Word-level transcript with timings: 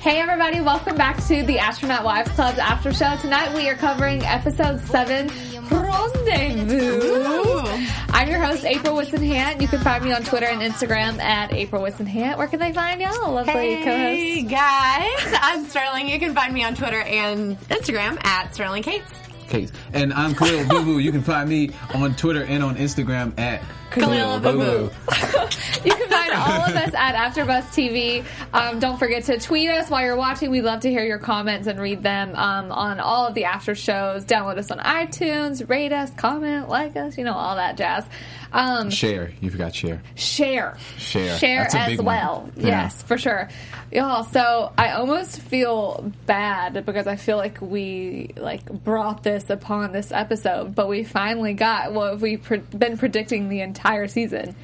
Hey 0.00 0.18
everybody, 0.18 0.62
welcome 0.62 0.96
back 0.96 1.22
to 1.26 1.42
the 1.42 1.58
Astronaut 1.58 2.04
Wives 2.04 2.30
Club's 2.30 2.58
after 2.58 2.90
show. 2.90 3.18
Tonight 3.18 3.54
we 3.54 3.68
are 3.68 3.74
covering 3.74 4.24
episode 4.24 4.80
7, 4.80 5.28
Rendezvous. 5.68 7.68
I'm 8.08 8.30
your 8.30 8.38
host, 8.38 8.64
April 8.64 8.96
Whisenhant. 8.96 9.60
You 9.60 9.68
can 9.68 9.78
find 9.80 10.02
me 10.02 10.12
on 10.12 10.22
Twitter 10.22 10.46
and 10.46 10.62
Instagram 10.62 11.20
at 11.20 11.52
April 11.52 11.82
Whisenhant. 11.82 12.38
Where 12.38 12.46
can 12.46 12.60
they 12.60 12.72
find 12.72 12.98
y'all, 12.98 13.30
lovely 13.30 13.52
Hey 13.52 14.40
guys, 14.40 15.34
I'm 15.38 15.66
Sterling. 15.66 16.08
You 16.08 16.18
can 16.18 16.34
find 16.34 16.54
me 16.54 16.64
on 16.64 16.74
Twitter 16.74 17.02
and 17.02 17.60
Instagram 17.68 18.24
at 18.24 18.54
Sterling 18.54 18.82
Cates. 18.82 19.12
case. 19.48 19.70
And 19.92 20.14
I'm 20.14 20.34
Khaliel 20.34 20.64
Abooboo. 20.64 21.02
You 21.02 21.12
can 21.12 21.22
find 21.22 21.46
me 21.46 21.72
on 21.92 22.16
Twitter 22.16 22.44
and 22.44 22.64
on 22.64 22.76
Instagram 22.76 23.38
at 23.38 23.60
Khaliel 23.90 24.40
Abooboo. 24.40 24.92
You 25.82 25.94
can 25.94 26.08
find 26.10 26.32
all 26.34 26.60
of 26.68 26.76
us 26.76 26.92
at 26.94 27.14
AfterBuzz 27.14 27.62
TV. 27.72 28.22
Um, 28.52 28.80
don't 28.80 28.98
forget 28.98 29.24
to 29.24 29.38
tweet 29.38 29.70
us 29.70 29.88
while 29.88 30.04
you're 30.04 30.14
watching. 30.16 30.50
We 30.50 30.60
love 30.60 30.80
to 30.80 30.90
hear 30.90 31.02
your 31.04 31.16
comments 31.18 31.66
and 31.66 31.80
read 31.80 32.02
them 32.02 32.34
um, 32.36 32.70
on 32.70 33.00
all 33.00 33.26
of 33.26 33.32
the 33.34 33.44
after 33.44 33.74
shows. 33.74 34.26
Download 34.26 34.58
us 34.58 34.70
on 34.70 34.78
iTunes, 34.78 35.66
rate 35.70 35.92
us, 35.92 36.10
comment, 36.16 36.68
like 36.68 36.96
us, 36.96 37.16
you 37.16 37.24
know, 37.24 37.32
all 37.32 37.56
that 37.56 37.78
jazz. 37.78 38.04
Um, 38.52 38.90
Share. 38.90 39.32
You 39.40 39.48
forgot 39.48 39.74
share. 39.74 40.02
share. 40.16 40.76
Share. 40.98 41.38
Share 41.38 41.62
That's 41.62 41.74
a 41.74 41.78
as 41.80 41.88
big 41.90 41.98
one. 42.00 42.06
well. 42.06 42.50
Yeah. 42.56 42.66
Yes, 42.66 43.02
for 43.02 43.16
sure. 43.16 43.48
Y'all, 43.92 44.24
so 44.24 44.72
I 44.76 44.90
almost 44.90 45.40
feel 45.40 46.12
bad 46.26 46.84
because 46.84 47.06
I 47.06 47.14
feel 47.16 47.36
like 47.36 47.60
we 47.60 48.32
like 48.36 48.64
brought 48.66 49.22
this 49.22 49.48
upon 49.50 49.92
this 49.92 50.10
episode, 50.12 50.74
but 50.74 50.88
we 50.88 51.04
finally 51.04 51.54
got 51.54 51.92
what 51.92 52.20
we've 52.20 52.42
pre- 52.42 52.58
been 52.58 52.98
predicting 52.98 53.48
the 53.48 53.60
entire 53.60 53.79
season. 54.08 54.54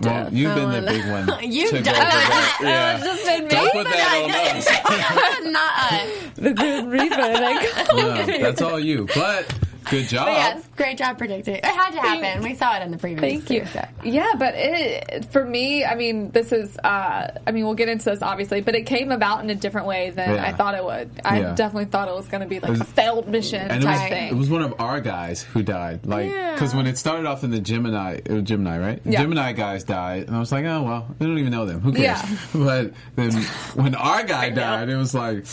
Well, 0.00 0.32
you've 0.32 0.54
been 0.54 0.70
the 0.70 0.82
oh, 0.82 0.92
big 0.92 1.10
one. 1.10 1.42
You've 1.52 1.70
to 1.70 1.82
done 1.82 1.94
go 1.94 2.00
over 2.00 2.08
that. 2.08 2.58
that. 2.62 3.00
It's 3.00 3.04
just 3.06 3.24
been 3.26 3.42
me. 3.44 3.48
Don't 3.48 3.72
put 3.72 3.84
that 3.84 4.22
on 4.22 4.30
us. 4.56 5.52
Not 5.52 5.92
us. 5.92 6.30
the 6.36 6.52
good 6.52 6.86
reaper. 6.86 7.16
Like, 7.16 7.96
No, 7.96 8.42
that's 8.42 8.62
all 8.62 8.78
you. 8.78 9.08
But 9.14 9.52
good 9.90 10.08
job. 10.08 10.26
But 10.26 10.32
yes, 10.32 10.68
great 10.76 10.98
job 10.98 11.18
predicting. 11.18 11.56
It 11.56 11.64
had 11.64 11.90
to 11.90 12.00
happen. 12.00 12.42
We 12.42 12.54
saw 12.54 12.76
it 12.76 12.82
in 12.82 12.90
the 12.90 12.98
previous. 12.98 13.20
Thank 13.44 13.50
you. 13.50 13.66
so. 13.66 13.84
Yeah, 14.04 14.32
but 14.38 14.54
it 14.56 15.26
for 15.32 15.44
me, 15.44 15.84
I 15.84 15.94
mean, 15.94 16.30
this 16.30 16.52
is. 16.52 16.76
Uh, 16.78 17.38
I 17.46 17.50
mean, 17.52 17.64
we'll 17.64 17.74
get 17.74 17.88
into 17.88 18.04
this 18.06 18.22
obviously, 18.22 18.60
but 18.60 18.74
it 18.74 18.86
came 18.86 19.10
about 19.10 19.42
in 19.42 19.50
a 19.50 19.54
different 19.54 19.86
way 19.86 20.10
than 20.10 20.34
Yeah. 20.34 20.46
I 20.46 20.52
thought 20.52 20.74
it 20.74 20.84
would. 20.84 21.10
I 21.24 21.40
Yeah. 21.40 21.54
definitely 21.54 21.86
thought 21.86 22.08
it 22.08 22.14
was 22.14 22.28
going 22.28 22.42
to 22.42 22.46
be 22.46 22.60
like 22.60 22.78
a 22.80 22.84
failed 22.84 23.28
mission 23.28 23.60
And 23.70 23.82
it 23.82 23.86
type 23.86 24.00
was, 24.00 24.08
thing. 24.10 24.28
it 24.28 24.36
was 24.36 24.50
one 24.50 24.62
of 24.62 24.74
our 24.80 25.00
guys 25.00 25.42
who 25.42 25.62
died. 25.62 26.06
Like, 26.06 26.30
because 26.54 26.74
when 26.74 26.86
it 26.86 26.96
started 26.98 27.26
off 27.26 27.44
in 27.44 27.50
the 27.50 27.60
Gemini, 27.60 28.14
it 28.24 28.28
was 28.30 28.42
Gemini, 28.44 28.78
right? 28.78 29.00
Yeah. 29.04 29.20
Gemini 29.22 29.52
guys 29.52 29.84
died, 29.84 30.26
and 30.28 30.36
I 30.36 30.38
was 30.40 30.52
like, 30.52 30.64
oh 30.64 30.82
well, 30.82 31.14
we 31.18 31.26
don't 31.26 31.38
even 31.38 31.50
know 31.52 31.66
them. 31.66 31.80
Who 31.80 31.92
cares? 31.92 32.20
Yeah. 32.22 32.36
But 32.68 32.92
then 33.16 33.32
when 33.74 33.94
our 33.94 34.22
guy 34.24 34.50
died, 34.50 34.88
it 34.88 34.96
was 34.96 35.14
like, 35.14 35.44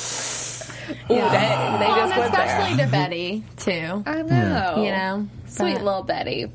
Ooh, 0.90 1.16
dang, 1.16 1.79
they 1.79 1.85
Well, 1.88 1.96
just 1.96 2.12
and 2.13 2.19
went 2.22 2.34
there. 2.34 2.46
especially 2.46 2.78
to 2.85 2.91
Betty 2.91 3.44
too. 3.57 4.03
I 4.06 4.22
know. 4.22 4.84
You 4.84 4.91
know, 4.91 5.28
Sweet 5.47 5.73
but- 5.75 5.84
little 5.84 6.03
Betty. 6.03 6.51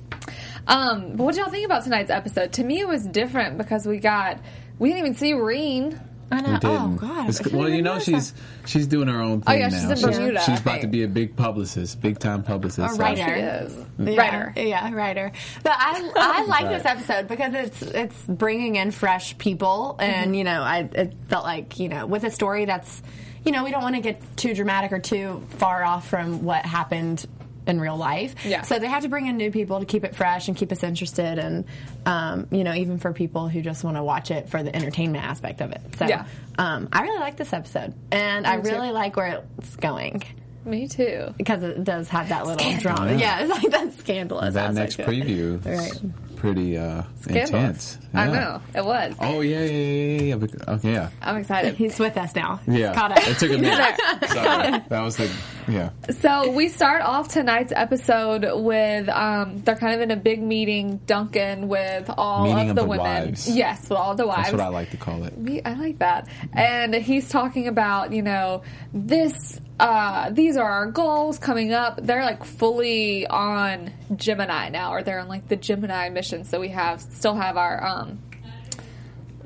Um, 0.66 1.16
but 1.16 1.24
what 1.24 1.36
y'all 1.36 1.48
think 1.50 1.64
about 1.66 1.84
tonight's 1.84 2.10
episode? 2.10 2.52
To 2.54 2.64
me, 2.64 2.80
it 2.80 2.88
was 2.88 3.04
different 3.06 3.58
because 3.58 3.86
we 3.86 3.98
got 3.98 4.38
we 4.78 4.88
didn't 4.90 5.00
even 5.06 5.14
see 5.14 5.32
Rene. 5.34 5.96
I 6.32 6.42
know. 6.42 6.58
Oh. 6.62 6.88
God. 6.90 7.28
It's- 7.28 7.52
well, 7.52 7.68
you 7.68 7.82
know, 7.82 7.94
noticed 7.94 8.06
she's 8.06 8.32
she's 8.64 8.86
doing 8.86 9.08
her 9.08 9.20
own 9.20 9.40
thing. 9.40 9.44
Oh, 9.48 9.50
thing 9.50 9.60
yeah, 9.62 9.68
now. 9.68 9.94
she's 9.94 10.04
in 10.04 10.10
Bermuda, 10.12 10.40
she's 10.42 10.58
I 10.58 10.62
about 10.62 10.80
to 10.82 10.86
be 10.86 11.02
a 11.02 11.08
big 11.08 11.34
publicist, 11.34 12.00
big 12.00 12.20
time 12.20 12.44
publicist. 12.44 12.92
A 12.92 12.94
so- 12.94 13.00
writer. 13.02 13.24
She 13.34 13.40
is 13.40 13.76
Yeah, 13.98 14.16
writer. 14.16 14.52
Yeah, 14.56 14.92
writer. 14.94 15.32
But 15.64 15.72
I 15.76 16.10
I 16.16 16.44
like 16.46 16.64
Right. 16.66 16.68
this 16.76 16.84
episode 16.84 17.26
because 17.26 17.52
it's 17.54 17.82
it's 17.82 18.22
bringing 18.28 18.76
in 18.76 18.92
fresh 18.92 19.36
people, 19.38 19.96
and 19.98 20.36
you 20.36 20.44
know, 20.44 20.62
I 20.62 20.88
it 20.92 21.14
felt 21.28 21.44
like 21.44 21.80
you 21.80 21.88
know 21.88 22.06
with 22.06 22.22
a 22.22 22.30
story 22.30 22.64
that's 22.64 23.02
you 23.44 23.52
know 23.52 23.64
we 23.64 23.70
don't 23.70 23.82
want 23.82 23.94
to 23.96 24.00
get 24.00 24.20
too 24.36 24.54
dramatic 24.54 24.92
or 24.92 24.98
too 24.98 25.42
far 25.50 25.82
off 25.84 26.08
from 26.08 26.42
what 26.44 26.64
happened 26.64 27.26
in 27.66 27.80
real 27.80 27.96
life. 27.96 28.34
Yeah. 28.44 28.62
So 28.62 28.78
they 28.78 28.86
have 28.88 29.02
to 29.02 29.08
bring 29.08 29.26
in 29.26 29.36
new 29.36 29.50
people 29.50 29.80
to 29.80 29.86
keep 29.86 30.02
it 30.04 30.16
fresh 30.16 30.48
and 30.48 30.56
keep 30.56 30.72
us 30.72 30.82
interested, 30.82 31.38
and 31.38 31.64
um, 32.06 32.48
you 32.50 32.64
know, 32.64 32.74
even 32.74 32.98
for 32.98 33.12
people 33.12 33.48
who 33.48 33.60
just 33.62 33.84
want 33.84 33.96
to 33.96 34.02
watch 34.02 34.30
it 34.30 34.48
for 34.48 34.62
the 34.62 34.74
entertainment 34.74 35.24
aspect 35.24 35.60
of 35.60 35.70
it. 35.72 35.80
So 35.98 36.06
Yeah. 36.06 36.24
um, 36.58 36.88
I 36.92 37.02
really 37.02 37.20
like 37.20 37.36
this 37.36 37.52
episode, 37.52 37.94
and 38.10 38.46
I 38.46 38.56
Me 38.56 38.62
too. 38.62 38.70
really 38.70 38.90
like 38.90 39.16
where 39.16 39.44
it's 39.58 39.76
going. 39.76 40.22
Me 40.64 40.88
too. 40.88 41.32
Because 41.38 41.62
it 41.62 41.84
does 41.84 42.08
have 42.10 42.28
that 42.30 42.46
little 42.46 42.76
drama. 42.78 43.14
Yeah, 43.16 43.40
it's 43.44 43.50
like 43.50 43.70
that 43.72 43.92
scandalous. 43.98 44.54
that 44.54 44.74
next 44.74 44.96
to 44.96 45.04
preview, 45.04 45.64
Right. 45.64 45.92
Is 46.40 46.54
pretty 46.54 46.76
uh, 46.78 47.02
Scandalous. 47.20 47.50
intense. 47.50 47.98
I 48.14 48.26
know 48.28 48.60
it 48.74 48.84
was. 48.84 49.14
Oh 49.20 49.40
yeah, 49.40 49.60
yeah, 49.60 49.66
yeah, 49.66 50.20
yeah, 50.22 50.36
yeah. 50.36 50.72
Okay, 50.74 50.92
yeah. 50.92 51.10
I'm 51.22 51.36
excited. 51.36 51.74
He's 51.76 51.98
with 51.98 52.16
us 52.16 52.34
now. 52.34 52.60
Yeah, 52.66 52.94
Caught 52.94 53.12
up. 53.12 53.18
it 53.28 53.38
took 53.38 53.50
a 53.52 53.58
minute. 53.58 53.96
Sorry. 54.28 54.78
That 54.88 55.00
was 55.02 55.16
the 55.16 55.30
yeah. 55.68 55.90
So 56.20 56.50
we 56.50 56.68
start 56.68 57.02
off 57.02 57.28
tonight's 57.28 57.72
episode 57.74 58.46
with 58.64 59.08
um, 59.08 59.60
they're 59.62 59.76
kind 59.76 59.94
of 59.94 60.00
in 60.00 60.10
a 60.10 60.16
big 60.16 60.42
meeting, 60.42 60.96
Duncan, 61.06 61.68
with 61.68 62.10
all 62.18 62.44
Meeting 62.44 62.70
of 62.70 62.70
of 62.70 62.76
the, 62.76 62.82
the 62.82 62.88
women. 62.88 63.04
wives. 63.04 63.48
Yes, 63.48 63.82
with 63.82 63.92
all 63.98 64.14
the 64.14 64.26
wives. 64.26 64.42
That's 64.50 64.52
what 64.52 64.60
I 64.62 64.68
like 64.68 64.90
to 64.90 64.96
call 64.96 65.24
it. 65.24 65.36
Me- 65.38 65.62
I 65.64 65.74
like 65.74 65.98
that. 66.00 66.26
And 66.52 66.94
he's 66.94 67.28
talking 67.28 67.68
about, 67.68 68.12
you 68.12 68.22
know, 68.22 68.62
this, 68.92 69.60
uh, 69.80 70.30
these 70.30 70.56
are 70.56 70.70
our 70.70 70.86
goals 70.90 71.38
coming 71.38 71.72
up. 71.72 71.98
They're 72.02 72.24
like 72.24 72.44
fully 72.44 73.26
on 73.26 73.92
Gemini 74.14 74.68
now, 74.68 74.92
or 74.92 75.02
they're 75.02 75.20
on 75.20 75.28
like 75.28 75.48
the 75.48 75.56
Gemini 75.56 76.08
mission. 76.10 76.44
So 76.44 76.60
we 76.60 76.68
have, 76.68 77.00
still 77.00 77.34
have 77.34 77.56
our, 77.56 77.82
um, 77.84 78.18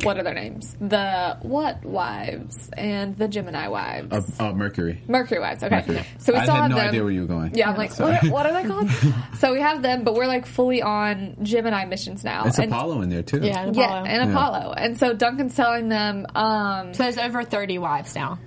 what 0.03 0.19
are 0.19 0.23
their 0.25 0.35
names? 0.35 0.77
The 0.81 1.39
what 1.43 1.83
wives 1.85 2.69
and 2.77 3.17
the 3.17 3.29
Gemini 3.29 3.69
wives. 3.69 4.13
Uh, 4.41 4.49
uh, 4.49 4.53
Mercury. 4.53 5.01
Mercury 5.07 5.39
wives. 5.41 5.63
Okay. 5.63 5.77
Mercury. 5.77 6.05
So 6.19 6.33
we 6.33 6.41
I 6.41 6.43
still 6.43 6.55
had 6.57 6.63
have 6.63 6.71
no 6.73 6.77
them. 6.77 6.89
idea 6.89 7.03
where 7.05 7.13
you 7.13 7.21
were 7.23 7.27
going. 7.27 7.55
Yeah, 7.55 7.71
I'm 7.71 7.77
like, 7.77 7.97
what 7.99 8.23
are, 8.25 8.29
what 8.31 8.45
are 8.47 8.53
they 8.61 8.69
called? 8.69 8.91
so 9.39 9.53
we 9.53 9.61
have 9.61 9.81
them, 9.83 10.03
but 10.05 10.15
we're 10.15 10.27
like 10.27 10.47
fully 10.47 10.83
on 10.83 11.37
Gemini 11.43 11.85
missions 11.87 12.25
now. 12.25 12.45
It's 12.45 12.59
And- 12.59 12.73
Apollo 12.73 13.03
in 13.03 13.09
there 13.09 13.23
too. 13.23 13.39
Yeah, 13.41 13.63
and 13.67 13.77
Yeah, 13.77 13.85
Apollo. 13.85 14.05
and 14.07 14.31
Apollo. 14.31 14.75
And 14.77 14.99
so 14.99 15.15
Duncan's 15.15 15.55
telling 15.55 15.89
them, 15.89 16.27
um, 16.35 16.93
so 16.93 17.05
there's 17.05 17.17
over 17.17 17.43
30 17.45 17.79
wives 17.79 18.15
now. 18.15 18.39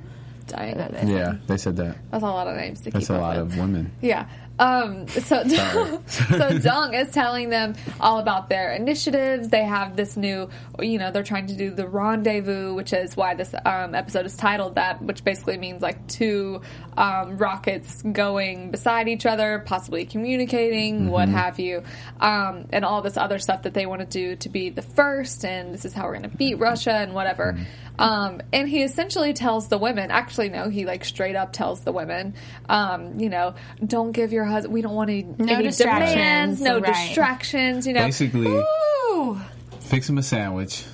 Yeah, 0.52 1.36
they 1.48 1.58
said 1.58 1.76
that. 1.78 1.98
that's 2.12 2.24
a 2.24 2.28
lot 2.28 2.48
of 2.48 2.56
names 2.56 2.82
to 2.82 2.92
That's 2.92 3.08
keep 3.08 3.16
a 3.16 3.16
up 3.16 3.22
lot 3.22 3.38
with. 3.38 3.54
of 3.54 3.58
women. 3.58 3.92
Yeah. 4.02 4.28
Um, 4.60 5.08
so, 5.08 5.48
so 6.08 6.60
Dung 6.60 6.94
is 6.94 7.12
telling 7.12 7.50
them 7.50 7.76
all 8.00 8.20
about 8.20 8.50
their 8.50 8.74
initiatives. 8.74 9.50
They 9.50 9.64
have 9.64 9.96
this 9.96 10.18
new, 10.18 10.50
you 10.80 10.98
know, 10.98 11.12
they're 11.12 11.24
trying 11.24 11.48
to 11.48 11.56
do 11.56 11.72
the 11.72 11.88
rendezvous, 11.88 12.74
which 12.74 12.94
is 12.94 13.16
why 13.16 13.36
this 13.36 13.54
um, 13.66 13.94
episode 13.94 14.26
is 14.26 14.36
titled 14.36 14.76
that, 14.76 15.02
which 15.02 15.24
basically 15.24 15.58
means 15.58 15.82
like 15.82 16.08
two 16.08 16.62
um, 16.98 17.38
rockets 17.38 18.02
going 18.02 18.72
beside 18.72 19.08
each 19.08 19.26
other, 19.26 19.64
possibly 19.66 20.06
communicating, 20.06 21.10
what 21.10 21.30
have 21.30 21.60
you, 21.60 21.84
um, 22.20 22.66
and 22.72 22.84
all 22.84 23.02
this 23.02 23.18
other 23.18 23.40
stuff 23.40 23.64
that 23.64 23.74
they 23.74 23.86
want 23.86 24.02
to 24.02 24.08
do 24.08 24.36
to 24.38 24.50
be 24.50 24.70
the 24.70 24.82
first, 24.82 25.46
and 25.46 25.74
this 25.74 25.86
is 25.86 25.94
how 25.94 26.06
we're 26.06 26.18
going 26.18 26.30
to 26.30 26.38
beat 26.38 26.56
Russia 26.56 26.94
and 26.94 27.14
whatever. 27.14 27.58
Um, 28.00 28.42
and 28.54 28.70
he 28.70 28.84
essentially 28.84 29.34
tells 29.34 29.70
the 29.70 29.78
women, 29.78 30.12
actually, 30.12 30.50
no, 30.50 30.70
he 30.70 30.86
like 30.86 31.04
straight 31.04 31.36
up 31.36 31.54
tells 31.54 31.82
the 31.82 31.92
women, 31.92 32.36
um, 32.70 33.20
you 33.20 33.30
know, 33.30 33.56
don't 33.86 34.12
give 34.12 34.34
your 34.34 34.46
husband, 34.48 34.74
we 34.74 34.82
don't 34.82 34.96
want 34.96 35.10
any, 35.10 35.26
any 35.40 35.64
distractions, 35.64 36.12
demands, 36.12 36.62
no 36.62 36.80
right. 36.80 37.08
distractions, 37.08 37.88
you 37.88 37.94
know. 37.94 38.06
Basically, 38.06 38.48
Ooh. 38.48 39.40
fix 39.82 40.10
him 40.10 40.18
a 40.18 40.24
sandwich. 40.24 40.86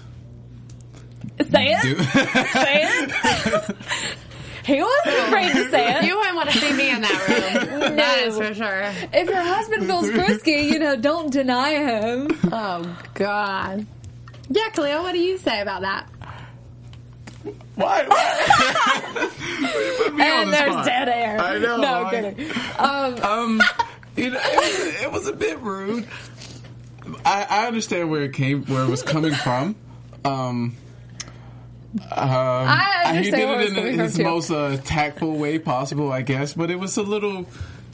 Say 1.42 1.74
it. 1.74 1.82
Do- 1.82 2.04
Say 2.04 2.84
it. 2.84 3.12
he 4.66 4.82
wasn't 4.82 5.28
afraid 5.28 5.52
to 5.54 5.70
say 5.70 5.96
it. 5.96 6.04
You 6.06 6.18
wouldn't 6.18 6.36
want 6.36 6.50
to 6.52 6.58
see 6.58 6.74
me 6.74 6.92
in 6.92 7.02
that 7.02 7.28
room. 7.28 7.96
That 8.04 8.20
is 8.28 8.38
for 8.38 8.54
sure. 8.54 8.82
if 9.14 9.28
your 9.28 9.42
husband 9.42 9.86
feels 9.86 10.10
frisky, 10.10 10.52
you 10.52 10.80
know, 10.80 10.96
don't 10.96 11.32
deny 11.32 11.72
him. 11.72 12.28
Oh, 12.52 12.98
God. 13.14 13.86
Yeah, 14.50 14.70
Khaliel, 14.70 15.04
what 15.04 15.14
do 15.14 15.20
you 15.20 15.38
say 15.38 15.62
about 15.62 15.82
that? 15.82 16.08
Why? 17.76 18.06
Why? 18.08 19.30
Put 20.04 20.14
on 20.14 20.22
And 20.22 20.48
the 20.50 20.52
there's 20.52 20.72
spot. 20.72 20.86
dead 20.86 21.10
air. 21.10 21.40
I 21.40 21.58
know. 21.60 21.78
No, 21.78 22.04
I'm 22.06 22.10
kidding. 22.10 22.52
Um, 22.80 23.16
um, 23.24 23.62
you 24.16 24.30
know, 24.30 24.40
it 24.42 24.56
was, 24.58 25.04
it 25.04 25.12
was 25.12 25.28
a 25.28 25.34
bit 25.34 25.60
rude. 25.60 26.08
I, 27.26 27.46
I 27.50 27.68
understand 27.68 28.10
where 28.10 28.22
it 28.24 28.34
came, 28.34 28.64
where 28.66 28.84
it 28.84 28.90
was 28.90 29.02
coming 29.04 29.34
from. 29.34 29.76
Um, 30.24 30.76
um, 31.96 32.08
I 32.12 33.22
he 33.24 33.30
did 33.32 33.34
where 33.48 33.60
it 33.60 33.64
it's 33.64 33.70
in 33.72 33.76
coming 33.76 34.00
his 34.00 34.16
from, 34.16 34.24
too. 34.24 34.30
most 34.30 34.52
uh, 34.52 34.78
tactful 34.84 35.36
way 35.38 35.60
possible, 35.60 36.12
I 36.12 36.22
guess. 36.22 36.54
But 36.54 36.72
it 36.72 36.80
was 36.80 36.96
a 36.98 37.04
little 37.04 37.46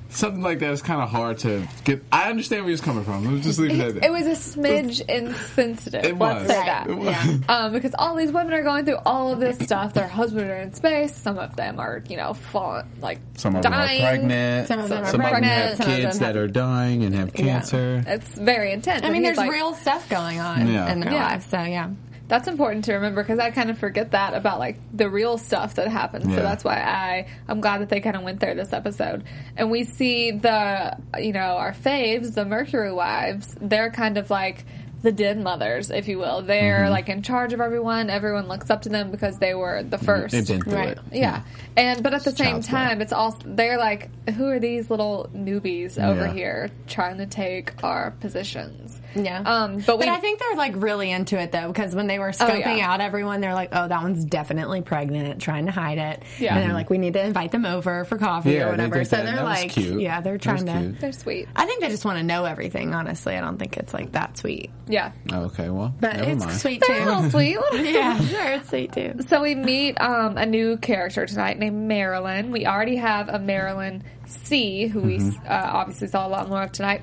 something 0.09 0.41
like 0.41 0.59
that 0.59 0.71
is 0.71 0.81
kind 0.81 1.01
of 1.01 1.09
hard 1.09 1.37
to 1.39 1.67
get. 1.83 2.03
I 2.11 2.29
understand 2.29 2.63
where 2.63 2.71
he's 2.71 2.81
coming 2.81 3.03
from. 3.03 3.31
Let's 3.33 3.45
just 3.45 3.59
leave 3.59 3.71
it 3.71 3.79
at 3.79 3.93
that. 3.95 4.03
it 4.05 4.11
was 4.11 4.25
a 4.25 4.31
smidge 4.59 5.01
insensitive. 5.07 6.03
It 6.03 6.17
let's 6.17 6.39
was. 6.41 6.47
say 6.47 6.65
that. 6.65 6.89
It 6.89 6.95
was. 6.97 7.05
Yeah. 7.07 7.37
Um, 7.47 7.71
because 7.73 7.93
all 7.97 8.15
these 8.15 8.31
women 8.31 8.53
are 8.53 8.63
going 8.63 8.85
through 8.85 8.97
all 9.05 9.31
of 9.31 9.39
this 9.39 9.57
stuff. 9.59 9.93
Their 9.93 10.07
husbands 10.07 10.49
are 10.49 10.55
in 10.57 10.73
space. 10.73 11.15
Some 11.15 11.37
of 11.37 11.55
them 11.55 11.79
are, 11.79 12.03
you 12.07 12.17
know, 12.17 12.33
falling, 12.33 12.85
like 13.01 13.19
Some 13.37 13.55
of 13.55 13.63
them 13.63 13.73
are 13.73 13.85
dying. 13.85 14.01
pregnant. 14.01 14.67
Some 14.67 14.79
of 14.79 14.89
them 14.89 15.03
are 15.03 15.05
Some 15.07 15.21
of 15.21 15.25
them 15.25 15.31
pregnant, 15.31 15.53
have 15.53 15.77
some 15.77 15.85
of 15.85 15.91
them 15.91 16.01
kids 16.01 16.17
have- 16.19 16.33
that 16.33 16.37
are 16.39 16.47
dying 16.47 17.03
and 17.03 17.15
have 17.15 17.33
cancer. 17.33 18.03
It's 18.07 18.37
very 18.37 18.71
intense. 18.71 19.03
I 19.03 19.09
mean, 19.09 19.21
there's 19.23 19.37
like, 19.37 19.51
real 19.51 19.73
stuff 19.73 20.09
going 20.09 20.39
on 20.39 20.67
Yeah. 20.67 20.91
in 20.91 20.99
their 20.99 21.11
Yeah. 21.13 21.25
lives. 21.25 21.45
So 21.45 21.61
yeah, 21.61 21.89
That's 22.29 22.47
important 22.47 22.85
to 22.85 22.93
remember 22.93 23.21
because 23.23 23.39
I 23.39 23.51
kind 23.51 23.69
of 23.69 23.77
forget 23.77 24.11
that 24.11 24.33
about 24.35 24.59
like 24.59 24.77
the 24.95 25.09
real 25.09 25.37
stuff 25.37 25.75
that 25.75 25.87
happens. 25.89 26.25
So 26.25 26.41
that's 26.41 26.63
why 26.63 26.77
I 26.79 27.27
I'm 27.47 27.59
glad 27.59 27.81
that 27.81 27.89
they 27.89 27.99
kind 27.99 28.15
of 28.15 28.21
went 28.23 28.39
there 28.39 28.55
this 28.55 28.71
episode. 28.71 29.23
And 29.57 29.69
we 29.69 29.83
see 29.83 30.31
the 30.31 30.95
you 31.19 31.33
know 31.33 31.57
our 31.57 31.73
faves, 31.73 32.35
the 32.35 32.45
Mercury 32.45 32.93
wives. 32.93 33.53
They're 33.59 33.89
kind 33.91 34.17
of 34.17 34.29
like 34.29 34.63
the 35.01 35.11
den 35.13 35.43
mothers, 35.43 35.89
if 35.91 36.07
you 36.09 36.19
will. 36.19 36.41
They're 36.41 36.81
Mm-hmm. 36.81 36.91
like 36.91 37.09
in 37.09 37.21
charge 37.23 37.53
of 37.53 37.61
everyone. 37.61 38.09
Everyone 38.09 38.47
looks 38.47 38.69
up 38.69 38.81
to 38.83 38.89
them 38.89 39.11
because 39.11 39.37
they 39.37 39.53
were 39.55 39.81
the 39.81 39.95
1st 39.97 40.31
They've 40.31 40.47
been 40.47 40.61
through 40.61 40.73
Right. 40.73 40.89
it. 40.97 40.99
yeah. 41.13 41.43
And 41.77 42.03
but 42.03 42.13
at 42.13 42.25
the 42.25 42.31
same 42.31 42.47
child's 42.47 42.67
play. 42.67 42.77
time, 42.79 43.01
it's 43.01 43.13
also 43.13 43.39
they're 43.45 43.77
like, 43.77 44.09
who 44.31 44.47
are 44.49 44.59
these 44.59 44.89
little 44.91 45.29
newbies 45.33 45.97
over 45.97 46.25
Yeah. 46.27 46.33
here 46.33 46.69
trying 46.87 47.17
to 47.19 47.25
take 47.25 47.81
our 47.83 48.11
positions? 48.11 48.98
Yeah. 49.15 49.41
Um, 49.41 49.77
but 49.85 49.97
we 49.99 50.05
but 50.05 50.09
I 50.13 50.19
think 50.19 50.39
they're 50.39 50.55
like 50.55 50.73
really 50.75 51.11
into 51.11 51.39
it 51.39 51.51
though 51.51 51.67
because 51.67 51.95
when 51.95 52.07
they 52.07 52.19
were 52.19 52.29
scoping 52.29 52.65
Oh, 52.67 52.75
yeah. 52.75 52.91
out 52.91 53.01
everyone, 53.01 53.41
they're 53.41 53.53
like, 53.53 53.69
"Oh, 53.71 53.87
that 53.87 54.01
one's 54.03 54.23
definitely 54.25 54.81
pregnant," 54.81 55.41
trying 55.41 55.65
to 55.65 55.71
hide 55.71 55.97
it. 55.97 56.23
Yeah. 56.39 56.55
and 56.55 56.63
they're 56.65 56.73
like, 56.73 56.89
"We 56.89 56.97
need 56.97 57.13
to 57.13 57.23
invite 57.25 57.51
them 57.51 57.65
over 57.65 58.05
for 58.05 58.17
coffee 58.17 58.51
Yeah, 58.51 58.67
or 58.67 58.71
whatever." 58.71 58.99
did 58.99 59.07
So 59.07 59.15
that. 59.17 59.25
they're 59.25 59.35
That 59.37 59.43
like, 59.43 59.71
cute. 59.71 59.99
"Yeah, 60.01 60.21
they're 60.21 60.37
trying 60.37 60.65
to." 60.67 60.71
cute. 60.79 60.99
they're 60.99 61.11
sweet. 61.11 61.47
I 61.55 61.65
think 61.65 61.81
they 61.81 61.89
just 61.89 62.05
want 62.05 62.17
to 62.19 62.23
know 62.23 62.45
everything. 62.45 62.93
Honestly, 62.93 63.35
I 63.35 63.41
don't 63.41 63.57
think 63.57 63.77
it's 63.77 63.93
like 63.93 64.11
that 64.13 64.37
sweet, 64.37 64.69
Yeah. 64.87 65.11
Okay, 65.31 65.69
well, 65.69 65.93
but 65.99 66.15
never 66.17 66.31
it's 66.31 66.45
mind. 66.45 66.57
sweet 66.59 66.83
They're 66.87 67.01
a 67.01 67.05
little 67.05 67.23
too. 67.23 67.29
sweet. 67.31 67.57
yeah, 67.93 68.19
sure, 68.19 68.51
it's 68.53 68.69
sweet 68.69 68.91
too. 68.93 69.15
So 69.27 69.41
we 69.41 69.55
meet 69.55 69.99
um, 69.99 70.37
a 70.37 70.45
new 70.45 70.77
character 70.77 71.25
tonight 71.25 71.57
named 71.57 71.87
Marilyn. 71.87 72.51
We 72.51 72.65
already 72.65 72.97
have 72.97 73.29
a 73.29 73.39
Marilyn 73.39 74.03
See, 74.27 74.85
who 74.85 74.99
we 75.01 75.17
uh, 75.17 75.31
obviously 75.49 76.07
saw 76.07 76.27
a 76.27 76.29
lot 76.29 76.49
more 76.49 76.61
of 76.61 76.71
tonight. 76.71 77.01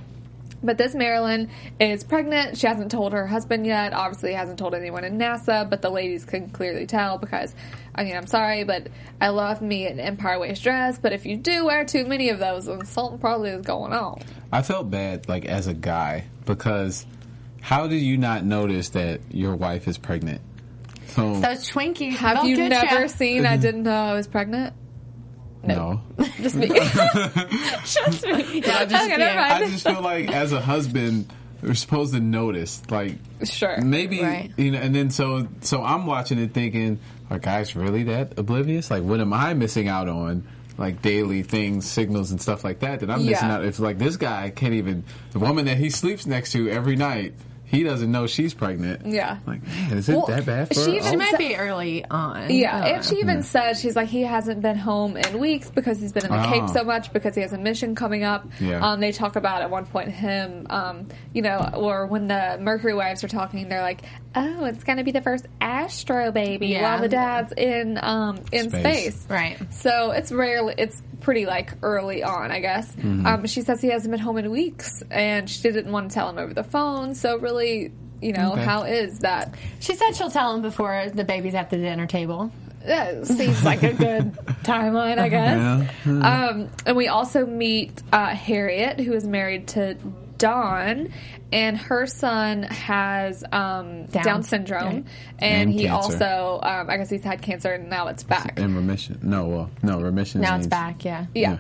But 0.67 0.79
this 0.79 0.95
Marilyn 0.95 1.49
is 1.81 2.05
pregnant. 2.05 2.59
She 2.59 2.67
hasn't 2.67 2.91
told 2.91 3.13
her 3.13 3.27
husband 3.27 3.67
yet. 3.67 3.93
Obviously, 3.93 4.33
hasn't 4.35 4.59
told 4.59 4.75
anyone 4.75 5.05
in 5.05 5.19
NASA. 5.19 5.69
But 5.69 5.81
the 5.81 5.91
ladies 5.91 6.25
can 6.25 6.51
clearly 6.51 6.87
tell 6.87 7.19
because, 7.19 7.55
I 7.95 8.05
mean, 8.05 8.17
I'm 8.17 8.27
sorry, 8.27 8.65
but 8.65 8.89
I 9.21 9.29
love 9.29 9.63
me 9.63 9.87
an 9.87 10.01
Empire 10.01 10.39
waist 10.39 10.63
dress. 10.63 10.99
But 10.99 11.13
if 11.13 11.25
you 11.25 11.37
do 11.37 11.65
wear 11.65 11.85
too 11.85 12.05
many 12.05 12.29
of 12.29 12.39
those, 12.39 12.67
then 12.67 12.85
something 12.85 13.19
probably 13.19 13.51
is 13.51 13.63
going 13.63 13.93
on. 13.93 14.21
I 14.53 14.63
felt 14.63 14.91
bad, 14.91 15.29
like 15.29 15.47
as 15.47 15.67
a 15.67 15.75
guy, 15.75 16.25
because 16.45 17.07
how 17.61 17.87
did 17.87 18.01
you 18.01 18.17
not 18.17 18.45
notice 18.45 18.91
that 18.91 19.21
your 19.31 19.57
wife 19.57 19.89
is 19.89 19.99
pregnant? 19.99 20.41
So, 21.09 21.41
Those 21.41 21.71
Twinkies. 21.71 22.17
Have 22.17 22.47
you 22.47 22.69
never 22.69 23.03
ya. 23.03 23.07
seen 23.07 23.47
I 23.47 23.57
didn't 23.57 23.85
know 23.85 23.91
I 23.93 24.15
was 24.15 24.27
pregnant? 24.27 24.75
No. 25.65 26.01
Just 26.41 26.57
me. 26.57 26.69
Just 27.85 28.25
me. 28.27 28.61
Yeah, 28.61 28.85
just 28.85 29.05
Okay, 29.07 29.17
never 29.17 29.41
mind. 29.41 29.65
I 29.65 29.67
just 29.69 29.87
feel 29.87 30.01
like 30.03 30.31
as 30.31 30.53
a 30.53 30.61
husband, 30.61 31.33
we're 31.63 31.75
supposed 31.75 32.13
to 32.15 32.21
notice, 32.21 32.83
like 32.91 33.15
Sure. 33.45 33.81
maybe 33.81 34.23
Right. 34.23 34.53
you 34.57 34.71
know. 34.73 34.79
And 34.79 34.95
then 34.95 35.11
so 35.11 35.49
so 35.63 35.83
I'm 35.83 36.07
watching 36.07 36.39
it 36.39 36.53
thinking, 36.53 36.99
are 37.31 37.39
guys 37.39 37.75
really 37.75 38.05
that 38.05 38.39
oblivious? 38.39 38.91
Like, 38.91 39.03
what 39.03 39.21
am 39.21 39.33
I 39.33 39.55
missing 39.55 39.89
out 39.89 40.09
on? 40.09 40.47
Like 40.79 41.01
daily 41.01 41.43
things, 41.43 41.87
signals, 41.87 42.31
and 42.31 42.41
stuff 42.41 42.63
like 42.63 42.81
that. 42.81 43.01
That 43.01 43.11
I'm 43.11 43.25
missing 43.25 43.49
out. 43.49 43.65
If 43.65 43.79
like 43.79 43.99
this 43.99 44.17
guy 44.19 44.51
can't 44.51 44.75
even 44.75 45.05
the 45.33 45.39
woman 45.39 45.65
that 45.65 45.79
he 45.79 45.89
sleeps 45.91 46.27
next 46.27 46.53
to 46.53 46.69
every 46.69 46.97
night, 46.97 47.33
he 47.67 47.83
doesn't 47.83 48.11
know 48.11 48.27
she's 48.27 48.55
pregnant. 48.55 49.07
Yeah. 49.07 49.39
Like, 49.47 49.67
man, 49.67 49.99
is 49.99 50.09
it 50.09 50.17
Well, 50.17 50.27
that 50.27 50.47
bad 50.47 50.69
for 50.69 50.75
she 50.75 50.97
her? 50.99 51.03
She 51.03 51.15
Oh. 51.15 51.19
might 51.19 51.37
be 51.39 51.57
early 51.57 52.05
on. 52.05 52.51
Yeah, 52.51 52.77
I 52.77 52.81
don't 52.89 52.95
and 52.97 53.05
she 53.05 53.15
know. 53.17 53.21
even 53.21 53.43
said 53.43 53.77
she's 53.77 53.97
like 53.97 54.09
he 54.09 54.23
hasn't 54.23 54.63
been 54.63 54.77
home 54.77 55.17
in 55.17 55.39
weeks 55.39 55.71
because 55.71 56.01
he's 56.01 56.13
been 56.13 56.25
in 56.27 56.31
the 56.31 56.47
Oh. 56.47 56.51
Cape 56.51 56.69
so 56.71 56.85
much 56.85 57.13
because 57.13 57.35
he 57.35 57.41
has 57.43 57.53
a 57.53 57.59
mission 57.59 57.95
coming 57.95 58.25
up. 58.25 58.47
Yeah. 58.61 58.87
Um, 58.87 59.01
they 59.01 59.13
talk 59.13 59.37
about 59.37 59.63
at 59.63 59.71
one 59.71 59.87
point 59.87 60.11
him, 60.11 60.67
um, 60.71 61.09
you 61.33 61.43
know, 61.43 61.71
or 61.75 62.07
when 62.07 62.29
the 62.29 62.57
Mercury 62.61 62.95
wives 62.95 63.23
are 63.25 63.29
talking, 63.29 63.69
they're 63.69 63.83
like, 63.83 64.03
"Oh, 64.35 64.65
it's 64.65 64.85
going 64.85 64.99
to 64.99 65.05
be 65.05 65.11
the 65.13 65.21
first 65.23 65.47
Astro 65.61 66.31
baby," 66.33 66.69
Yeah. 66.69 66.83
while 66.83 67.01
the 67.03 67.09
dad's 67.09 67.53
in 67.53 67.99
um, 68.03 68.39
in 68.53 68.71
Space. 68.71 68.83
space. 69.15 69.27
Right. 69.29 69.57
So 69.73 70.13
it's 70.13 70.31
rarely 70.31 70.75
it's 70.79 71.03
pretty 71.21 71.47
like 71.47 71.73
early 71.83 72.23
on, 72.23 72.51
I 72.51 72.61
guess. 72.61 72.95
Mm-hmm. 72.95 73.27
Um, 73.27 73.47
she 73.47 73.63
says 73.63 73.81
he 73.81 73.89
hasn't 73.89 74.11
been 74.11 74.21
home 74.21 74.37
in 74.39 74.51
weeks, 74.51 75.03
and 75.11 75.49
she 75.49 75.63
didn't 75.63 75.91
want 75.93 76.11
to 76.11 76.15
tell 76.15 76.29
him 76.31 76.39
over 76.39 76.55
the 76.55 76.65
phone. 76.65 77.15
So 77.15 77.39
really, 77.39 77.93
you 78.21 78.33
know, 78.33 78.53
Okay. 78.53 78.65
how 78.65 78.83
is 78.85 79.21
that? 79.21 79.55
She 79.81 79.95
said 79.95 80.13
she'll 80.13 80.31
tell 80.31 80.55
him 80.55 80.63
before 80.63 81.07
the 81.13 81.25
baby's 81.25 81.55
at 81.55 81.71
the 81.71 81.77
dinner 81.79 82.07
table. 82.07 82.51
That 82.85 83.27
seems 83.27 83.65
like 83.65 83.83
a 83.83 83.93
good 83.93 84.33
timeline, 84.63 85.19
I 85.19 85.29
guess. 85.29 85.91
Um, 86.07 86.69
and 86.87 86.97
we 86.97 87.09
also 87.09 87.45
meet 87.45 88.01
uh, 88.13 88.27
Harriet, 88.29 89.01
who 89.01 89.13
is 89.13 89.27
married 89.27 89.67
to 89.69 89.97
Don, 90.39 91.13
and 91.53 91.77
her 91.79 92.07
son 92.07 92.65
has 92.65 93.43
um, 93.53 94.07
Down. 94.07 94.23
Down. 94.25 94.43
syndrome, 94.43 94.85
Right. 94.85 95.05
and, 95.39 95.71
And 95.71 95.73
he 95.73 95.87
cancer. 95.87 96.13
also, 96.13 96.61
um, 96.63 96.91
I 96.91 96.97
guess 96.97 97.11
he's 97.11 97.25
had 97.25 97.43
cancer, 97.43 97.73
and 97.73 97.89
now 97.89 98.09
it's 98.09 98.23
back. 98.23 98.59
in 98.59 98.75
remission. 98.75 99.19
No, 99.23 99.47
well, 99.47 99.71
no 99.83 100.01
remission. 100.01 100.41
Now 100.41 100.55
it's 100.57 100.63
means- 100.63 100.67
back. 100.69 101.05
Yeah. 101.05 101.27
Yeah. 101.35 101.59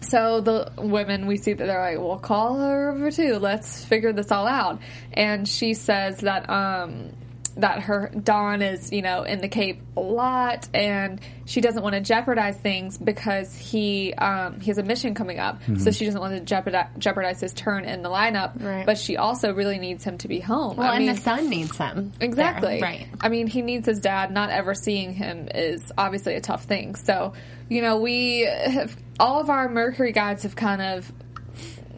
So 0.00 0.40
the 0.42 0.70
women, 0.76 1.26
we 1.26 1.38
see 1.38 1.54
that 1.54 1.64
they're 1.66 1.80
like, 1.80 1.98
"Well, 1.98 2.18
call 2.18 2.58
her 2.58 2.90
over 2.90 3.10
too. 3.10 3.38
Let's 3.38 3.82
figure 3.86 4.12
this 4.12 4.30
all 4.30 4.46
out." 4.46 4.80
And 5.14 5.48
she 5.48 5.72
says 5.72 6.18
that 6.18 6.50
um, 6.50 7.10
that 7.56 7.80
her 7.82 8.10
Don 8.10 8.62
is, 8.62 8.92
you 8.92 9.02
know, 9.02 9.22
in 9.22 9.40
the 9.40 9.48
Cape 9.48 9.80
a 9.96 10.00
lot, 10.00 10.68
and 10.74 11.20
she 11.44 11.60
doesn't 11.60 11.82
want 11.82 11.94
to 11.94 12.00
jeopardize 12.00 12.56
things 12.56 12.98
because 12.98 13.54
he 13.54 14.12
um, 14.14 14.60
he 14.60 14.66
has 14.66 14.78
a 14.78 14.82
mission 14.82 15.14
coming 15.14 15.38
up, 15.38 15.60
so 15.78 15.90
she 15.90 16.04
doesn't 16.04 16.20
want 16.20 16.34
to 16.34 16.40
jeopardize, 16.40 16.88
jeopardize 16.98 17.40
his 17.40 17.52
turn 17.52 17.84
in 17.84 18.02
the 18.02 18.08
lineup. 18.08 18.62
Right. 18.62 18.86
But 18.86 18.98
she 18.98 19.16
also 19.16 19.52
really 19.52 19.78
needs 19.78 20.04
him 20.04 20.18
to 20.18 20.28
be 20.28 20.40
home. 20.40 20.76
Well, 20.76 20.90
I 20.90 20.96
and 20.96 21.06
mean, 21.06 21.14
the 21.14 21.20
son 21.20 21.48
needs 21.48 21.76
him. 21.76 22.12
Exactly. 22.20 22.80
there. 22.80 22.82
Right. 22.82 23.08
I 23.20 23.28
mean, 23.28 23.46
he 23.46 23.62
needs 23.62 23.86
his 23.86 24.00
dad. 24.00 24.30
Not 24.30 24.50
ever 24.50 24.74
seeing 24.74 25.14
him 25.14 25.48
is 25.54 25.92
obviously 25.96 26.34
a 26.34 26.40
tough 26.40 26.64
thing. 26.64 26.94
So, 26.94 27.34
you 27.68 27.82
know, 27.82 27.98
we 27.98 28.40
have 28.40 28.96
all 29.18 29.40
of 29.40 29.50
our 29.50 29.68
Mercury 29.68 30.12
guides 30.12 30.42
have 30.42 30.56
kind 30.56 30.82
of 30.82 31.12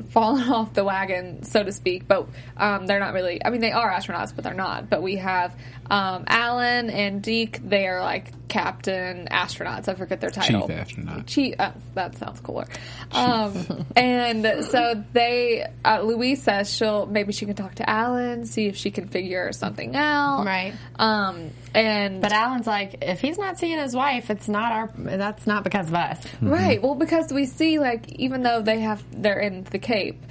fallen 0.04 0.48
off 0.50 0.74
the 0.74 0.84
wagon, 0.84 1.42
so 1.42 1.62
to 1.62 1.72
speak. 1.72 2.06
But 2.06 2.28
um, 2.56 2.86
they're 2.86 3.00
not 3.00 3.14
really. 3.14 3.44
I 3.44 3.50
mean, 3.50 3.60
they 3.60 3.72
are 3.72 3.90
astronauts, 3.90 4.34
but 4.34 4.44
they're 4.44 4.54
not. 4.54 4.88
But 4.90 5.02
we 5.02 5.16
have 5.16 5.54
um, 5.90 6.24
Alan 6.26 6.90
and 6.90 7.22
Deke. 7.22 7.60
They 7.68 7.86
are 7.86 8.00
like 8.00 8.45
captain 8.48 9.28
astronauts. 9.30 9.88
I 9.88 9.94
forget 9.94 10.20
their 10.20 10.30
title. 10.30 10.66
Chief 10.66 10.76
astronaut. 10.76 11.26
Chief. 11.26 11.54
Uh, 11.58 11.72
that 11.94 12.16
sounds 12.16 12.40
cooler. 12.40 12.66
Um, 13.12 13.86
and 13.96 14.64
so 14.64 15.04
they. 15.12 15.66
Uh, 15.84 16.00
Louise 16.02 16.42
says 16.42 16.72
she'll 16.72 17.06
maybe 17.06 17.32
she 17.32 17.46
can 17.46 17.54
talk 17.54 17.76
to 17.76 17.88
Alan, 17.88 18.46
see 18.46 18.66
if 18.66 18.76
she 18.76 18.90
can 18.90 19.08
figure 19.08 19.52
something 19.52 19.94
out. 19.96 20.44
Right. 20.44 20.74
Um. 20.96 21.50
And 21.74 22.22
But 22.22 22.32
Alan's 22.32 22.66
like, 22.66 22.98
if 23.02 23.20
he's 23.20 23.36
not 23.36 23.58
seeing 23.58 23.78
his 23.78 23.94
wife, 23.94 24.30
it's 24.30 24.48
not 24.48 24.72
our. 24.72 24.90
That's 24.96 25.46
not 25.46 25.62
because 25.62 25.88
of 25.88 25.94
us. 25.94 26.24
Right. 26.40 26.82
Well, 26.82 26.94
because 26.94 27.32
we 27.32 27.46
see 27.46 27.78
like 27.78 28.08
even 28.12 28.42
though 28.42 28.62
they 28.62 28.80
have 28.80 29.04
they're 29.12 29.40
in 29.40 29.64
the 29.64 29.78
Cape, 29.78 30.22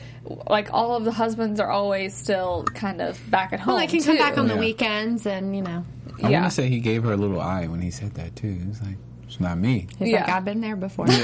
like 0.50 0.74
all 0.74 0.96
of 0.96 1.05
the 1.05 1.12
husbands 1.12 1.60
are 1.60 1.70
always 1.70 2.13
still 2.15 2.63
kind 2.74 3.01
of 3.01 3.20
back 3.29 3.53
at 3.53 3.60
home. 3.60 3.75
Well, 3.75 3.86
they 3.86 3.88
can 3.88 4.01
come 4.03 4.15
too. 4.17 4.22
back 4.24 4.38
on 4.38 4.48
the 4.48 4.53
Yeah. 4.55 4.60
weekends, 4.60 5.25
and 5.25 5.55
you 5.55 5.62
know, 5.62 5.84
I 6.24 6.29
Yeah. 6.29 6.41
want 6.41 6.51
to 6.51 6.55
say 6.62 6.67
he 6.70 6.79
gave 6.79 7.03
her 7.03 7.13
a 7.13 7.17
little 7.17 7.41
eye 7.41 7.67
when 7.67 7.82
he 7.82 7.91
said 7.91 8.13
that 8.15 8.36
too. 8.36 8.51
He 8.53 8.67
was 8.67 8.82
like, 8.82 8.98
"It's 9.27 9.39
not 9.39 9.58
me." 9.58 9.88
he's 10.00 10.10
Yeah. 10.10 10.22
like, 10.22 10.29
I've 10.29 10.46
been 10.46 10.62
there 10.62 10.75
before. 10.75 11.05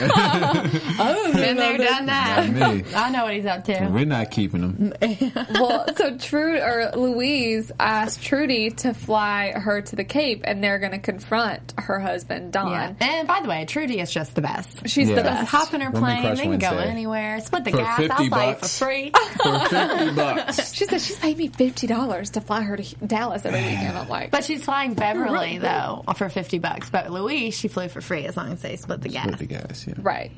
Oh, 1.04 1.32
been 1.34 1.58
there, 1.58 1.78
done 1.78 2.06
that. 2.08 2.50
Not 2.52 2.76
me. 2.76 2.84
I 2.96 3.10
know 3.12 3.24
what 3.24 3.34
he's 3.34 3.46
up 3.46 3.64
to. 3.66 3.90
We're 3.92 4.06
not 4.06 4.32
keeping 4.32 4.62
him. 4.62 4.94
well, 5.54 5.86
so 5.96 6.18
Trude 6.18 6.60
or 6.62 6.92
Louise 6.96 7.72
asked 7.80 8.22
Trudy 8.22 8.70
to 8.72 8.94
fly 8.94 9.52
her 9.56 9.82
to 9.82 9.96
the 9.96 10.04
Cape, 10.04 10.42
and 10.46 10.64
they're 10.64 10.80
going 10.80 10.92
to 10.92 11.00
confront 11.00 11.74
her 11.78 12.00
husband 12.00 12.54
Don. 12.54 12.72
Yeah. 12.72 12.94
And 13.00 13.28
by 13.28 13.42
the 13.42 13.50
way, 13.50 13.66
Trudy 13.66 14.00
is 14.00 14.12
just 14.12 14.36
the 14.36 14.42
best. 14.42 14.88
She's 14.90 15.10
Yeah. 15.10 15.16
the 15.16 15.24
best. 15.24 15.50
hop 15.50 15.74
in 15.74 15.82
her 15.82 15.92
plane. 15.92 16.36
They 16.36 16.44
can 16.44 16.60
go 16.60 16.78
anywhere. 16.78 17.40
Split 17.42 17.64
the 17.66 17.72
For 17.72 17.78
gas. 17.78 17.98
50 17.98 18.14
I'll 18.14 18.30
fly 18.30 18.50
you 18.50 18.56
for 18.56 18.68
free. 18.68 19.12
For 19.12 19.60
fifty 19.70 20.12
bucks. 20.16 20.72
She 20.82 20.86
said 20.86 21.02
she's 21.02 21.18
paid 21.18 21.38
me 21.38 21.48
fifty 21.48 21.88
dollars 21.88 22.32
to 22.32 22.42
fly 22.42 22.62
her 22.62 22.76
to 22.78 22.96
Dallas 23.06 23.46
every 23.46 23.62
weekend. 23.62 23.98
I'm 23.98 24.08
like, 24.10 24.32
But 24.32 24.44
she's 24.46 24.64
flying 24.66 24.94
Beverly 24.94 25.58
though 25.58 26.04
for 26.16 26.30
fifty 26.30 26.60
bucks. 26.60 26.90
But 26.90 27.12
Louise, 27.12 27.58
she 27.58 27.68
flew 27.68 27.88
for 27.92 28.02
free 28.02 28.26
as 28.26 28.36
long 28.38 28.52
as 28.52 28.62
they 28.62 28.76
split 28.76 29.02
the 29.02 29.10
gas. 29.10 29.28
With 29.28 29.40
the 29.40 29.46
gas, 29.46 29.86
yeah. 29.88 29.94
Right. 30.00 30.32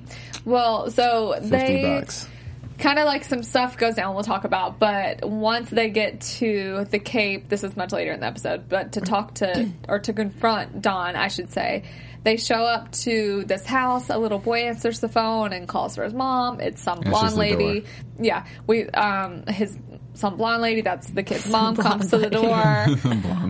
Well, 0.45 0.91
so 0.91 1.33
50 1.33 1.49
they 1.49 1.81
bucks. 1.99 2.27
kind 2.79 2.99
of 2.99 3.05
like 3.05 3.23
some 3.23 3.43
stuff 3.43 3.77
goes 3.77 3.95
down 3.95 4.15
we'll 4.15 4.23
talk 4.23 4.43
about 4.45 4.79
but 4.79 5.23
once 5.23 5.69
they 5.69 5.89
get 5.89 6.19
to 6.21 6.85
the 6.89 6.99
cape 6.99 7.47
this 7.47 7.63
is 7.63 7.77
much 7.77 7.91
later 7.91 8.11
in 8.11 8.19
the 8.19 8.25
episode 8.25 8.67
but 8.67 8.93
to 8.93 9.01
talk 9.01 9.35
to 9.35 9.69
or 9.87 9.99
to 9.99 10.11
confront 10.11 10.81
Don 10.81 11.15
i 11.15 11.27
should 11.27 11.51
say 11.51 11.83
they 12.23 12.37
show 12.37 12.63
up 12.63 12.91
to 12.91 13.43
this 13.45 13.65
house 13.65 14.09
a 14.09 14.17
little 14.17 14.39
boy 14.39 14.63
answers 14.63 14.99
the 15.01 15.09
phone 15.09 15.53
and 15.53 15.67
calls 15.67 15.95
for 15.95 16.03
his 16.03 16.13
mom 16.13 16.59
it's 16.59 16.81
some 16.81 16.99
blonde 17.01 17.35
lady 17.35 17.81
door. 17.81 17.89
yeah 18.19 18.45
we 18.65 18.85
um 18.89 19.45
his 19.45 19.77
some 20.13 20.37
blonde 20.37 20.61
lady 20.61 20.81
that's 20.81 21.09
the 21.09 21.23
kid's 21.23 21.49
mom 21.51 21.75
comes 21.75 22.09
to 22.09 22.17
the 22.17 22.29
door 22.29 22.45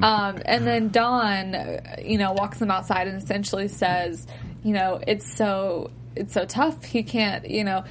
um, 0.04 0.42
and 0.46 0.66
then 0.66 0.90
Don, 0.90 1.56
you 2.04 2.18
know, 2.18 2.34
walks 2.34 2.60
them 2.60 2.72
outside 2.72 3.08
and 3.08 3.22
essentially 3.22 3.68
says, 3.68 4.26
you 4.64 4.74
know, 4.74 5.02
it's 5.06 5.36
so 5.36 5.92
it's 6.16 6.34
so 6.34 6.46
tough. 6.46 6.84
He 6.84 7.04
can't, 7.04 7.50
you 7.50 7.64
know. 7.64 7.84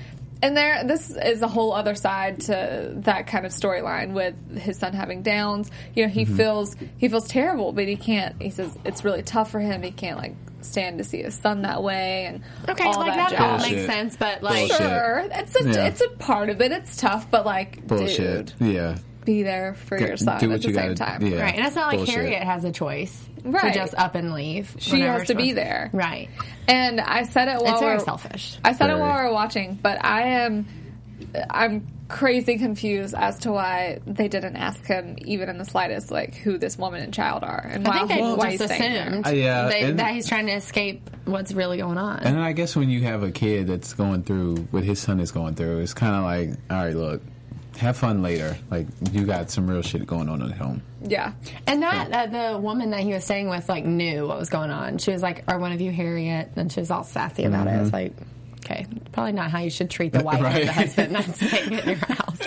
And 0.43 0.57
there, 0.57 0.83
this 0.85 1.11
is 1.11 1.43
a 1.43 1.49
whole 1.49 1.73
other 1.73 1.95
side 1.95 2.41
to 2.43 2.95
that 2.97 3.29
kind 3.29 3.47
of 3.47 3.53
storyline 3.53 4.13
with 4.13 4.59
his 4.59 4.77
son 4.77 4.93
having 4.93 5.23
Downs. 5.23 5.71
You 5.95 6.05
know, 6.05 6.09
he 6.09 6.25
feels 6.25 6.75
he 6.97 7.09
feels 7.09 7.29
terrible, 7.29 7.73
but 7.73 7.87
he 7.87 7.97
can't. 7.97 8.41
He 8.43 8.51
says 8.51 8.77
it's 8.85 9.05
really 9.05 9.23
tough 9.23 9.51
for 9.51 9.61
him. 9.61 9.83
He 9.83 9.93
can't 9.93 10.19
like 10.19 10.35
stand 10.65 10.99
to 10.99 11.05
see 11.05 11.23
his 11.23 11.35
son 11.35 11.63
that 11.63 11.83
way 11.83 12.27
and 12.27 12.43
Okay, 12.69 12.85
all 12.85 12.99
like 12.99 13.15
that, 13.15 13.31
that, 13.31 13.41
all 13.41 13.59
makes 13.59 13.87
sense, 13.87 14.17
but 14.17 14.43
like, 14.43 14.69
Bullshit. 14.69 14.77
Sure, 14.79 15.27
it's 15.31 15.57
a 15.61 15.69
Yeah. 15.71 15.87
it's 15.87 16.01
a 16.01 16.09
part 16.11 16.49
of 16.51 16.61
it. 16.61 16.73
It's 16.73 16.97
tough, 16.97 17.31
but 17.31 17.45
like, 17.47 17.87
Bullshit. 17.87 18.55
dude, 18.59 18.75
Yeah. 18.75 18.97
be 19.25 19.43
there 19.43 19.75
for 19.75 19.97
Get- 19.99 20.09
your 20.09 20.17
son 20.17 20.39
do 20.41 20.47
at 20.47 20.53
what 20.53 20.63
the 20.63 20.69
you 20.69 20.75
same 20.75 20.95
gotta- 20.95 21.19
time. 21.19 21.27
yeah. 21.27 21.41
right? 21.43 21.55
And 21.57 21.67
it's 21.67 21.77
not 21.77 21.89
like 21.89 21.99
Bullshit. 21.99 22.15
Harriet 22.17 22.43
has 22.43 22.65
a 22.65 22.73
choice 22.73 23.29
Right. 23.45 23.73
to 23.73 23.79
just 23.79 23.95
up 23.97 24.15
and 24.15 24.33
leave. 24.35 24.75
She 24.79 25.01
has 25.01 25.27
to 25.29 25.35
be 25.35 25.51
supposed 25.51 25.57
there. 25.59 25.91
Right. 25.93 26.29
And 26.69 27.01
I 27.01 27.25
said 27.25 27.49
it 27.49 27.61
while 27.61 27.73
It's 27.73 27.81
very 27.81 27.95
we're- 27.97 28.05
selfish. 28.05 28.59
I 28.65 28.73
said 28.73 28.91
it 28.91 28.99
while 28.99 29.17
we 29.19 29.25
were 29.29 29.33
watching, 29.33 29.79
but 29.83 30.05
I 30.05 30.23
am 30.45 30.67
I'm 31.51 31.87
crazy 32.09 32.59
confused 32.59 33.15
as 33.15 33.39
to 33.41 33.53
why 33.53 33.99
they 34.07 34.29
didn't 34.29 34.57
ask 34.57 34.85
him 34.85 35.17
even 35.25 35.49
in 35.49 35.57
the 35.57 35.65
slightest 35.65 36.11
like 36.11 36.35
who 36.35 36.59
this 36.59 36.77
woman 36.77 37.03
and 37.03 37.15
child 37.15 37.43
are 37.43 37.67
and 37.67 37.89
I 37.89 38.03
why, 38.03 38.07
think 38.07 38.11
they 38.21 38.35
why 38.35 38.57
just 38.57 38.63
he's 38.71 38.77
staying 38.77 38.93
there. 38.93 39.09
assumed 39.09 39.27
Uh, 39.27 39.31
yeah, 39.31 39.69
they, 39.69 39.81
and- 39.83 39.99
that 39.99 40.15
he's 40.15 40.29
trying 40.29 40.47
to 40.47 40.53
escape 40.53 41.09
what's 41.25 41.53
really 41.53 41.79
going 41.79 41.97
on. 41.99 42.19
And 42.19 42.37
then 42.37 42.43
I 42.43 42.53
guess 42.53 42.77
when 42.77 42.91
you 42.91 43.01
have 43.03 43.23
a 43.23 43.31
kid 43.31 43.67
that's 43.69 43.95
going 43.95 44.25
through 44.25 44.57
what 44.73 44.85
his 44.85 44.99
son 45.01 45.21
is 45.21 45.33
going 45.33 45.55
through, 45.55 45.79
it's 45.81 45.95
kind 45.95 46.15
of 46.15 46.25
like, 46.25 46.59
all 46.71 46.85
right, 46.85 46.95
look, 46.95 47.23
have 47.79 47.97
fun 47.97 48.23
later. 48.23 48.59
Like 48.71 48.87
you 49.11 49.25
got 49.25 49.51
some 49.51 49.67
real 49.71 49.81
shit 49.81 50.07
going 50.07 50.29
on 50.29 50.43
at 50.43 50.53
home. 50.53 50.83
Yeah. 51.03 51.33
And 51.67 51.83
that 51.83 52.13
uh, 52.13 52.53
the 52.53 52.59
woman 52.59 52.91
that 52.91 53.01
he 53.01 53.15
was 53.15 53.25
staying 53.25 53.49
with 53.49 53.69
like 53.71 53.87
knew 53.87 54.27
what 54.29 54.39
was 54.39 54.51
going 54.51 54.71
on. 54.71 54.99
She 54.99 55.11
was 55.11 55.23
like, 55.23 55.45
"Are 55.49 55.59
one 55.59 55.73
of 55.73 55.81
you 55.81 55.91
Harriet?" 55.91 56.51
And 56.57 56.71
she 56.71 56.81
was 56.81 56.91
all 56.91 57.03
sassy 57.05 57.45
about 57.45 57.67
it. 57.69 57.71
I 57.71 57.81
was 57.81 57.93
like, 57.93 58.13
"Okay, 58.65 58.87
probably 59.13 59.33
not 59.33 59.51
how 59.51 59.61
you 59.61 59.71
should 59.71 59.91
treat 59.91 60.13
the 60.13 60.23
wife. 60.25 60.43
Right. 60.43 60.63
or 60.63 60.67
the 60.67 60.73
husband 60.73 61.15
that's 61.15 61.37
staying 61.47 61.73
in 61.73 61.87
your 61.87 61.97
house." 61.97 62.39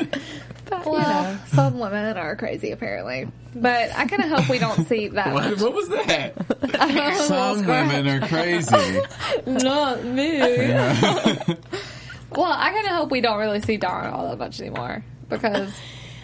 But, 0.68 0.84
you 0.86 0.92
Well, 0.94 1.34
know. 1.34 1.40
some 1.54 1.80
women 1.80 2.18
are 2.18 2.36
crazy 2.36 2.72
apparently, 2.72 3.28
but 3.54 3.96
I 3.96 4.08
kind 4.08 4.24
of 4.24 4.30
hope 4.32 4.50
we 4.50 4.58
don't 4.58 4.88
see 4.88 5.10
that. 5.10 5.32
What, 5.34 5.60
what 5.60 5.74
was 5.74 5.90
that? 5.90 6.34
Well, 6.76 7.56
Some 7.56 7.68
women 7.68 8.08
are 8.08 8.28
crazy. 8.28 9.00
Not 9.46 10.04
me. 10.04 10.40
well, 10.40 12.52
I 12.52 12.72
kind 12.72 12.86
of 12.88 12.94
hope 12.94 13.12
we 13.12 13.22
don't 13.22 13.38
really 13.40 13.62
see 13.62 13.78
Don 13.78 14.08
all 14.08 14.30
that 14.30 14.38
much 14.40 14.60
anymore 14.60 15.04
because 15.30 15.72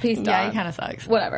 peace, 0.02 0.18
Don. 0.18 0.26
Yeah, 0.26 0.50
he 0.50 0.56
kind 0.56 0.68
of 0.68 0.74
sucks. 0.76 1.08
whatever. 1.08 1.38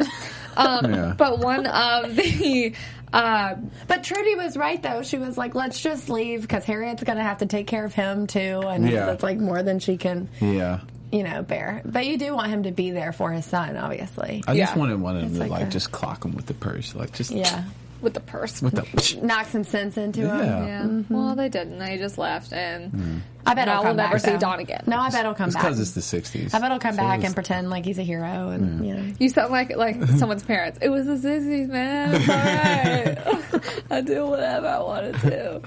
Um, 0.58 0.94
Yeah. 0.94 1.14
But 1.18 1.40
one 1.40 1.68
of 1.68 2.16
the 2.16 2.74
uh, 3.14 3.56
But 3.88 4.04
Trudy 4.04 4.36
was 4.36 4.58
right 4.58 4.82
though. 4.82 5.04
She 5.04 5.18
was 5.18 5.38
like, 5.38 5.56
"Let's 5.56 5.80
just 5.80 6.10
leave 6.10 6.42
because 6.42 6.66
Harriet's 6.66 7.04
going 7.04 7.18
to 7.18 7.24
have 7.24 7.38
to 7.38 7.46
take 7.46 7.68
care 7.68 7.86
of 7.86 7.94
him 7.94 8.28
too, 8.28 8.40
and 8.66 8.90
Yeah. 8.90 9.06
that's 9.06 9.24
like 9.24 9.38
more 9.38 9.62
than 9.64 9.80
she 9.80 9.98
can, 9.98 10.28
Yeah. 10.42 10.80
you 11.12 11.24
know, 11.24 11.44
bear." 11.44 11.82
But 11.86 12.06
you 12.08 12.18
do 12.18 12.36
want 12.36 12.50
him 12.50 12.64
to 12.64 12.72
be 12.72 12.92
there 12.92 13.14
for 13.14 13.32
his 13.32 13.46
son, 13.46 13.78
obviously. 13.78 14.44
I 14.48 14.58
just 14.58 14.76
wanted 14.76 15.00
one 15.00 15.16
of 15.16 15.22
them 15.22 15.30
It's 15.30 15.38
to 15.38 15.44
like 15.44 15.52
like 15.52 15.68
a- 15.68 15.72
just 15.72 15.92
clock 15.92 16.26
him 16.26 16.34
with 16.36 16.48
the 16.48 16.54
purse, 16.56 16.96
like 16.96 17.14
just 17.14 17.32
Yeah, 17.32 17.64
with 18.04 18.14
the 18.14 18.20
purse. 18.20 18.62
with 18.62 18.74
the. 18.76 19.20
knock 19.26 19.48
some 19.48 19.64
sense 19.64 19.98
into 19.98 20.22
Yeah. 20.22 20.38
him. 20.44 20.68
yeah. 20.68 20.82
Mm-hmm. 20.84 21.14
Well, 21.14 21.36
they 21.36 21.50
didn't. 21.50 21.80
They 21.80 21.98
just 21.98 22.18
left, 22.18 22.54
and 22.54 23.24
I 23.46 23.54
bet 23.56 23.68
Now 23.68 23.82
he'll 23.84 23.94
never 23.94 24.20
see 24.20 24.38
Don 24.38 24.60
again. 24.60 24.84
No, 24.86 24.98
I 25.00 25.10
bet 25.10 25.26
he'll 25.26 25.34
come 25.34 25.48
It's 25.48 25.56
back. 25.56 25.64
because 25.66 25.80
it's 25.80 25.92
the 25.92 26.02
'60s. 26.22 26.54
I 26.54 26.60
bet 26.60 26.70
he'll 26.72 26.80
come 26.80 26.94
So 26.94 26.98
back 27.02 27.20
it's- 27.20 27.26
and 27.30 27.36
pretend 27.36 27.70
like 27.70 27.86
he's 27.86 27.98
a 28.00 28.04
hero, 28.04 28.50
and 28.50 28.86
you 28.86 28.94
know. 28.94 29.14
you 29.20 29.30
sound 29.30 29.52
like 29.52 29.76
like 29.76 30.04
someone's 30.18 30.44
parents. 30.44 30.80
It 30.82 30.90
was 30.90 31.06
the 31.08 31.18
sixties, 31.18 31.68
man. 31.70 32.16
It's 32.16 32.30
all 32.30 32.36
right. 32.36 33.84
I 33.92 34.02
do 34.02 34.28
whatever 34.28 34.68
I 34.68 34.80
wanted 34.80 35.16
to. 35.22 35.30
Do. 35.30 35.62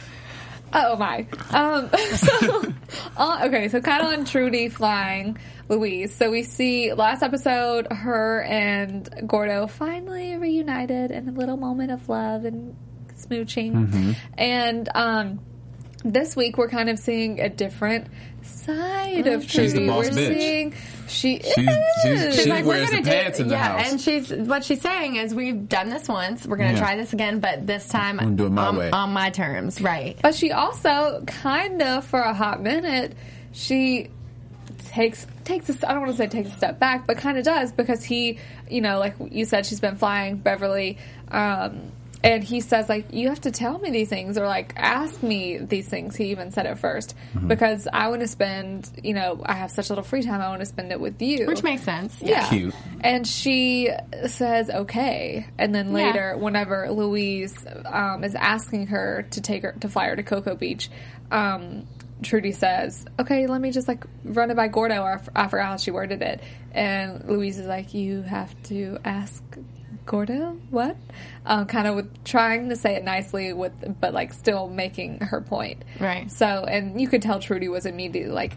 Oh 0.72 0.96
my. 0.96 1.24
Um, 1.50 1.88
so, 2.16 2.72
uh, 3.16 3.42
okay, 3.46 3.68
so 3.68 3.80
kind 3.80 4.02
of 4.04 4.18
on 4.18 4.24
Trudy 4.24 4.68
flying 4.68 5.38
Louise. 5.68 6.14
So 6.14 6.30
we 6.30 6.42
see 6.42 6.92
last 6.92 7.22
episode 7.22 7.88
her 7.92 8.42
and 8.42 9.08
Gordo 9.26 9.66
finally 9.66 10.36
reunited 10.36 11.10
in 11.10 11.28
a 11.28 11.32
little 11.32 11.56
moment 11.56 11.90
of 11.92 12.08
love 12.08 12.44
and 12.44 12.76
smooching. 13.14 14.14
And 14.38 14.88
um, 14.94 15.40
this 16.04 16.36
week 16.36 16.56
we're 16.58 16.68
kind 16.68 16.88
of 16.88 16.98
seeing 16.98 17.40
a 17.40 17.48
different 17.48 18.06
side 18.42 19.26
of 19.26 19.42
She's 19.50 19.72
the 19.72 19.86
boss 19.88 20.04
we're 20.10 20.10
bitch. 20.12 20.38
seeing 20.38 20.74
she 21.08 21.38
She's- 21.40 21.46
is. 21.58 21.64
she's- 22.02 22.34
She's 22.34 22.44
She 22.44 22.50
like, 22.50 22.64
wears 22.64 22.82
we're 22.82 22.90
gonna 22.90 23.02
the 23.02 23.10
do 23.10 23.16
pants 23.16 23.40
in 23.40 23.48
the 23.48 23.54
yeah, 23.54 23.78
house. 23.78 23.90
and 23.90 24.00
she's 24.00 24.32
what 24.32 24.62
she's 24.64 24.80
saying 24.80 25.16
is 25.16 25.34
we've 25.34 25.68
done 25.68 25.88
this 25.88 26.06
once. 26.08 26.46
We're 26.46 26.56
gonna 26.58 26.72
Yeah. 26.74 26.78
try 26.78 26.96
this 26.96 27.12
again, 27.12 27.40
but 27.40 27.66
this 27.66 27.88
time 27.88 28.18
gonna 28.18 28.36
do 28.36 28.46
it 28.46 28.50
my 28.50 28.66
on, 28.66 28.76
way. 28.76 28.90
on 28.90 29.12
my 29.12 29.30
terms, 29.30 29.80
right? 29.80 30.16
But 30.22 30.34
she 30.36 30.52
also 30.52 31.24
kind 31.26 31.82
of, 31.82 32.04
for 32.04 32.20
a 32.20 32.34
hot 32.34 32.62
minute, 32.62 33.14
she 33.52 34.10
takes 34.96 35.26
takes 35.44 35.68
a, 35.68 35.88
I 35.88 35.92
don't 35.92 36.02
want 36.02 36.12
to 36.12 36.16
say 36.18 36.26
takes 36.26 36.48
a 36.48 36.56
step 36.56 36.78
back, 36.78 37.06
but 37.06 37.18
kind 37.18 37.36
of 37.38 37.44
does 37.44 37.70
because 37.72 38.02
he, 38.02 38.38
you 38.70 38.80
know, 38.80 38.98
like 38.98 39.14
you 39.30 39.44
said, 39.44 39.66
she's 39.66 39.80
been 39.80 39.96
flying 39.96 40.36
Beverly, 40.36 40.98
um, 41.28 41.92
and 42.24 42.42
he 42.42 42.60
says 42.60 42.88
like 42.88 43.12
you 43.12 43.28
have 43.28 43.40
to 43.42 43.50
tell 43.52 43.78
me 43.78 43.90
these 43.90 44.08
things 44.08 44.36
or 44.38 44.46
like 44.46 44.72
ask 44.76 45.22
me 45.22 45.58
these 45.58 45.86
things. 45.88 46.16
He 46.16 46.30
even 46.30 46.50
said 46.50 46.66
it 46.66 46.78
1st 46.78 47.12
Mm-hmm. 47.34 47.48
because 47.48 47.86
I 47.92 48.08
want 48.08 48.22
to 48.22 48.26
spend, 48.28 48.90
you 49.04 49.12
know, 49.12 49.42
I 49.44 49.52
have 49.52 49.70
such 49.70 49.90
little 49.90 50.02
free 50.02 50.22
time. 50.22 50.40
I 50.40 50.48
want 50.48 50.60
to 50.60 50.66
spend 50.66 50.90
it 50.90 50.98
with 50.98 51.20
you, 51.20 51.46
Which 51.46 51.62
makes 51.62 51.82
sense. 51.82 52.20
yeah. 52.22 52.48
Cute. 52.48 52.74
And 53.02 53.26
she 53.26 53.90
says 54.26 54.70
okay. 54.70 55.46
And 55.58 55.74
then 55.74 55.88
Yeah. 55.88 55.92
later, 56.06 56.36
whenever 56.38 56.90
Louise 56.90 57.54
um, 57.84 58.24
is 58.24 58.34
asking 58.34 58.86
her 58.88 59.26
to 59.32 59.40
take 59.42 59.62
her 59.62 59.72
to 59.80 59.88
fly 59.88 60.06
her 60.08 60.16
to 60.16 60.22
Cocoa 60.22 60.56
Beach, 60.56 60.88
um, 61.30 61.86
Trudy 62.22 62.52
says, 62.52 63.04
"Okay, 63.18 63.46
let 63.46 63.60
me 63.60 63.70
just 63.70 63.88
like 63.88 64.04
run 64.24 64.50
it 64.50 64.56
by 64.56 64.68
Gordo." 64.68 65.02
Or 65.02 65.20
I 65.34 65.48
forgot 65.48 65.66
how 65.66 65.76
she 65.76 65.90
worded 65.90 66.22
it. 66.22 66.42
And 66.72 67.24
Louise 67.28 67.58
is 67.58 67.66
like, 67.66 67.94
"You 67.94 68.22
have 68.22 68.54
to 68.64 68.98
ask." 69.04 69.42
Gordo, 70.06 70.56
what? 70.70 70.96
Um, 71.44 71.66
kind 71.66 71.88
of 71.88 71.96
with 71.96 72.24
trying 72.24 72.68
to 72.68 72.76
say 72.76 72.94
it 72.94 73.02
nicely, 73.02 73.52
with 73.52 73.72
but 74.00 74.14
like 74.14 74.32
still 74.32 74.68
making 74.68 75.18
her 75.18 75.40
point. 75.40 75.82
Right. 75.98 76.30
So, 76.30 76.46
and 76.46 77.00
you 77.00 77.08
could 77.08 77.22
tell 77.22 77.40
Trudy 77.40 77.68
was 77.68 77.86
immediately 77.86 78.30
like, 78.32 78.56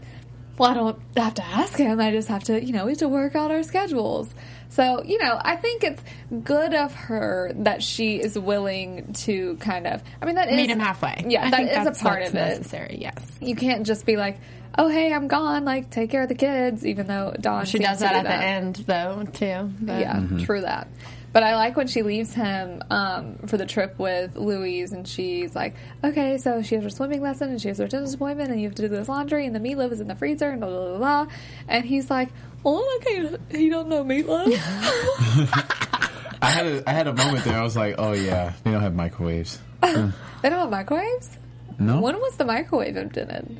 well, 0.60 0.70
I 0.70 0.74
don't 0.74 1.00
have 1.16 1.34
to 1.36 1.46
ask 1.46 1.78
him. 1.78 2.00
I 2.00 2.12
just 2.12 2.28
have 2.28 2.44
to, 2.46 2.63
you 2.63 2.74
know, 2.74 2.86
we 2.86 2.92
have 2.92 3.00
to 3.00 3.08
work 3.08 3.36
out 3.36 3.50
our 3.50 3.63
schedules. 3.63 4.30
So, 4.70 5.01
you 5.04 5.18
know, 5.18 5.39
I 5.42 5.56
think 5.56 5.84
it's 5.84 6.04
good 6.44 6.75
of 6.75 6.94
her 6.94 7.51
that 7.56 7.82
she 7.82 8.18
is 8.22 8.38
willing 8.38 9.13
to 9.13 9.56
kind 9.58 9.88
of, 9.88 10.04
I 10.22 10.25
mean, 10.25 10.36
that 10.36 10.50
is. 10.50 10.56
Meet 10.56 10.70
him 10.70 10.80
halfway. 10.80 11.25
Yeah, 11.28 11.48
I 11.48 11.50
that 11.50 11.58
think 11.58 11.70
is 11.70 11.75
that's 11.75 12.01
a 12.01 12.04
part 12.04 12.22
of 12.22 12.30
it. 12.30 12.34
necessary. 12.34 12.98
Yes. 13.01 13.16
You 13.39 13.56
can't 13.56 13.86
just 13.86 14.06
be 14.06 14.16
like, 14.16 14.39
oh, 14.78 14.88
hey, 14.89 15.12
I'm 15.12 15.28
gone. 15.28 15.66
Like, 15.66 15.89
take 15.89 16.12
care 16.12 16.22
of 16.22 16.30
the 16.30 16.36
kids, 16.36 16.86
even 16.86 17.08
though 17.08 17.34
Dawn 17.39 17.66
She 17.66 17.80
does 17.80 18.00
that 18.00 18.12
do 18.12 18.18
at 18.18 18.24
the 18.25 18.46
end, 18.46 18.75
though, 18.86 19.24
too. 19.34 19.72
But- 19.82 20.00
yeah, 20.01 20.16
mm-hmm. 20.18 20.44
true 20.44 20.62
that. 20.62 20.88
But 21.31 21.43
I 21.43 21.55
like 21.55 21.75
when 21.77 21.88
she 21.88 22.01
leaves 22.01 22.33
him 22.33 22.81
um, 22.89 23.38
for 23.48 23.57
the 23.57 23.65
trip 23.65 24.00
with 24.00 24.36
Louise, 24.36 24.93
and 24.93 25.07
she's 25.07 25.55
like, 25.55 25.75
"Okay, 26.03 26.38
so 26.38 26.62
she 26.62 26.75
has 26.75 26.83
her 26.83 26.89
swimming 26.89 27.21
lesson, 27.21 27.50
and 27.50 27.62
she 27.62 27.67
has 27.67 27.77
her 27.77 27.88
dentist 27.88 28.15
appointment, 28.15 28.50
and 28.50 28.59
you 28.59 28.67
have 28.67 28.75
to 28.75 28.81
do 28.81 28.88
this 28.88 29.07
laundry, 29.07 29.45
and 29.45 29.55
the 29.55 29.59
meatloaf 29.59 29.91
is 29.91 30.01
in 30.01 30.07
the 30.07 30.15
freezer, 30.15 30.50
and 30.50 30.59
blah 30.62 30.69
blah 30.69 30.98
blah." 30.98 31.25
blah. 31.25 31.33
And 31.67 31.86
he's 31.86 32.09
like, 32.09 32.29
"Oh, 32.65 33.00
okay, 33.01 33.38
you 33.59 33.69
don't 33.69 33.89
know 33.89 34.03
meatloaf." 34.03 34.48
I 36.41 36.48
had 36.51 36.65
a, 36.65 36.89
I 36.89 36.93
had 36.93 37.07
a 37.07 37.13
moment 37.13 37.43
there. 37.43 37.57
I 37.57 37.63
was 37.63 37.75
like, 37.75 37.95
oh 37.98 38.13
yeah, 38.13 38.53
they 38.63 38.71
don't 38.71 38.81
have 38.81 38.95
microwaves. 38.95 39.59
they 39.81 39.89
don't 39.91 40.13
have 40.43 40.69
microwaves. 40.69 41.38
No, 41.77 42.01
When 42.01 42.15
was 42.19 42.36
the 42.38 42.45
microwave 42.45 42.95
invented? 42.98 43.57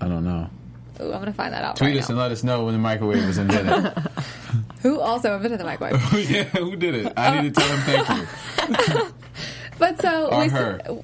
I 0.00 0.08
don't 0.08 0.24
know. 0.24 0.48
Ooh, 1.00 1.12
I'm 1.12 1.20
gonna 1.20 1.32
find 1.32 1.52
that 1.54 1.64
out. 1.64 1.76
Tweet 1.76 1.94
right 1.94 2.02
us 2.02 2.08
now. 2.08 2.12
and 2.14 2.18
let 2.20 2.30
us 2.32 2.44
know 2.44 2.64
when 2.64 2.74
the 2.74 2.78
microwave 2.80 3.26
was 3.26 3.38
invented. 3.38 3.92
Who 4.82 5.00
also 5.00 5.34
invented 5.36 5.60
the 5.60 5.64
microwave? 5.64 6.00
yeah, 6.30 6.44
who 6.44 6.74
did 6.76 6.94
it? 6.94 7.12
I 7.16 7.40
need 7.42 7.54
to 7.54 7.60
tell 7.60 7.68
them 7.68 7.80
thank 8.66 8.98
you. 8.98 9.06
But 9.78 10.00
so 10.02 10.28
Or 10.30 10.40
we 10.42 10.48
her. 10.48 10.80
See, 10.86 11.00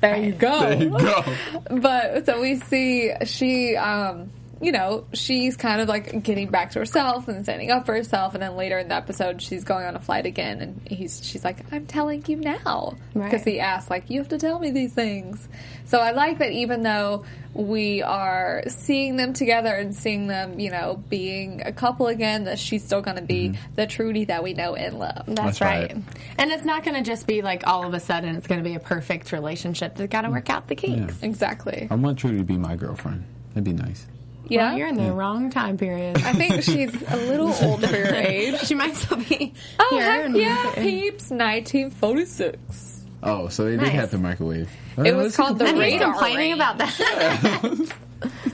there 0.00 0.16
you 0.16 0.32
go. 0.32 0.60
There 0.60 0.82
you 0.82 0.90
go. 0.90 1.24
But 1.70 2.24
so 2.26 2.40
we 2.40 2.54
see 2.56 3.12
she 3.24 3.76
um 3.76 4.30
you 4.60 4.72
know, 4.72 5.06
she's 5.14 5.56
kind 5.56 5.80
of 5.80 5.88
like 5.88 6.22
getting 6.22 6.48
back 6.50 6.72
to 6.72 6.78
herself 6.78 7.28
and 7.28 7.44
standing 7.44 7.70
up 7.70 7.86
for 7.86 7.94
herself. 7.94 8.34
And 8.34 8.42
then 8.42 8.56
later 8.56 8.78
in 8.78 8.88
the 8.88 8.94
episode, 8.94 9.40
she's 9.40 9.64
going 9.64 9.86
on 9.86 9.96
a 9.96 10.00
flight 10.00 10.26
again, 10.26 10.60
and 10.60 10.80
he's 10.86 11.24
she's 11.24 11.44
like, 11.44 11.64
"I'm 11.72 11.86
telling 11.86 12.22
you 12.26 12.36
now," 12.36 12.96
Right. 13.14 13.30
because 13.30 13.44
he 13.44 13.58
asked 13.58 13.88
like, 13.88 14.10
"You 14.10 14.18
have 14.18 14.28
to 14.28 14.38
tell 14.38 14.58
me 14.58 14.70
these 14.70 14.92
things." 14.92 15.48
So 15.86 15.98
I 15.98 16.12
like 16.12 16.38
that 16.38 16.52
even 16.52 16.82
though 16.82 17.24
we 17.54 18.02
are 18.02 18.62
seeing 18.68 19.16
them 19.16 19.32
together 19.32 19.74
and 19.74 19.94
seeing 19.94 20.28
them, 20.28 20.60
you 20.60 20.70
know, 20.70 21.02
being 21.08 21.62
a 21.64 21.72
couple 21.72 22.06
again, 22.06 22.44
that 22.44 22.58
she's 22.58 22.84
still 22.84 23.00
going 23.00 23.16
to 23.16 23.22
be 23.22 23.48
mm-hmm. 23.48 23.74
the 23.74 23.86
Trudy 23.86 24.26
that 24.26 24.44
we 24.44 24.54
know 24.54 24.76
and 24.76 24.98
love. 24.98 25.24
That's, 25.26 25.58
That's 25.58 25.60
right. 25.60 25.92
right. 25.94 26.04
And 26.38 26.52
it's 26.52 26.64
not 26.64 26.84
going 26.84 26.94
to 26.94 27.02
just 27.02 27.26
be 27.26 27.42
like 27.42 27.66
all 27.66 27.84
of 27.84 27.94
a 27.94 27.98
sudden 27.98 28.36
it's 28.36 28.46
going 28.46 28.62
to 28.62 28.68
be 28.68 28.76
a 28.76 28.80
perfect 28.80 29.32
relationship. 29.32 29.96
They've 29.96 30.08
got 30.08 30.22
to 30.22 30.30
work 30.30 30.48
out 30.48 30.68
the 30.68 30.76
kinks. 30.76 31.20
Exactly. 31.22 31.88
I 31.90 31.94
want 31.96 32.18
Trudy 32.18 32.38
to 32.38 32.44
be 32.44 32.56
my 32.56 32.76
girlfriend. 32.76 33.24
That'd 33.54 33.64
be 33.64 33.72
nice. 33.72 34.06
Yeah. 34.50 34.70
Well, 34.70 34.78
you're 34.78 34.88
in 34.88 34.96
the 34.96 35.12
wrong 35.12 35.50
time 35.50 35.78
period. 35.78 36.18
I 36.18 36.32
think 36.34 36.62
she's 36.62 36.92
a 37.10 37.16
little 37.16 37.52
old 37.62 37.86
for 37.88 37.96
your 37.96 38.14
age. 38.14 38.58
she 38.60 38.74
might 38.74 38.96
still 38.96 39.18
be 39.18 39.54
Oh, 39.78 39.88
here. 39.98 40.28
heck 40.28 40.36
yeah, 40.36 40.72
peeps, 40.74 41.30
1946. 41.30 43.06
Oh, 43.22 43.48
so 43.48 43.64
they 43.64 43.76
Nice. 43.76 43.86
did 43.86 43.94
have 43.94 44.10
the 44.10 44.18
microwave. 44.18 44.70
It 44.98 45.14
was 45.14 45.36
called 45.36 45.58
the 45.58 45.66
And 45.66 45.76
he's 45.76 45.92
radar 45.94 46.12
complaining 46.12 46.38
range. 46.38 46.54
about 46.54 46.78
that. 46.78 47.92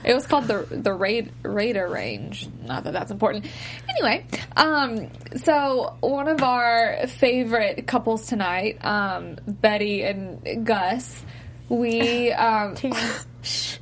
It 0.05 0.13
was 0.13 0.25
called 0.27 0.45
the 0.45 0.65
the 0.71 0.93
raid, 0.93 1.31
Radarange. 1.43 2.47
Not 2.65 2.85
that 2.85 2.93
that's 2.93 3.11
important. 3.11 3.45
Anyway, 3.89 4.25
um, 4.55 5.09
so 5.37 5.97
one 5.99 6.29
of 6.29 6.41
our 6.41 7.07
favorite 7.07 7.85
couples 7.87 8.27
tonight, 8.27 8.83
um, 8.85 9.35
Betty 9.45 10.03
and 10.03 10.65
Gus, 10.65 11.21
we 11.67 12.31
um, 12.33 12.75
I 12.83 12.89
can't 13.43 13.79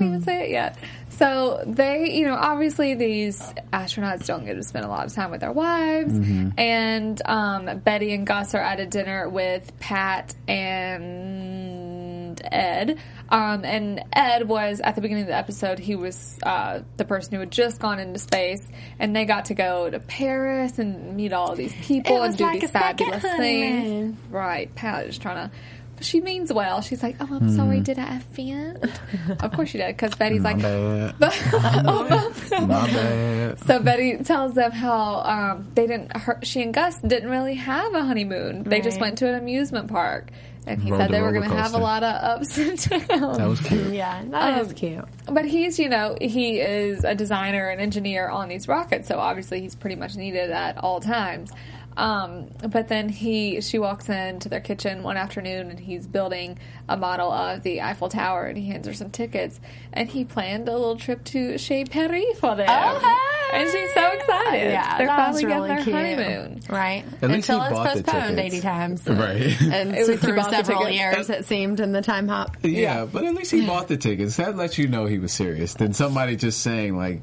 even 0.00 0.22
say 0.22 0.44
it 0.44 0.50
yet. 0.50 0.78
So 1.18 1.62
they, 1.66 2.10
you 2.12 2.26
know, 2.26 2.34
obviously 2.34 2.94
these 2.94 3.40
astronauts 3.72 4.26
don't 4.26 4.44
get 4.44 4.54
to 4.54 4.62
spend 4.62 4.84
a 4.84 4.88
lot 4.88 5.06
of 5.06 5.12
time 5.12 5.30
with 5.30 5.40
their 5.40 5.52
wives, 5.52 6.14
and 6.58 7.22
um, 7.26 7.78
Betty 7.78 8.12
and 8.14 8.26
Gus 8.26 8.54
are 8.54 8.60
at 8.60 8.80
a 8.80 8.86
dinner 8.86 9.28
with 9.28 9.78
Pat 9.78 10.34
and 10.48 12.42
Ed. 12.50 12.98
Um, 13.28 13.64
and 13.64 14.04
Ed 14.12 14.48
was 14.48 14.80
at 14.80 14.94
the 14.94 15.00
beginning 15.00 15.24
of 15.24 15.28
the 15.28 15.36
episode. 15.36 15.78
He 15.78 15.96
was 15.96 16.38
uh, 16.42 16.80
the 16.96 17.04
person 17.04 17.34
who 17.34 17.40
had 17.40 17.50
just 17.50 17.80
gone 17.80 17.98
into 17.98 18.18
space, 18.18 18.66
and 18.98 19.14
they 19.14 19.24
got 19.24 19.46
to 19.46 19.54
go 19.54 19.88
to 19.90 20.00
Paris 20.00 20.78
and 20.78 21.16
meet 21.16 21.32
all 21.32 21.54
these 21.54 21.74
people 21.82 22.22
It 22.22 22.26
and 22.26 22.36
do 22.36 22.44
like 22.44 22.60
these 22.60 22.70
a 22.70 22.72
fabulous 22.72 23.22
things. 23.22 24.16
Right? 24.30 24.74
Pat 24.74 25.06
is 25.06 25.18
trying 25.18 25.48
to. 25.48 25.54
But 26.02 26.08
she 26.08 26.20
means 26.20 26.52
well. 26.52 26.80
She's 26.80 27.00
like, 27.00 27.14
"Oh, 27.20 27.28
I'm 27.30 27.48
sorry. 27.48 27.76
Mm-hmm. 27.76 27.82
Did 27.84 27.98
I 28.00 28.16
offend?" 28.16 28.92
of 29.40 29.52
course 29.52 29.68
she 29.68 29.78
did, 29.78 29.86
because 29.96 30.16
Betty's 30.16 30.40
My 30.40 30.54
like, 30.54 30.62
bad. 30.62 31.14
oh, 31.86 32.34
no. 32.50 32.66
My 32.66 32.86
bad. 32.88 33.60
So 33.60 33.78
Betty 33.78 34.16
tells 34.24 34.54
them 34.54 34.72
how 34.72 35.20
um, 35.20 35.70
they 35.76 35.86
didn't. 35.86 36.16
Her, 36.16 36.40
she 36.42 36.60
and 36.62 36.74
Gus 36.74 36.98
didn't 36.98 37.30
really 37.30 37.54
have 37.54 37.94
a 37.94 38.02
honeymoon. 38.02 38.64
They 38.64 38.80
just 38.80 38.98
went 38.98 39.18
to 39.18 39.28
an 39.28 39.36
amusement 39.36 39.92
park, 39.92 40.32
and 40.66 40.82
he 40.82 40.90
Rode 40.90 40.98
said 40.98 41.08
the 41.10 41.12
they 41.12 41.20
were 41.22 41.30
going 41.30 41.48
to 41.48 41.56
have 41.56 41.74
a 41.74 41.78
lot 41.78 42.02
of 42.02 42.40
ups 42.40 42.58
and 42.58 42.76
downs. 43.08 43.38
That 43.38 43.46
was 43.48 43.60
cute. 43.60 43.86
yeah, 43.94 44.24
that 44.24 44.60
Um, 44.60 44.70
cute. 44.72 45.04
But 45.26 45.44
he's, 45.44 45.78
you 45.78 45.88
know, 45.88 46.16
he 46.20 46.58
is 46.58 47.04
a 47.04 47.14
designer 47.14 47.68
and 47.68 47.80
engineer 47.80 48.28
on 48.28 48.48
these 48.48 48.66
rockets, 48.66 49.06
so 49.06 49.20
obviously 49.20 49.60
he's 49.60 49.76
pretty 49.76 49.94
much 49.94 50.16
needed 50.16 50.50
at 50.50 50.78
all 50.78 50.98
times. 50.98 51.52
Um, 51.96 52.48
but 52.70 52.88
then 52.88 53.08
he, 53.08 53.60
she 53.60 53.78
walks 53.78 54.08
into 54.08 54.48
their 54.48 54.60
kitchen 54.60 55.02
one 55.02 55.16
afternoon 55.16 55.70
and 55.70 55.78
he's 55.78 56.06
building 56.06 56.58
a 56.88 56.96
model 56.96 57.30
of 57.30 57.62
the 57.62 57.82
Eiffel 57.82 58.08
Tower 58.08 58.46
and 58.46 58.56
he 58.56 58.66
hands 58.66 58.86
her 58.86 58.94
some 58.94 59.10
tickets 59.10 59.60
and 59.92 60.08
he 60.08 60.24
planned 60.24 60.68
a 60.68 60.72
little 60.72 60.96
trip 60.96 61.22
to 61.24 61.58
Chez 61.58 61.84
Paris 61.84 62.38
for 62.38 62.56
them. 62.56 62.66
Oh, 62.68 62.98
hey! 62.98 63.58
And 63.58 63.70
she's 63.70 63.92
so 63.92 64.08
excited. 64.12 64.70
Yeah, 64.72 64.96
They're 64.98 65.06
that 65.08 65.16
finally 65.16 65.44
was 65.44 65.52
getting 65.52 65.68
their 65.68 65.84
cute. 65.84 65.94
honeymoon. 65.96 66.60
Right. 66.70 67.04
At 67.20 67.28
least 67.30 67.50
Until 67.50 67.60
he 67.60 67.66
it's 67.66 67.76
bought 67.76 67.96
the 67.96 68.02
postponed 68.02 68.36
tickets. 68.38 68.54
80 68.54 68.60
times. 68.62 69.06
Right. 69.08 69.60
And 69.60 69.92
At 69.94 70.06
so 70.06 70.12
least 70.12 70.22
he 70.22 70.26
through 70.26 70.36
the 70.36 70.50
several 70.50 70.88
years, 70.88 71.28
it 71.28 71.44
seemed, 71.44 71.78
in 71.80 71.92
the 71.92 72.00
time 72.00 72.28
hop. 72.28 72.56
Yeah, 72.62 73.04
but 73.04 73.24
at 73.24 73.34
least 73.34 73.50
he 73.50 73.66
bought 73.66 73.88
the 73.88 73.98
tickets. 73.98 74.36
That 74.36 74.56
lets 74.56 74.78
you 74.78 74.88
know 74.88 75.04
he 75.04 75.18
was 75.18 75.32
serious. 75.34 75.74
Than 75.74 75.92
somebody 75.92 76.36
just 76.36 76.62
saying 76.62 76.96
like, 76.96 77.20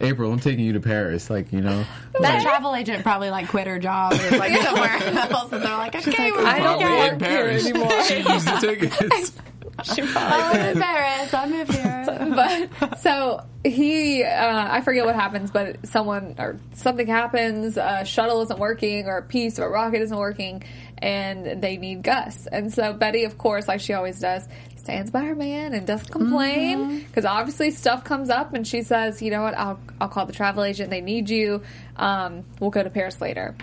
"April, 0.00 0.32
I'm 0.32 0.40
taking 0.40 0.64
you 0.64 0.72
to 0.74 0.80
Paris." 0.80 1.30
Like 1.30 1.52
you 1.52 1.60
know, 1.60 1.84
That 2.20 2.42
travel 2.42 2.74
agent 2.74 3.02
probably 3.02 3.30
like 3.30 3.48
quit 3.48 3.66
her 3.66 3.78
job 3.78 4.12
or 4.14 4.38
like 4.38 4.56
somewhere 4.62 4.90
else, 4.92 5.52
and 5.52 5.62
they're 5.62 5.76
like, 5.76 5.94
okay, 5.94 6.30
we're 6.32 6.44
I 6.46 6.58
don't 6.58 6.82
okay. 6.82 7.10
work 7.10 7.22
here 7.22 7.46
anymore. 7.48 8.04
she 8.04 8.16
used 8.18 8.46
the 8.46 8.58
tickets. 8.60 9.32
She 9.82 10.02
probably 10.02 10.60
I'm 10.60 10.76
in 10.76 10.82
Paris. 10.82 11.32
I 11.32 11.46
moved 11.48 11.72
here. 11.72 12.68
but 12.80 12.98
so 13.00 13.46
he 13.64 14.22
uh, 14.24 14.68
i 14.70 14.80
forget 14.80 15.04
what 15.04 15.14
happens 15.14 15.50
but 15.50 15.86
someone 15.86 16.34
or 16.38 16.58
something 16.74 17.06
happens 17.06 17.76
a 17.76 18.04
shuttle 18.04 18.40
isn't 18.42 18.58
working 18.58 19.06
or 19.06 19.18
a 19.18 19.22
piece 19.22 19.58
of 19.58 19.64
a 19.64 19.68
rocket 19.68 20.00
isn't 20.02 20.16
working 20.16 20.62
and 20.98 21.62
they 21.62 21.76
need 21.76 22.02
gus 22.02 22.46
and 22.46 22.72
so 22.72 22.92
betty 22.94 23.24
of 23.24 23.36
course 23.38 23.68
like 23.68 23.80
she 23.80 23.92
always 23.92 24.18
does 24.20 24.46
stands 24.80 25.10
by 25.10 25.20
her 25.20 25.34
man 25.34 25.74
and 25.74 25.86
doesn't 25.86 26.10
complain. 26.10 27.00
Because 27.00 27.24
obviously 27.24 27.70
stuff 27.70 28.02
comes 28.04 28.30
up 28.30 28.54
and 28.54 28.66
she 28.66 28.82
says 28.82 29.22
you 29.22 29.30
know 29.30 29.42
what? 29.42 29.56
I'll, 29.56 29.78
I'll 30.00 30.08
call 30.08 30.26
the 30.26 30.32
travel 30.32 30.64
agent. 30.64 30.90
They 30.90 31.00
need 31.00 31.30
you. 31.30 31.62
Um, 31.96 32.44
we'll 32.58 32.70
go 32.70 32.82
to 32.82 32.90
paris 32.90 33.20
later. 33.20 33.54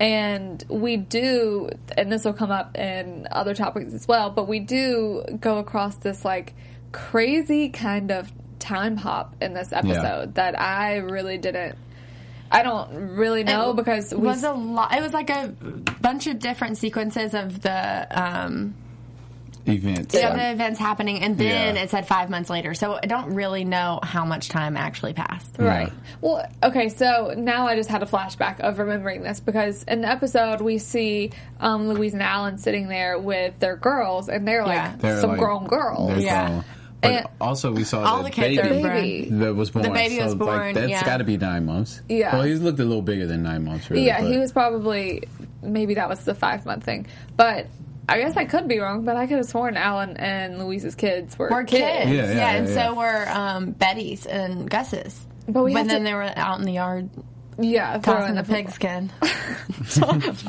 And 0.00 0.62
we 0.68 0.96
do 0.96 1.70
and 1.96 2.12
this 2.12 2.24
will 2.24 2.32
come 2.34 2.50
up 2.50 2.76
in 2.76 3.26
other 3.30 3.54
topics 3.54 3.92
as 3.94 4.06
well 4.06 4.30
but 4.30 4.46
we 4.46 4.60
do 4.60 5.24
go 5.40 5.58
across 5.58 5.96
this 5.96 6.24
like 6.24 6.54
crazy 6.92 7.68
kind 7.70 8.10
of 8.10 8.30
time 8.58 8.96
hop 8.96 9.34
in 9.40 9.54
this 9.54 9.72
episode 9.72 10.34
that 10.34 10.58
I 10.60 10.96
really 10.96 11.38
didn't. 11.38 11.76
I 12.50 12.62
don't 12.62 13.16
really 13.16 13.44
know 13.44 13.70
It 13.70 13.76
because 13.76 14.14
we 14.14 14.22
was 14.26 14.42
a 14.42 14.52
lot. 14.52 14.94
It 14.94 15.02
was 15.02 15.12
like 15.12 15.30
a 15.30 15.48
bunch 16.00 16.26
of 16.26 16.38
different 16.38 16.78
sequences 16.78 17.34
of 17.34 17.60
the 17.60 18.06
um, 18.10 18.74
Events. 19.68 20.14
of 20.14 20.20
the 20.34 20.50
events 20.52 20.78
happening, 20.78 21.22
and 21.22 21.36
then 21.38 21.76
Yeah. 21.76 21.82
it 21.82 21.90
said 21.90 22.06
five 22.06 22.30
months 22.30 22.50
later. 22.50 22.74
So 22.74 22.98
I 23.02 23.06
don't 23.06 23.34
really 23.34 23.64
know 23.64 24.00
how 24.02 24.24
much 24.24 24.48
time 24.48 24.76
actually 24.76 25.12
passed. 25.12 25.56
Right. 25.58 25.92
Well, 26.20 26.44
okay, 26.62 26.88
so 26.88 27.34
now 27.36 27.66
I 27.66 27.76
just 27.76 27.88
had 27.90 28.02
a 28.02 28.06
flashback 28.06 28.60
of 28.60 28.78
remembering 28.78 29.22
this 29.22 29.40
because 29.40 29.82
in 29.84 30.00
the 30.02 30.08
episode 30.08 30.60
we 30.60 30.78
see 30.78 31.30
um, 31.60 31.88
Louise 31.88 32.14
and 32.14 32.22
Alan 32.22 32.58
sitting 32.58 32.88
there 32.88 33.18
with 33.18 33.58
their 33.60 33.76
girls, 33.76 34.28
and 34.28 34.46
they're 34.46 34.60
Yeah. 34.66 34.90
like 34.90 35.00
They're 35.00 35.20
some 35.20 35.30
like- 35.30 35.38
grown 35.38 35.66
girls. 35.66 36.18
Yeah. 36.22 36.46
grown. 36.48 36.64
But 37.00 37.10
And- 37.12 37.26
also, 37.40 37.70
we 37.70 37.84
saw 37.84 38.02
All 38.02 38.18
the 38.18 38.24
the 38.24 38.30
kids 38.30 38.56
baby, 38.56 38.84
are. 38.84 38.88
Baby. 38.94 39.28
that 39.30 39.54
was 39.54 39.70
born. 39.70 39.84
The 39.84 39.90
baby 39.92 40.20
was 40.20 40.34
born, 40.34 40.58
Like, 40.58 40.74
that's 40.74 40.90
yeah. 40.90 41.04
got 41.04 41.18
to 41.18 41.24
be 41.24 41.36
nine 41.36 41.64
months. 41.64 42.00
Yeah. 42.08 42.32
Well, 42.34 42.42
he's 42.42 42.60
looked 42.60 42.80
a 42.80 42.84
little 42.84 43.02
bigger 43.02 43.24
than 43.24 43.44
nine 43.44 43.64
months. 43.64 43.88
Really, 43.88 44.04
Yeah, 44.04 44.20
but- 44.20 44.30
he 44.32 44.36
was 44.38 44.50
probably 44.50 45.22
maybe 45.62 45.94
that 45.94 46.08
was 46.08 46.24
the 46.24 46.34
five 46.34 46.66
month 46.66 46.82
thing, 46.84 47.06
but. 47.36 47.66
I 48.08 48.18
guess 48.20 48.36
I 48.36 48.44
could 48.46 48.68
be 48.68 48.78
wrong, 48.78 49.04
but 49.04 49.16
I 49.16 49.26
could 49.26 49.36
have 49.36 49.46
sworn 49.46 49.76
Alan 49.76 50.16
and 50.16 50.58
Louise's 50.58 50.94
kids 50.94 51.38
were 51.38 51.48
We're 51.50 51.64
kids, 51.64 52.10
Yeah, 52.10 52.24
yeah, 52.26 52.32
yeah, 52.32 52.50
and 52.52 52.68
yeah, 52.68 52.74
so 52.74 52.94
were 52.94 53.28
um, 53.28 53.72
Betty's 53.72 54.24
and 54.26 54.68
Gus's. 54.68 55.26
But 55.46 55.64
we 55.64 55.72
have 55.74 55.88
then 55.88 56.00
to- 56.00 56.04
they 56.04 56.14
were 56.14 56.32
out 56.36 56.58
in 56.58 56.64
the 56.64 56.72
yard 56.72 57.10
Yeah, 57.58 57.98
tossing 57.98 58.02
throwing 58.02 58.34
the 58.34 58.42
pigskin. 58.44 59.10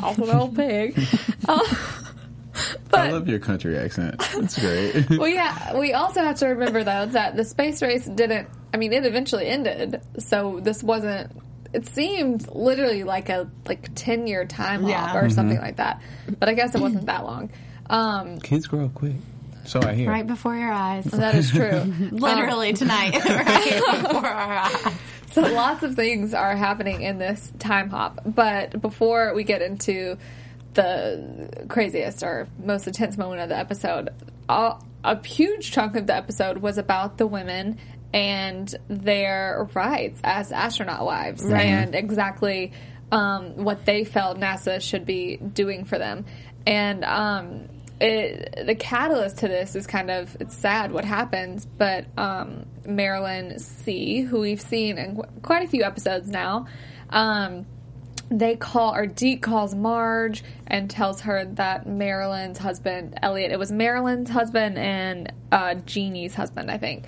also 0.01 0.23
an 0.23 0.35
old 0.35 0.55
pig. 0.55 0.97
Uh, 2.91 2.97
I 2.97 3.11
love 3.11 3.29
your 3.29 3.39
country 3.39 3.77
accent. 3.77 4.15
It's 4.33 4.59
great. 4.59 5.09
well, 5.17 5.29
yeah, 5.29 5.77
we 5.77 5.93
also 5.93 6.21
have 6.21 6.37
to 6.39 6.47
remember 6.47 6.83
though 6.83 7.05
that 7.05 7.37
the 7.37 7.45
space 7.45 7.81
race 7.81 8.05
didn't. 8.05 8.49
I 8.73 8.77
mean, 8.77 8.91
it 8.91 9.05
eventually 9.05 9.47
ended, 9.47 10.01
so 10.17 10.59
this 10.61 10.83
wasn't. 10.83 11.31
It 11.73 11.85
seemed 11.87 12.47
literally 12.53 13.03
like 13.03 13.29
a 13.29 13.49
like 13.67 13.89
ten 13.95 14.25
year 14.27 14.45
time 14.45 14.81
hop 14.81 14.89
Yeah. 14.89 15.17
or 15.19 15.29
something 15.29 15.57
like 15.59 15.77
that, 15.77 16.01
but 16.39 16.49
I 16.49 16.53
guess 16.53 16.73
it 16.75 16.81
wasn't 16.81 17.05
that 17.05 17.23
long. 17.23 17.51
Um, 17.89 18.39
Kids 18.39 18.67
grow 18.67 18.85
up 18.85 18.93
quick. 18.93 19.15
So 19.65 19.79
I 19.83 19.93
hear. 19.93 20.09
right 20.09 20.25
before 20.25 20.55
your 20.55 20.71
eyes. 20.71 21.05
that 21.05 21.35
is 21.35 21.51
true. 21.51 21.69
Literally 22.11 22.73
tonight, 22.73 23.13
right 23.25 24.03
before 24.03 24.25
our 24.25 24.57
eyes. 24.57 24.93
so 25.31 25.41
lots 25.41 25.83
of 25.83 25.95
things 25.95 26.33
are 26.33 26.55
happening 26.55 27.01
in 27.03 27.19
this 27.19 27.51
time 27.59 27.89
hop. 27.91 28.19
But 28.25 28.81
before 28.81 29.33
we 29.35 29.43
get 29.43 29.61
into 29.61 30.17
the 30.73 31.65
craziest 31.67 32.23
or 32.23 32.47
most 32.63 32.87
intense 32.87 33.17
moment 33.17 33.41
of 33.41 33.49
the 33.49 33.57
episode, 33.57 34.09
a, 34.47 34.75
a 35.03 35.23
huge 35.27 35.71
chunk 35.71 35.95
of 35.95 36.07
the 36.07 36.15
episode 36.15 36.59
was 36.59 36.77
about 36.77 37.17
the 37.17 37.27
women 37.27 37.77
and 38.13 38.73
their 38.87 39.69
rights 39.73 40.19
as 40.23 40.51
astronaut 40.51 41.05
wives 41.05 41.43
and 41.45 41.95
exactly 41.95 42.71
um, 43.11 43.63
what 43.63 43.85
they 43.85 44.03
felt 44.03 44.37
NASA 44.37 44.81
should 44.81 45.05
be 45.05 45.37
doing 45.37 45.85
for 45.85 45.97
them. 45.97 46.25
And 46.65 47.03
um, 47.03 47.69
it, 47.99 48.65
the 48.65 48.75
catalyst 48.75 49.39
to 49.39 49.47
this 49.47 49.75
is 49.75 49.87
kind 49.87 50.09
of 50.09 50.35
it's 50.39 50.55
sad 50.55 50.91
what 50.91 51.05
happens, 51.05 51.65
but 51.65 52.05
um, 52.17 52.65
Marilyn 52.85 53.59
See, 53.59 54.21
who 54.21 54.39
we've 54.39 54.61
seen 54.61 54.97
in 54.97 55.15
qu- 55.15 55.41
quite 55.41 55.63
a 55.63 55.67
few 55.67 55.83
episodes 55.83 56.29
now, 56.29 56.67
um, 57.09 57.65
they 58.31 58.55
call 58.55 58.93
or 58.93 59.07
Deke 59.07 59.41
calls 59.41 59.73
Marge 59.73 60.43
and 60.67 60.89
tells 60.89 61.21
her 61.21 61.45
that 61.45 61.87
Marilyn's 61.87 62.59
husband 62.59 63.17
Elliot 63.23 63.51
it 63.51 63.57
was 63.57 63.71
Marilyn's 63.71 64.29
husband 64.29 64.77
and 64.77 65.33
uh, 65.51 65.73
Jeannie's 65.73 66.35
husband 66.35 66.69
I 66.69 66.77
think 66.77 67.05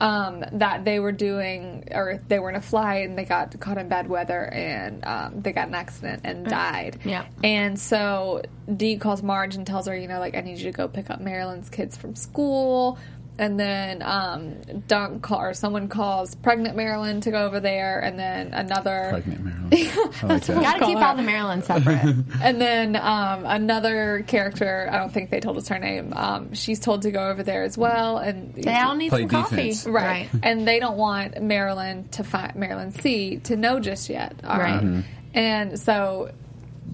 um, 0.00 0.44
that 0.52 0.84
they 0.84 0.98
were 0.98 1.12
doing 1.12 1.88
or 1.92 2.20
they 2.26 2.40
were 2.40 2.50
in 2.50 2.56
a 2.56 2.60
flight 2.60 3.08
and 3.08 3.16
they 3.16 3.24
got 3.24 3.58
caught 3.60 3.78
in 3.78 3.88
bad 3.88 4.08
weather 4.08 4.46
and 4.52 5.04
um, 5.04 5.40
they 5.42 5.52
got 5.52 5.68
an 5.68 5.74
accident 5.74 6.22
and 6.24 6.44
died. 6.44 6.98
Yeah. 7.04 7.24
and 7.44 7.78
so 7.78 8.42
Deke 8.76 9.00
calls 9.00 9.22
Marge 9.22 9.54
and 9.54 9.64
tells 9.66 9.86
her 9.86 9.96
you 9.96 10.08
know 10.08 10.18
like 10.18 10.34
I 10.36 10.40
need 10.40 10.58
you 10.58 10.64
to 10.64 10.72
go 10.76 10.88
pick 10.88 11.08
up 11.08 11.20
Marilyn's 11.20 11.70
kids 11.70 11.96
from 11.96 12.16
school 12.16 12.98
and 13.38 13.58
then 13.58 14.00
um, 14.02 14.60
Dunk 14.86 15.22
call, 15.22 15.40
or 15.40 15.54
someone 15.54 15.88
calls 15.88 16.34
pregnant 16.36 16.76
Marilyn 16.76 17.20
to 17.22 17.30
go 17.30 17.44
over 17.46 17.58
there, 17.60 17.98
and 18.00 18.18
then 18.18 18.54
another 18.54 19.08
Pregnant 19.10 19.44
Marilyn. 19.44 19.70
I 19.72 20.26
like 20.26 20.44
that. 20.44 20.62
Gotta 20.62 20.84
keep 20.86 20.98
Call 20.98 21.02
all 21.04 21.16
the 21.16 21.22
Marilyns 21.22 21.64
separate. 21.64 22.16
and 22.42 22.60
then 22.60 22.96
um, 22.96 23.44
another 23.44 24.24
character, 24.28 24.88
I 24.90 24.98
don't 24.98 25.12
think 25.12 25.30
they 25.30 25.40
told 25.40 25.56
us 25.56 25.68
her 25.68 25.78
name. 25.78 26.12
Um, 26.14 26.54
she's 26.54 26.78
told 26.80 27.02
to 27.02 27.10
go 27.10 27.28
over 27.28 27.42
there 27.42 27.64
as 27.64 27.76
well, 27.76 28.18
and 28.18 28.54
they 28.54 28.72
all 28.74 28.94
need 28.94 29.08
Play 29.10 29.22
some 29.22 29.28
coffee. 29.30 29.56
defense. 29.56 29.86
right. 29.86 30.28
And 30.42 30.66
they 30.66 30.78
don't 30.78 30.96
want 30.96 31.42
Marilyn 31.42 32.08
to 32.10 32.22
find 32.24 32.54
Marilyn 32.54 32.92
See 32.92 33.38
to 33.38 33.56
know 33.56 33.80
just 33.80 34.08
yet. 34.08 34.34
Um, 34.44 34.58
Right. 34.60 34.80
Mm-hmm. 34.80 35.00
And 35.36 35.80
so, 35.80 36.30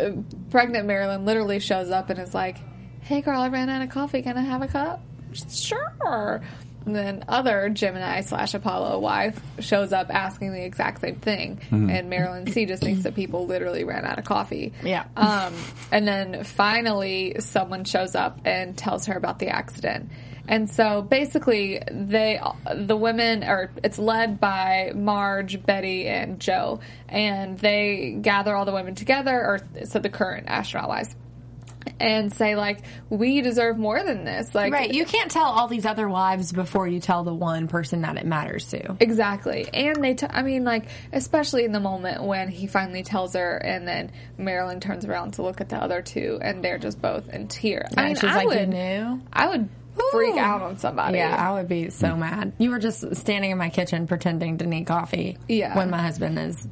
uh, 0.01 0.13
pregnant 0.51 0.87
Marilyn 0.87 1.27
literally 1.27 1.59
shows 1.61 1.91
up 1.91 2.09
and 2.09 2.19
is 2.19 2.33
like, 2.33 2.57
"Hey, 3.03 3.21
girl, 3.21 3.39
I 3.41 3.49
ran 3.49 3.69
out 3.69 3.83
of 3.83 3.91
coffee. 3.91 4.23
Can 4.23 4.39
I 4.39 4.41
have 4.43 4.63
a 4.63 4.69
cup?" 4.69 5.03
Sure. 5.33 6.43
And 6.87 6.97
then 6.97 7.25
other 7.29 7.69
Gemini 7.69 8.23
slash 8.23 8.55
Apollo 8.55 9.01
wife 9.01 9.39
shows 9.59 9.93
up 9.93 10.09
asking 10.09 10.53
the 10.53 10.65
exact 10.65 11.03
same 11.03 11.17
thing, 11.17 11.61
and 11.71 12.09
Marilyn 12.09 12.51
See 12.51 12.65
just 12.65 12.83
thinks 12.83 13.03
that 13.03 13.15
people 13.15 13.47
literally 13.47 13.85
ran 13.85 14.07
out 14.07 14.19
of 14.19 14.25
coffee. 14.25 14.73
Yeah. 14.83 15.05
Um, 15.15 15.53
and 15.93 16.09
then 16.09 16.43
finally, 16.43 17.37
someone 17.41 17.85
shows 17.85 18.15
up 18.15 18.41
and 18.47 18.79
tells 18.79 19.07
her 19.07 19.15
about 19.15 19.39
the 19.39 19.49
accident. 19.49 20.11
And 20.49 20.71
so 20.71 21.03
basically, 21.03 21.83
they 21.91 22.41
the 22.75 22.97
women 22.97 23.45
are 23.45 23.71
it's 23.85 23.99
led 23.99 24.41
by 24.41 24.93
Marge, 24.95 25.65
Betty, 25.65 26.09
and 26.09 26.41
Jo, 26.41 26.81
and 27.09 27.59
they 27.59 28.17
gather 28.21 28.57
all 28.57 28.65
the 28.65 28.73
women 28.73 28.95
together, 28.95 29.39
or 29.39 29.61
so 29.85 29.99
the 29.99 30.09
current 30.09 30.47
astronaut 30.49 30.89
wives, 30.89 31.15
and 32.01 32.33
say 32.33 32.57
like, 32.57 32.83
we 33.09 33.43
deserve 33.43 33.79
more 33.79 34.03
than 34.03 34.25
this. 34.25 34.55
Like, 34.55 34.73
Right. 34.73 34.93
You 34.93 35.05
can't 35.05 35.31
tell 35.31 35.45
all 35.45 35.69
these 35.69 35.87
other 35.87 36.09
wives 36.09 36.53
before 36.53 36.89
you 36.89 37.01
tell 37.01 37.23
the 37.25 37.35
one 37.35 37.69
person 37.69 38.03
that 38.03 38.17
it 38.17 38.27
matters 38.27 38.67
to. 38.71 38.97
Exactly. 39.01 39.69
And 39.73 40.03
they, 40.03 40.15
t- 40.15 40.27
I 40.29 40.43
mean, 40.43 40.65
like, 40.65 40.87
especially 41.13 41.65
in 41.65 41.73
the 41.73 41.81
moment 41.81 42.23
when 42.25 42.49
he 42.49 42.67
finally 42.67 43.03
tells 43.03 43.35
her, 43.35 43.57
and 43.59 43.87
then 43.87 44.13
Marilyn 44.39 44.81
turns 44.81 45.05
around 45.05 45.33
to 45.35 45.43
look 45.43 45.61
at 45.61 45.69
the 45.69 45.77
other 45.77 46.03
two, 46.03 46.39
and 46.41 46.65
they're 46.65 46.79
just 46.79 47.01
both 47.01 47.29
in 47.29 47.49
tears. 47.49 47.91
I 47.97 48.07
mean, 48.07 48.15
she's 48.17 48.25
I 48.31 48.37
like, 48.37 48.47
would, 48.49 48.61
you 48.61 48.67
knew? 48.67 49.21
I 49.33 49.49
would 49.49 49.69
freak 50.13 50.37
out 50.37 50.63
on 50.63 50.79
somebody. 50.79 51.19
Yeah, 51.19 51.35
I 51.37 51.53
would 51.53 51.69
be 51.69 51.91
so 51.91 52.17
mad. 52.17 52.53
You 52.59 52.71
were 52.71 52.79
just 52.79 53.17
standing 53.17 53.51
in 53.51 53.59
my 53.59 53.69
kitchen 53.69 54.07
pretending 54.07 54.59
to 54.59 54.67
need 54.67 54.87
coffee. 54.87 55.37
Yeah. 55.49 55.77
When 55.77 55.91
my 55.91 55.99
husband 56.01 56.39
is 56.39 56.67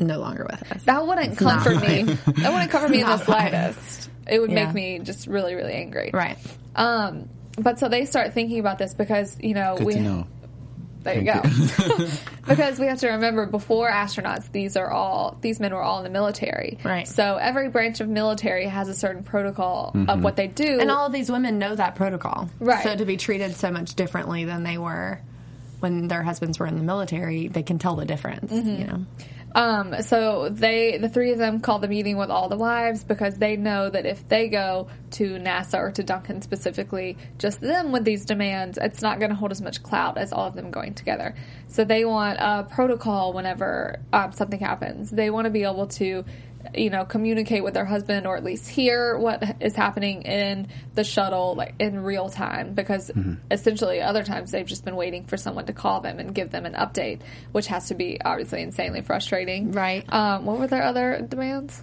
no 0.00 0.18
longer 0.18 0.46
with 0.50 0.72
us. 0.72 0.82
that 0.84 1.06
wouldn't 1.06 1.38
comfort 1.38 1.80
me. 1.80 2.02
That 2.02 2.52
wouldn't 2.52 2.70
comfort 2.70 2.90
me 2.90 3.00
in 3.00 3.06
the 3.06 3.18
slightest. 3.18 4.08
fine. 4.08 4.15
Slightest. 4.26 4.34
It 4.34 4.40
would 4.40 4.50
Yeah. 4.50 4.66
make 4.66 4.74
me 4.74 4.98
just 5.00 5.26
really, 5.26 5.54
really 5.54 5.74
angry. 5.74 6.10
Right. 6.12 6.38
Um, 6.74 7.28
but 7.58 7.78
so 7.78 7.88
they 7.88 8.04
start 8.04 8.34
thinking 8.34 8.58
about 8.60 8.78
this 8.78 8.94
because 8.94 9.36
you 9.40 9.54
know 9.54 9.76
Good 9.78 9.86
we 9.86 9.94
to 9.94 10.00
know. 10.00 10.26
There 11.02 11.22
you 11.22 11.32
Thank 11.32 11.78
go. 11.98 12.06
because 12.48 12.80
we 12.80 12.86
have 12.86 12.98
to 12.98 13.10
remember 13.10 13.46
before 13.46 13.88
astronauts, 13.88 14.50
these 14.50 14.76
are 14.76 14.90
all 14.90 15.38
these 15.40 15.60
men 15.60 15.72
were 15.72 15.82
all 15.82 15.98
in 15.98 16.04
the 16.04 16.10
military. 16.10 16.78
Right. 16.82 17.06
So 17.06 17.36
every 17.36 17.68
branch 17.68 18.00
of 18.00 18.08
military 18.08 18.66
has 18.66 18.88
a 18.88 18.94
certain 18.94 19.22
protocol 19.22 19.94
of 20.08 20.22
what 20.22 20.34
they 20.34 20.48
do. 20.48 20.80
And 20.80 20.90
all 20.90 21.06
of 21.06 21.12
these 21.12 21.30
women 21.30 21.58
know 21.60 21.74
that 21.76 21.94
protocol. 21.94 22.50
Right. 22.58 22.82
So 22.82 22.96
to 22.96 23.04
be 23.04 23.16
treated 23.16 23.54
so 23.54 23.70
much 23.70 23.94
differently 23.94 24.44
than 24.46 24.64
they 24.64 24.78
were 24.78 25.20
when 25.78 26.08
their 26.08 26.22
husbands 26.22 26.58
were 26.58 26.66
in 26.66 26.76
the 26.76 26.82
military, 26.82 27.48
they 27.48 27.62
can 27.62 27.78
tell 27.78 27.94
the 27.96 28.04
difference. 28.04 28.50
You 28.50 28.84
know. 28.86 29.06
Um, 29.56 30.02
so 30.02 30.50
they, 30.50 30.98
the 30.98 31.08
three 31.08 31.32
of 31.32 31.38
them, 31.38 31.60
call 31.60 31.78
the 31.78 31.88
meeting 31.88 32.18
with 32.18 32.28
all 32.28 32.50
the 32.50 32.58
wives 32.58 33.04
because 33.04 33.38
they 33.38 33.56
know 33.56 33.88
that 33.88 34.04
if 34.04 34.28
they 34.28 34.48
go 34.48 34.88
to 35.12 35.38
NASA 35.38 35.78
or 35.78 35.90
to 35.92 36.02
Duncan 36.02 36.42
specifically, 36.42 37.16
just 37.38 37.62
them 37.62 37.90
with 37.90 38.04
these 38.04 38.26
demands, 38.26 38.78
it's 38.80 39.00
not 39.00 39.18
going 39.18 39.30
to 39.30 39.34
hold 39.34 39.52
as 39.52 39.62
much 39.62 39.82
clout 39.82 40.18
as 40.18 40.30
all 40.30 40.46
of 40.46 40.54
them 40.56 40.70
going 40.70 40.92
together. 40.92 41.34
So 41.68 41.84
they 41.84 42.04
want 42.04 42.38
a 42.38 42.64
protocol 42.64 43.32
whenever 43.32 43.98
um, 44.12 44.32
something 44.32 44.60
happens. 44.60 45.10
They 45.10 45.30
want 45.30 45.46
to 45.46 45.50
be 45.50 45.62
able 45.62 45.86
to, 45.86 46.26
you 46.74 46.90
know, 46.90 47.04
communicate 47.04 47.62
with 47.62 47.74
their 47.74 47.84
husband 47.84 48.26
or 48.26 48.36
at 48.36 48.44
least 48.44 48.68
hear 48.68 49.16
what 49.18 49.42
is 49.60 49.74
happening 49.74 50.22
in 50.22 50.68
the 50.94 51.04
shuttle, 51.04 51.54
like 51.54 51.74
in 51.78 52.02
real 52.02 52.28
time, 52.28 52.74
because 52.74 53.10
essentially 53.50 54.00
other 54.00 54.22
times 54.24 54.50
they've 54.50 54.66
just 54.66 54.84
been 54.84 54.96
waiting 54.96 55.24
for 55.24 55.36
someone 55.36 55.66
to 55.66 55.72
call 55.72 56.00
them 56.00 56.18
and 56.18 56.34
give 56.34 56.50
them 56.50 56.66
an 56.66 56.74
update, 56.74 57.20
which 57.52 57.66
has 57.68 57.88
to 57.88 57.94
be 57.94 58.20
obviously 58.20 58.62
insanely 58.62 59.02
frustrating. 59.02 59.72
Right. 59.72 60.04
Um, 60.12 60.44
what 60.44 60.58
were 60.58 60.66
their 60.66 60.82
other 60.82 61.20
demands? 61.28 61.82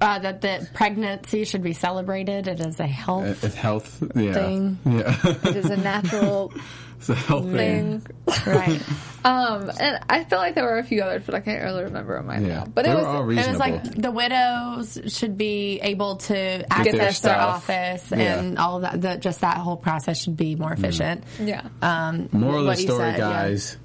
Uh, 0.00 0.18
that 0.18 0.40
the 0.40 0.66
pregnancy 0.72 1.44
should 1.44 1.62
be 1.62 1.74
celebrated. 1.74 2.48
It 2.48 2.58
is 2.60 2.80
a 2.80 2.86
health 2.86 3.44
It's 3.44 3.54
health. 3.54 4.02
Yeah. 4.16 4.32
Thing. 4.32 4.78
Yeah. 4.86 5.14
It 5.44 5.56
is 5.56 5.66
a 5.66 5.76
natural 5.76 6.54
it's 6.96 7.10
a 7.10 7.14
health 7.14 7.44
thing. 7.50 8.00
thing. 8.00 8.44
right. 8.46 8.82
Um, 9.26 9.70
and 9.78 10.00
I 10.08 10.24
feel 10.24 10.38
like 10.38 10.54
there 10.54 10.64
were 10.64 10.78
a 10.78 10.84
few 10.84 11.02
others, 11.02 11.24
but 11.26 11.34
I 11.34 11.40
can't 11.40 11.62
really 11.62 11.82
remember 11.84 12.16
them 12.16 12.26
right 12.28 12.40
Yeah. 12.40 12.48
now. 12.60 12.64
But 12.74 12.86
They 12.86 12.92
it 12.92 12.94
were 12.94 13.00
was 13.00 13.06
all 13.08 13.30
It 13.30 13.46
was 13.48 13.58
like 13.58 13.82
the 13.94 14.10
widows 14.10 14.98
should 15.14 15.36
be 15.36 15.80
able 15.82 16.16
to 16.16 16.32
their 16.32 16.64
access 16.70 16.94
their, 16.98 17.12
stuff. 17.12 17.56
office 17.68 18.10
Yeah. 18.10 18.38
and 18.38 18.56
all 18.58 18.76
of 18.76 18.82
that. 18.82 19.02
The, 19.02 19.16
just 19.18 19.42
that 19.42 19.58
whole 19.58 19.76
process 19.76 20.22
should 20.22 20.36
be 20.38 20.56
more 20.56 20.72
efficient. 20.72 21.24
yeah. 21.38 21.68
Um, 21.82 22.30
Moral 22.32 22.60
of 22.60 22.66
what 22.68 22.76
the 22.76 22.82
you 22.84 22.88
story, 22.88 23.10
said, 23.12 23.18
yeah. 23.18 23.30
guys. 23.30 23.76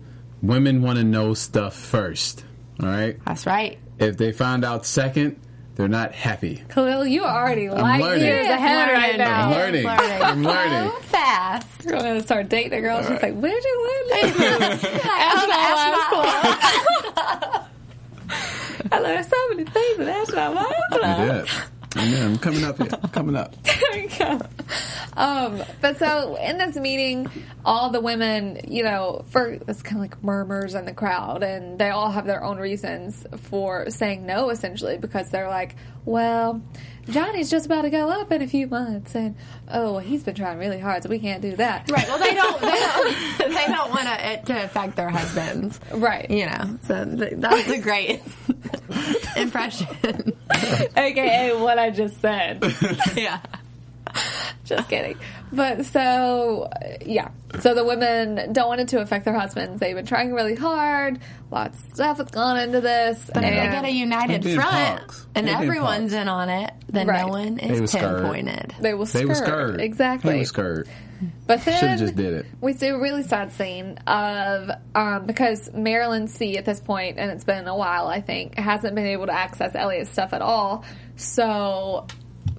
Women 0.41 0.81
want 0.81 0.97
to 0.97 1.03
know 1.03 1.33
stuff 1.33 1.75
first. 1.75 2.45
All 2.81 2.87
right. 2.87 3.17
That's 3.25 3.45
right. 3.45 3.79
If 3.99 4.15
they 4.15 4.31
find 4.31 4.63
out 4.63 4.85
second, 4.85 5.41
they're 5.75 5.87
not 5.87 6.13
happy. 6.13 6.63
Khaliel, 6.69 7.05
you 7.05 7.23
are 7.23 7.43
already 7.43 7.69
light 7.69 8.01
learning. 8.01 8.25
years 8.25 8.47
ahead 8.47 8.91
right 8.93 9.17
now. 9.17 9.49
I'm 9.49 9.51
learning. 9.51 9.85
I'm 9.87 10.43
learning. 10.43 10.89
So 10.91 10.99
fast. 11.01 11.85
We're 11.85 11.99
going 11.99 12.19
to 12.19 12.23
start 12.25 12.49
dating 12.49 12.73
a 12.73 12.81
girl. 12.81 13.01
She's 13.01 13.21
like, 13.21 13.35
where'd 13.35 13.63
you 13.63 13.87
learn 13.87 14.21
this? 14.31 14.85
I 18.91 18.99
learned 18.99 19.25
so 19.25 19.35
many 19.49 19.63
things 19.65 19.99
in 19.99 20.07
astronaut 20.07 20.55
wives 20.55 20.71
I 20.91 20.97
club. 20.97 21.47
Did. 21.95 22.03
I 22.03 22.09
know, 22.11 22.25
I'm 22.25 22.37
coming 22.37 22.63
up 22.63 22.77
here. 22.77 22.87
I'm 23.01 23.09
coming 23.09 23.35
up. 23.35 23.55
There 23.65 24.03
you 24.03 24.09
go. 24.09 24.41
Um, 25.15 25.63
but 25.79 25.97
so 25.97 26.35
in 26.35 26.57
this 26.57 26.75
meeting, 26.75 27.29
all 27.63 27.89
the 27.91 28.01
women, 28.01 28.59
you 28.67 28.83
know, 28.83 29.23
for 29.29 29.57
it's 29.67 29.81
kind 29.81 29.97
of 29.97 30.01
like 30.01 30.21
murmurs 30.23 30.73
in 30.75 30.85
the 30.85 30.93
crowd, 30.93 31.43
and 31.43 31.79
they 31.79 31.89
all 31.89 32.11
have 32.11 32.25
their 32.25 32.43
own 32.43 32.57
reasons 32.57 33.25
for 33.43 33.89
saying 33.89 34.25
no, 34.25 34.49
essentially, 34.49 34.97
because 34.97 35.29
they're 35.29 35.47
like, 35.47 35.75
well, 36.03 36.61
Johnny's 37.09 37.49
just 37.49 37.67
about 37.67 37.83
to 37.83 37.89
go 37.89 38.09
up 38.09 38.31
in 38.31 38.41
a 38.41 38.47
few 38.47 38.67
months, 38.67 39.15
and 39.15 39.35
oh, 39.69 39.93
well, 39.93 39.99
he's 39.99 40.23
been 40.23 40.35
trying 40.35 40.57
really 40.57 40.79
hard, 40.79 41.03
so 41.03 41.09
we 41.09 41.19
can't 41.19 41.41
do 41.41 41.55
that. 41.55 41.89
Right. 41.89 42.07
Well, 42.07 42.19
they 42.19 42.33
don't. 42.33 42.59
They 42.59 42.67
don't. 42.67 43.37
they 43.53 43.67
don't 43.67 43.89
want 43.91 44.07
to, 44.07 44.31
it 44.31 44.45
to 44.47 44.63
affect 44.65 44.95
their 44.95 45.09
husbands. 45.09 45.79
Right. 45.93 46.29
You 46.29 46.47
know. 46.47 46.79
So 46.87 47.05
th- 47.05 47.33
that's 47.37 47.69
a 47.69 47.79
great 47.79 48.21
impression. 49.37 49.87
AKA 50.97 51.55
what 51.59 51.77
I 51.79 51.89
just 51.91 52.19
said. 52.21 52.63
yeah. 53.15 53.39
Just 54.63 54.89
kidding. 54.89 55.17
But 55.51 55.85
so, 55.85 56.69
yeah. 57.05 57.29
So 57.59 57.75
the 57.75 57.83
women 57.83 58.53
don't 58.53 58.67
want 58.67 58.81
it 58.81 58.87
to 58.89 59.01
affect 59.01 59.25
their 59.25 59.37
husbands. 59.37 59.79
They've 59.79 59.95
been 59.95 60.05
trying 60.05 60.33
really 60.33 60.55
hard. 60.55 61.19
Lots 61.51 61.77
of 61.83 61.93
stuff 61.93 62.17
has 62.17 62.31
gone 62.31 62.57
into 62.59 62.81
this. 62.81 63.29
But 63.33 63.43
if 63.43 63.49
they 63.51 63.55
get 63.55 63.85
a 63.85 63.91
united 63.91 64.43
front 64.55 64.99
punks. 64.99 65.27
and 65.35 65.47
They've 65.47 65.55
everyone's 65.55 66.13
in 66.13 66.27
on 66.27 66.49
it, 66.49 66.71
then 66.87 67.07
Right. 67.07 67.21
no 67.21 67.27
one 67.27 67.59
is 67.59 67.81
was 67.81 67.91
pinpointed. 67.93 68.73
They 68.79 68.93
will 68.93 69.05
skirt. 69.05 69.19
They 69.19 69.25
were 69.25 69.35
scared. 69.35 69.81
Exactly. 69.81 70.31
They 70.33 70.39
were 70.39 70.45
scared. 70.45 70.89
But 71.47 71.63
then 71.63 71.79
Should've 71.79 71.99
just 71.99 72.15
did 72.15 72.33
it. 72.33 72.45
We 72.59 72.73
see 72.73 72.87
a 72.87 72.97
really 72.97 73.21
sad 73.23 73.51
scene 73.51 73.97
of 74.07 74.71
um, 74.95 75.25
because 75.27 75.71
Marilyn 75.73 76.27
See 76.27 76.57
at 76.57 76.65
this 76.65 76.79
point, 76.79 77.19
and 77.19 77.29
it's 77.31 77.43
been 77.43 77.67
a 77.67 77.75
while, 77.77 78.07
I 78.07 78.21
think, 78.21 78.57
hasn't 78.57 78.95
been 78.95 79.05
able 79.05 79.27
to 79.27 79.31
access 79.31 79.75
Elliot's 79.75 80.09
stuff 80.09 80.33
at 80.33 80.41
all. 80.41 80.83
So 81.15 82.07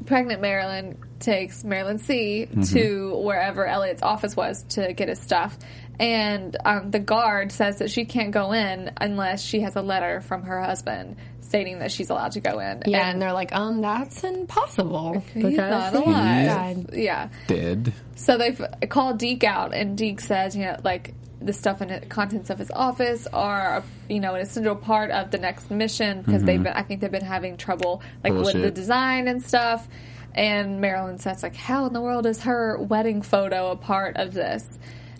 pregnant 0.07 0.41
Marilyn 0.41 0.99
takes 1.19 1.65
Marilyn 1.65 1.99
See 1.99 2.47
Mm-hmm. 2.47 2.63
to 2.75 3.17
wherever 3.19 3.67
Elliot's 3.67 4.03
office 4.03 4.37
was 4.37 4.63
to 4.71 4.93
get 4.93 5.09
his 5.09 5.21
stuff. 5.21 5.59
And 5.99 6.57
um, 6.65 6.91
the 6.91 6.99
guard 6.99 7.51
says 7.53 7.79
that 7.79 7.91
she 7.91 8.05
can't 8.05 8.31
go 8.31 8.53
in 8.53 8.93
unless 9.01 9.43
she 9.43 9.61
has 9.61 9.77
a 9.77 9.83
letter 9.83 10.21
from 10.21 10.43
her 10.43 10.61
husband 10.63 11.17
stating 11.47 11.79
that 11.79 11.91
she's 11.93 12.11
allowed 12.11 12.33
to 12.33 12.41
go 12.41 12.59
in. 12.59 12.83
Yeah, 12.87 13.11
and 13.11 13.21
they're 13.21 13.33
like, 13.33 13.55
um, 13.55 13.81
that's 13.81 14.25
impossible 14.25 15.25
he's 15.33 15.57
not 15.57 15.95
alive. 15.95 16.47
died. 16.47 16.87
Yeah. 16.93 17.29
Dead. 17.47 17.93
So 18.15 18.37
they've 18.37 18.61
called 18.89 19.19
Deke 19.19 19.45
out, 19.45 19.75
and 19.75 19.97
Deke 19.97 20.21
says, 20.21 20.57
you 20.57 20.65
know, 20.65 20.77
like, 20.85 21.15
the 21.41 21.53
stuff 21.53 21.81
and 21.81 21.91
the 21.91 22.07
contents 22.07 22.51
of 22.51 22.59
his 22.59 22.71
office 22.71 23.27
are, 23.33 23.83
you 24.09 24.21
know, 24.21 24.35
an 24.35 24.41
essential 24.41 24.75
part 24.75 25.11
of 25.11 25.31
the 25.31 25.39
next 25.39 25.71
mission 25.71 26.23
because 26.23 26.43
they've 26.43 26.63
been, 26.63 26.73
I 26.73 26.83
think 26.83 27.01
they've 27.01 27.11
been 27.11 27.23
having 27.23 27.57
trouble 27.59 28.03
like 28.25 28.33
with 28.33 28.55
the 28.55 28.71
design 28.71 29.29
and 29.29 29.43
stuff. 29.43 29.87
And 30.35 30.81
Marilyn 30.81 31.19
says, 31.19 31.43
like, 31.43 31.55
how 31.55 31.87
in 31.87 31.93
the 31.93 32.01
world 32.01 32.27
is 32.27 32.43
her 32.43 32.79
wedding 32.79 33.23
photo 33.23 33.71
a 33.71 33.77
part 33.77 34.17
of 34.17 34.35
this? 34.35 34.79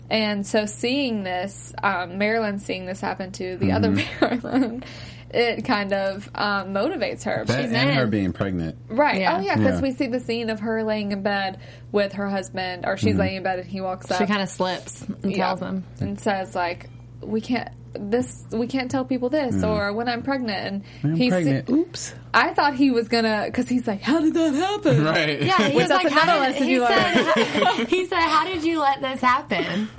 And 0.09 0.45
so 0.45 0.65
seeing 0.65 1.23
this, 1.23 1.73
um, 1.83 2.17
Marilyn 2.17 2.59
seeing 2.59 2.85
this 2.85 3.01
happen 3.01 3.31
to 3.33 3.57
the 3.57 3.71
other 3.71 3.91
Marilyn, 4.21 4.83
it 5.31 5.65
kind 5.65 5.93
of 5.93 6.29
um, 6.35 6.73
motivates 6.73 7.23
her. 7.23 7.43
That 7.45 7.63
She's 7.63 7.71
and 7.73 7.89
in. 7.89 7.95
her 7.95 8.07
being 8.07 8.33
pregnant. 8.33 8.77
Right. 8.87 9.21
Yeah. 9.21 9.37
Oh, 9.37 9.41
yeah, 9.41 9.55
because 9.55 9.75
Yeah. 9.75 9.81
we 9.81 9.91
see 9.93 10.07
the 10.07 10.19
scene 10.19 10.49
of 10.49 10.61
her 10.61 10.83
laying 10.83 11.11
in 11.11 11.21
bed 11.23 11.59
with 11.91 12.13
her 12.13 12.29
husband, 12.29 12.85
or 12.85 12.97
she's 12.97 13.15
laying 13.15 13.37
in 13.37 13.43
bed 13.43 13.59
and 13.59 13.67
he 13.67 13.81
walks 13.81 14.09
up 14.11 14.19
She 14.19 14.25
kind 14.25 14.41
of 14.41 14.49
slips 14.49 15.01
and 15.01 15.31
yeah, 15.35 15.47
tells 15.47 15.59
him. 15.61 15.83
and 15.99 16.19
says 16.19 16.55
like, 16.55 16.89
"We 17.21 17.41
can't 17.41 17.69
this. 17.93 18.45
We 18.51 18.67
can't 18.67 18.91
tell 18.91 19.05
people 19.05 19.29
this, 19.29 19.63
or 19.63 19.91
when 19.93 20.07
I'm 20.07 20.21
pregnant." 20.21 20.83
And 21.03 21.11
I'm 21.11 21.15
he's. 21.15 21.31
pregnant. 21.31 21.69
Oops. 21.69 22.13
I 22.33 22.53
thought 22.53 22.75
he 22.75 22.91
was 22.91 23.07
gonna, 23.07 23.43
because 23.47 23.67
he's 23.67 23.87
like, 23.87 24.01
"How 24.01 24.19
did 24.19 24.33
that 24.35 24.53
happen?" 24.53 25.03
Right. 25.03 25.41
Yeah, 25.41 25.57
he 25.69 25.75
Which 25.75 25.83
was 25.83 25.89
like, 25.89 26.09
how 26.09 26.45
did, 26.47 26.55
he, 26.55 26.71
you 26.73 26.85
said, 26.85 27.87
he 27.89 28.05
said, 28.05 28.19
how 28.19 28.45
did 28.45 28.63
you 28.63 28.79
let 28.79 29.01
this 29.01 29.19
happen? 29.21 29.89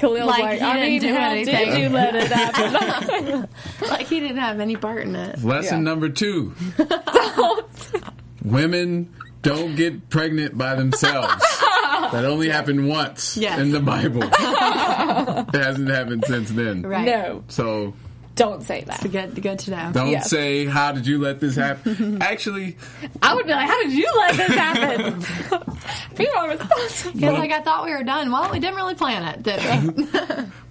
Khaliel's 0.00 0.28
Like, 0.28 0.42
like, 0.42 0.58
he 0.58 0.64
"I 0.64 0.72
didn't 0.74 0.88
mean, 0.88 1.00
do 1.02 1.14
how 1.14 1.30
anything." 1.30 1.68
did 1.70 1.78
you 1.82 1.88
let 1.90 2.14
it 2.16 2.32
happen?" 2.32 3.48
Like 3.88 4.06
he 4.06 4.20
didn't 4.20 4.38
have 4.38 4.58
any 4.60 4.76
part 4.76 5.02
in 5.02 5.14
it. 5.14 5.42
Lesson 5.44 5.78
Yeah. 5.78 5.82
number 5.84 6.08
two. 6.08 6.54
Women 8.44 9.14
don't 9.42 9.76
get 9.76 10.08
pregnant 10.10 10.56
by 10.56 10.74
themselves. 10.74 11.34
that 12.12 12.24
only 12.24 12.48
happened 12.48 12.88
once 12.88 13.36
Yes. 13.36 13.58
in 13.58 13.70
the 13.70 13.80
Bible. 13.80 14.22
it 14.22 15.54
hasn't 15.54 15.88
happened 15.90 16.24
since 16.26 16.50
then. 16.50 16.82
Right. 16.82 17.04
no, 17.04 17.44
So 17.48 17.94
don't 18.36 18.62
say 18.62 18.82
that. 18.84 19.00
Good, 19.10 19.40
good 19.42 19.58
to 19.60 19.70
know. 19.70 19.90
don't 19.92 20.08
Yes. 20.10 20.30
say, 20.30 20.64
How 20.64 20.92
did 20.92 21.06
you 21.06 21.18
let 21.18 21.40
this 21.40 21.56
happen? 21.56 22.22
Actually, 22.22 22.76
I 23.20 23.34
would 23.34 23.46
be 23.46 23.52
like, 23.52 23.68
"How 23.68 23.82
did 23.82 23.92
you 23.92 24.08
let 24.18 24.34
this 24.36 24.48
happen?" 24.56 25.22
People 26.16 26.38
are 26.38 26.48
responsible. 26.50 27.12
He's 27.12 27.22
like, 27.22 27.50
I 27.52 27.60
thought 27.60 27.84
we 27.84 27.92
were 27.94 28.02
done. 28.02 28.30
Well, 28.32 28.50
we 28.50 28.58
didn't 28.58 28.76
really 28.76 28.94
plan 28.94 29.22
it, 29.24 29.42
did 29.42 29.60
we? 29.60 30.04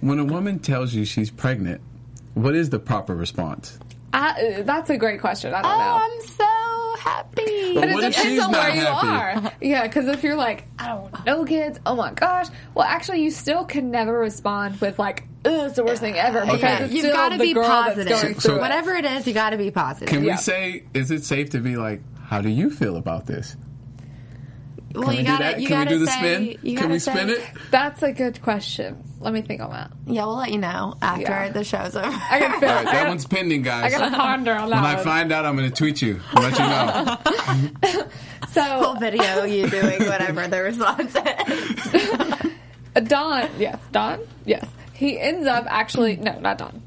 when 0.00 0.18
a 0.18 0.24
woman 0.24 0.58
tells 0.58 0.94
you 0.94 1.04
she's 1.04 1.30
pregnant, 1.30 1.80
what 2.34 2.54
is 2.54 2.70
the 2.70 2.78
proper 2.78 3.14
response? 3.14 3.78
I, 4.12 4.30
uh, 4.58 4.62
that's 4.62 4.90
a 4.90 4.96
great 4.96 5.20
question. 5.20 5.54
I 5.54 5.62
don't 5.62 5.78
know. 5.78 5.78
oh, 5.78 6.00
I'm 6.02 6.96
so 6.96 7.02
happy. 7.04 7.74
But 7.74 7.80
But 7.82 7.88
it 7.90 7.94
what 7.94 8.04
if 8.04 8.14
depends 8.16 8.30
she's 8.34 8.42
on 8.42 8.50
not 8.50 8.62
where 8.62 8.76
you 8.76 8.86
are. 8.86 9.52
Yeah, 9.60 9.82
because 9.86 10.08
if 10.08 10.22
you're 10.24 10.34
like, 10.36 10.64
I 10.78 10.88
don't 10.88 11.02
want 11.02 11.26
no 11.26 11.44
kids, 11.44 11.78
oh 11.86 11.94
my 11.94 12.12
gosh. 12.12 12.46
Well, 12.74 12.84
actually, 12.86 13.22
you 13.22 13.30
still 13.30 13.64
can 13.64 13.90
never 13.92 14.12
respond 14.18 14.80
with 14.80 14.98
like, 14.98 15.24
ugh, 15.24 15.28
it's 15.44 15.76
the 15.76 15.84
worst 15.84 16.00
thing 16.00 16.16
ever. 16.16 16.40
Because 16.42 16.60
Yeah, 16.62 16.78
it's 16.84 16.92
you've 16.94 17.12
got 17.12 17.30
to 17.30 17.38
be 17.38 17.54
positive. 17.54 18.08
That's 18.08 18.42
So- 18.42 18.58
Whatever 18.58 18.94
it 18.94 19.04
is, 19.04 19.26
you 19.26 19.32
got 19.34 19.50
to 19.50 19.56
be 19.58 19.70
positive. 19.70 20.08
Can 20.08 20.24
Yeah. 20.24 20.32
we 20.32 20.36
say, 20.38 20.84
is 20.94 21.10
it 21.10 21.24
safe 21.24 21.50
to 21.50 21.60
be 21.60 21.76
like, 21.76 22.02
How 22.26 22.40
do 22.40 22.48
you 22.48 22.70
feel 22.70 22.96
about 22.96 23.26
this? 23.26 23.56
well, 24.94 25.04
Can 25.04 25.12
you 25.12 25.18
we 25.18 25.24
gotta, 25.24 25.38
do 25.44 25.50
that? 25.50 25.60
You 25.60 25.68
Can 25.68 25.78
we 25.78 25.84
gotta 25.84 25.90
do 25.90 25.98
the 26.00 26.06
say, 26.06 26.18
spin? 26.18 26.54
Can 26.62 26.74
gotta 26.74 26.88
we 26.88 26.98
say, 26.98 27.12
spin 27.12 27.28
it? 27.30 27.42
That's 27.70 28.02
a 28.02 28.12
good 28.12 28.42
question. 28.42 29.02
Let 29.20 29.32
me 29.34 29.42
think 29.42 29.60
on 29.60 29.70
that. 29.70 29.90
Yeah, 30.06 30.24
we'll 30.26 30.36
let 30.36 30.50
you 30.50 30.58
know 30.58 30.94
after 31.02 31.22
Yeah. 31.22 31.48
the 31.50 31.62
show's 31.64 31.94
over. 31.94 32.06
I 32.08 32.40
gotta 32.40 32.60
feel. 32.60 32.68
All 32.68 32.74
I 32.74 32.76
right, 32.76 32.84
that 32.86 32.92
gotta, 32.92 33.08
one's 33.08 33.26
pending, 33.26 33.62
guys. 33.62 33.92
I 33.94 33.98
gotta 33.98 34.16
ponder 34.16 34.52
on 34.54 34.70
that 34.70 34.82
when 34.82 34.96
I 34.96 35.02
find 35.04 35.30
out, 35.32 35.44
I'm 35.46 35.56
going 35.56 35.68
to 35.70 35.74
tweet 35.76 36.00
you. 36.02 36.20
Let 36.34 36.58
you 36.58 37.92
know. 37.92 38.04
so 38.52 38.82
Full 38.82 38.94
video 38.96 39.44
you 39.44 39.68
doing 39.68 40.04
whatever 40.06 40.48
the 40.48 40.62
response 40.62 41.14
is. 42.96 43.04
Don, 43.08 43.48
yes, 43.58 43.78
Don, 43.92 44.20
yes. 44.44 44.66
He 45.00 45.18
ends 45.18 45.46
up 45.46 45.64
actually, 45.66 46.16
no, 46.16 46.38
not 46.40 46.58
Don. 46.58 46.82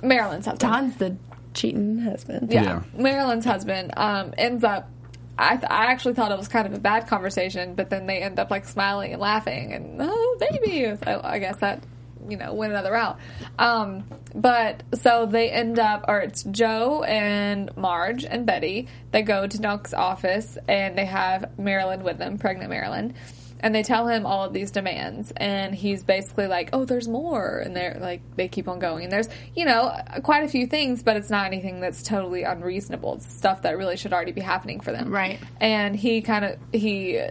Marilyn's 0.00 0.46
husband. 0.46 0.60
Don's 0.60 0.96
the 0.98 1.16
cheating 1.52 1.98
husband. 1.98 2.52
yeah, 2.52 2.62
Yeah. 2.62 2.82
Marilyn's 2.94 3.44
husband 3.44 3.92
um, 3.96 4.32
ends 4.38 4.62
up. 4.62 4.88
I, 5.36 5.56
th- 5.56 5.68
I 5.68 5.86
actually 5.86 6.14
thought 6.14 6.30
it 6.30 6.38
was 6.38 6.46
kind 6.46 6.68
of 6.68 6.74
a 6.74 6.78
bad 6.78 7.08
conversation, 7.08 7.74
but 7.74 7.90
then 7.90 8.06
they 8.06 8.18
end 8.18 8.38
up 8.38 8.52
like 8.52 8.66
smiling 8.66 9.12
and 9.12 9.20
laughing 9.20 9.72
and 9.72 9.96
oh 10.00 10.36
baby, 10.38 10.96
so 11.04 11.20
I 11.24 11.40
guess 11.40 11.56
that 11.56 11.82
you 12.28 12.36
know 12.36 12.54
went 12.54 12.72
another 12.72 12.92
route. 12.92 13.18
Um, 13.58 14.04
but 14.32 14.84
so 14.94 15.26
they 15.26 15.50
end 15.50 15.80
up, 15.80 16.04
or 16.06 16.20
it's 16.20 16.44
Jo 16.44 17.02
and 17.02 17.76
Marge 17.76 18.24
and 18.24 18.46
Betty. 18.46 18.86
They 19.10 19.22
go 19.22 19.48
to 19.48 19.58
Dunk's 19.58 19.92
office 19.92 20.56
and 20.68 20.96
they 20.96 21.06
have 21.06 21.58
Marilyn 21.58 22.04
with 22.04 22.18
them, 22.18 22.38
pregnant 22.38 22.70
Marilyn. 22.70 23.14
And 23.60 23.74
they 23.74 23.82
tell 23.82 24.06
him 24.06 24.26
all 24.26 24.44
of 24.44 24.52
these 24.52 24.70
demands, 24.70 25.32
and 25.36 25.74
he's 25.74 26.04
basically 26.04 26.46
like, 26.46 26.70
"Oh, 26.72 26.84
there's 26.84 27.08
more," 27.08 27.58
and 27.58 27.74
they're 27.74 27.96
like, 28.00 28.20
they 28.36 28.48
keep 28.48 28.68
on 28.68 28.78
going. 28.78 29.04
And 29.04 29.12
there's, 29.12 29.28
you 29.54 29.64
know, 29.64 29.94
quite 30.22 30.44
a 30.44 30.48
few 30.48 30.66
things, 30.66 31.02
but 31.02 31.16
it's 31.16 31.30
not 31.30 31.46
anything 31.46 31.80
that's 31.80 32.02
totally 32.02 32.42
unreasonable. 32.42 33.14
It's 33.14 33.26
stuff 33.32 33.62
that 33.62 33.78
really 33.78 33.96
should 33.96 34.12
already 34.12 34.32
be 34.32 34.42
happening 34.42 34.80
for 34.80 34.92
them, 34.92 35.10
Right. 35.12 35.38
And 35.60 35.96
he 35.96 36.20
kind 36.20 36.44
of 36.44 36.58
he 36.72 37.18
uh, 37.18 37.28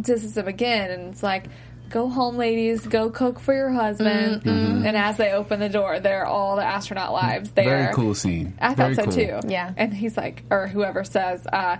disses 0.00 0.34
them 0.34 0.46
again, 0.48 0.90
and 0.90 1.12
it's 1.12 1.22
like, 1.22 1.46
"Go 1.90 2.08
home, 2.08 2.36
ladies. 2.36 2.86
Go 2.86 3.10
cook 3.10 3.40
for 3.40 3.52
your 3.54 3.70
husband." 3.70 4.42
And 4.46 4.98
as 4.98 5.16
they 5.16 5.32
open 5.32 5.60
the 5.60 5.68
door, 5.70 5.98
they're 5.98 6.26
all 6.26 6.56
the 6.56 6.64
astronaut 6.64 7.12
lives 7.12 7.50
there. 7.52 7.64
Very 7.64 7.94
cool 7.94 8.14
scene. 8.14 8.52
I 8.60 8.74
thought 8.74 8.92
Very 8.92 8.94
so 8.96 9.02
cool. 9.04 9.40
too. 9.42 9.48
Yeah. 9.48 9.72
And 9.78 9.94
he's 9.94 10.14
like, 10.14 10.44
or 10.50 10.66
whoever 10.66 11.04
says, 11.04 11.46
uh, 11.50 11.78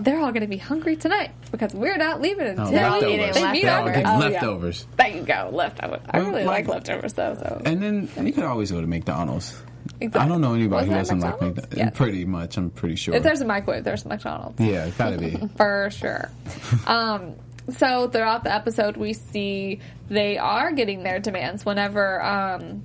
they're 0.00 0.18
all 0.20 0.30
going 0.32 0.42
to 0.42 0.46
be 0.48 0.56
hungry 0.56 0.96
tonight 0.96 1.30
because 1.50 1.74
we're 1.74 1.96
not 1.96 2.20
leaving 2.20 2.46
until 2.46 2.68
Oh, 2.68 2.70
leftovers. 2.70 3.12
eating 3.12 3.32
they 3.34 3.52
meet 3.52 3.64
our 3.66 3.84
leftovers. 3.84 4.04
oh, 4.06 4.10
yeah. 4.10 4.18
leftovers. 4.18 4.86
There 4.96 5.08
you 5.08 5.22
go, 5.22 5.50
leftovers. 5.52 6.00
I 6.10 6.18
really 6.18 6.44
like, 6.44 6.66
like- 6.66 6.68
leftovers 6.68 7.12
though. 7.12 7.34
So 7.34 7.62
And 7.64 7.82
then 7.82 8.26
you 8.26 8.32
could 8.32 8.44
always 8.44 8.70
go 8.72 8.80
to 8.80 8.86
McDonald's. 8.86 9.60
Exactly. 10.00 10.20
I 10.20 10.28
don't 10.28 10.40
know 10.40 10.54
anybody 10.54 10.86
who 10.86 10.94
Wasn't 10.94 11.20
doesn't 11.20 11.40
that 11.40 11.42
like 11.42 11.56
McDonald's? 11.56 11.76
Yeah. 11.76 11.90
Pretty 11.90 12.24
much, 12.24 12.56
I'm 12.56 12.70
pretty 12.70 12.96
sure. 12.96 13.14
if 13.14 13.22
there's 13.22 13.40
a 13.42 13.44
microwave, 13.44 13.84
there's 13.84 14.04
McDonald's. 14.06 14.58
yeah, 14.60 14.86
it's 14.86 14.96
gotta 14.96 15.18
be. 15.18 15.36
for 15.56 15.90
sure. 15.92 16.30
um, 16.86 17.34
so 17.76 18.08
throughout 18.08 18.44
the 18.44 18.52
episode, 18.54 18.96
we 18.96 19.12
see 19.12 19.80
they 20.08 20.38
are 20.38 20.72
getting 20.72 21.02
their 21.02 21.18
demands 21.18 21.64
whenever 21.64 22.22
um, 22.22 22.82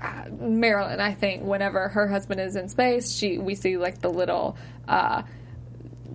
uh, 0.00 0.24
Marilyn, 0.38 1.00
I 1.00 1.14
think, 1.14 1.42
whenever 1.44 1.88
her 1.88 2.06
husband 2.08 2.40
is 2.40 2.56
in 2.56 2.68
space, 2.68 3.10
she 3.12 3.38
we 3.38 3.54
see 3.54 3.76
like 3.76 4.00
the 4.00 4.10
little. 4.10 4.56
Uh, 4.88 5.22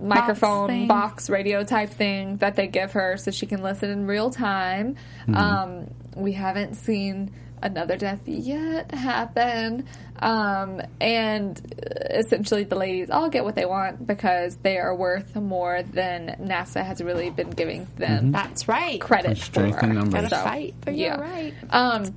microphone 0.00 0.68
thing. 0.68 0.88
box 0.88 1.28
radio 1.30 1.64
type 1.64 1.90
thing 1.90 2.36
that 2.38 2.56
they 2.56 2.66
give 2.66 2.92
her 2.92 3.16
so 3.16 3.30
she 3.30 3.46
can 3.46 3.62
listen 3.62 3.90
in 3.90 4.06
real 4.06 4.30
time 4.30 4.96
um, 5.34 5.88
we 6.16 6.32
haven't 6.32 6.74
seen 6.74 7.30
another 7.62 7.96
death 7.96 8.20
yet 8.26 8.92
happen 8.92 9.86
um, 10.18 10.80
and 11.00 11.60
essentially 12.10 12.64
the 12.64 12.76
ladies 12.76 13.10
all 13.10 13.28
get 13.28 13.44
what 13.44 13.54
they 13.54 13.64
want 13.66 14.06
because 14.06 14.56
they 14.56 14.78
are 14.78 14.94
worth 14.94 15.34
more 15.36 15.82
than 15.82 16.36
nasa 16.40 16.84
has 16.84 17.00
really 17.02 17.30
been 17.30 17.50
giving 17.50 17.86
them 17.96 18.32
That's 18.32 18.68
right. 18.68 19.00
credit 19.00 19.38
for 19.38 19.64
in 19.64 19.94
numbers. 19.94 20.28
Gotta 20.28 20.36
fight 20.36 20.74
for 20.82 20.90
your 20.90 21.16
right. 21.18 21.54
um, 21.70 22.14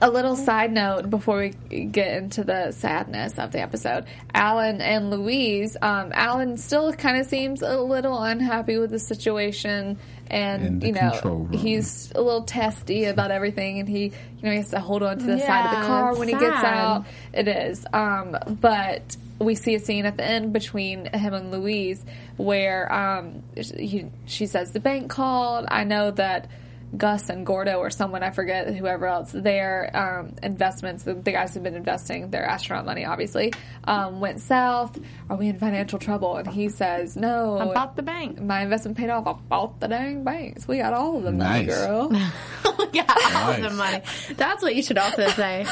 a 0.00 0.10
little 0.10 0.36
side 0.36 0.72
note 0.72 1.10
before 1.10 1.38
we 1.38 1.84
get 1.84 2.16
into 2.16 2.44
the 2.44 2.72
sadness 2.72 3.38
of 3.38 3.52
the 3.52 3.60
episode. 3.60 4.06
Alan 4.32 4.80
and 4.80 5.10
Louise, 5.10 5.76
um, 5.80 6.12
Alan 6.14 6.56
still 6.56 6.92
kind 6.92 7.18
of 7.18 7.26
seems 7.26 7.62
a 7.62 7.78
little 7.78 8.22
unhappy 8.22 8.78
with 8.78 8.90
the 8.90 8.98
situation. 8.98 9.98
And 10.28 10.80
the 10.80 10.86
you 10.86 10.92
know 10.94 11.48
he's 11.52 12.10
a 12.14 12.20
little 12.20 12.44
testy 12.44 13.04
about 13.04 13.30
everything, 13.30 13.78
and 13.78 13.88
he 13.88 14.04
you 14.04 14.42
know 14.42 14.50
he 14.50 14.56
has 14.56 14.70
to 14.70 14.80
hold 14.80 15.02
on 15.02 15.18
to 15.18 15.24
the 15.24 15.38
side 15.38 15.66
of 15.66 15.80
the 15.80 15.86
car 15.86 16.10
it's 16.10 16.18
when 16.18 16.28
he 16.28 16.34
gets 16.34 16.64
out. 16.64 17.04
It 17.34 17.46
is, 17.46 17.84
um, 17.92 18.36
but 18.60 19.16
we 19.38 19.54
see 19.54 19.74
a 19.74 19.80
scene 19.80 20.06
at 20.06 20.16
the 20.16 20.24
end 20.24 20.52
between 20.52 21.06
him 21.06 21.34
and 21.34 21.50
Louise 21.50 22.02
where 22.36 22.90
um, 22.92 23.42
he, 23.54 24.06
she 24.26 24.46
says 24.46 24.72
the 24.72 24.80
bank 24.80 25.10
called. 25.10 25.66
I 25.68 25.84
know 25.84 26.10
that 26.12 26.48
Gus 26.96 27.28
and 27.28 27.44
Gordo 27.44 27.78
or 27.78 27.90
someone 27.90 28.22
I 28.22 28.30
forget 28.30 28.74
whoever 28.74 29.06
else 29.06 29.32
their 29.32 29.90
um, 29.96 30.34
investments 30.42 31.02
the, 31.04 31.14
the 31.14 31.32
guys 31.32 31.52
who've 31.54 31.62
been 31.62 31.74
investing 31.74 32.30
their 32.30 32.44
astronaut 32.44 32.84
money 32.86 33.04
obviously 33.04 33.52
um, 33.84 34.20
went 34.20 34.40
south. 34.40 34.98
Are 35.28 35.36
we 35.36 35.48
in 35.48 35.58
financial 35.58 35.98
trouble? 35.98 36.36
And 36.36 36.46
he 36.48 36.68
says 36.68 37.16
no. 37.16 37.58
I 37.58 37.72
bought 37.72 37.96
the 37.96 38.02
bank. 38.02 38.40
My 38.40 38.62
investment 38.62 38.96
paid 38.96 39.10
off. 39.10 39.26
I 39.26 39.32
bought 39.32 39.80
the 39.80 39.88
dang 39.88 40.24
banks. 40.24 40.68
We 40.68 40.78
got 40.78 40.92
all 40.92 41.16
of 41.16 41.22
the 41.24 41.32
money, 41.32 41.66
Nice. 41.66 41.76
girl. 41.76 42.10
yeah, 42.92 43.04
all 43.08 43.52
Nice. 43.52 43.62
the 43.62 43.70
money. 43.70 44.00
That's 44.36 44.62
what 44.62 44.74
you 44.74 44.82
should 44.82 44.98
also 44.98 45.28
say. 45.30 45.64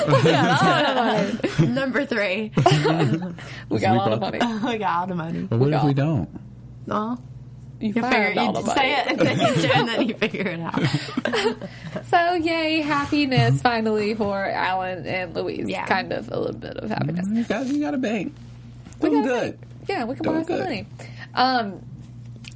Number 1.61 2.05
three. 2.05 2.53
we 3.69 3.79
got 3.79 3.95
a 3.95 3.99
lot 3.99 4.13
of 4.13 4.21
bought- 4.21 4.39
money. 4.39 4.73
we 4.73 4.79
got 4.79 4.99
all 5.01 5.07
the 5.07 5.15
money. 5.15 5.43
But 5.43 5.59
what 5.59 5.69
if 5.69 5.73
got- 5.75 5.85
we 5.87 5.95
don't? 5.95 6.29
Well, 6.87 7.23
You, 7.83 7.89
you 7.89 7.93
figure 7.95 8.35
found 8.35 8.39
all 8.57 8.63
you 8.63 8.67
say 8.75 8.93
it 9.01 9.07
and 9.09 9.19
then 9.21 9.41
you 9.41 9.63
do 9.63 9.71
and 9.75 9.89
then 9.89 10.09
you 10.09 10.15
figure 10.15 10.47
it 10.47 10.61
out. 10.61 11.59
So 12.09 12.35
yay, 12.35 12.81
happiness 12.83 13.61
finally 13.63 14.15
for 14.15 14.45
Alan 14.45 15.07
and 15.07 15.35
Louise. 15.35 15.69
Yeah. 15.69 15.87
Kind 15.87 16.13
of 16.13 16.31
a 16.31 16.39
little 16.39 16.57
bit 16.59 16.77
of 16.77 16.89
happiness. 16.91 17.27
You 17.31 17.45
got, 17.45 17.67
you 17.67 17.81
got 17.81 17.95
a 17.95 17.99
bank. 17.99 18.35
Doing 19.01 19.23
got 19.23 19.25
a 19.25 19.29
good. 19.51 19.59
Yeah, 19.89 20.05
we 20.05 20.15
can 20.15 20.25
Doing 20.25 20.37
borrow 20.37 20.47
some 20.47 20.57
good. 20.57 20.65
money. 20.65 20.87
Um, 21.35 21.83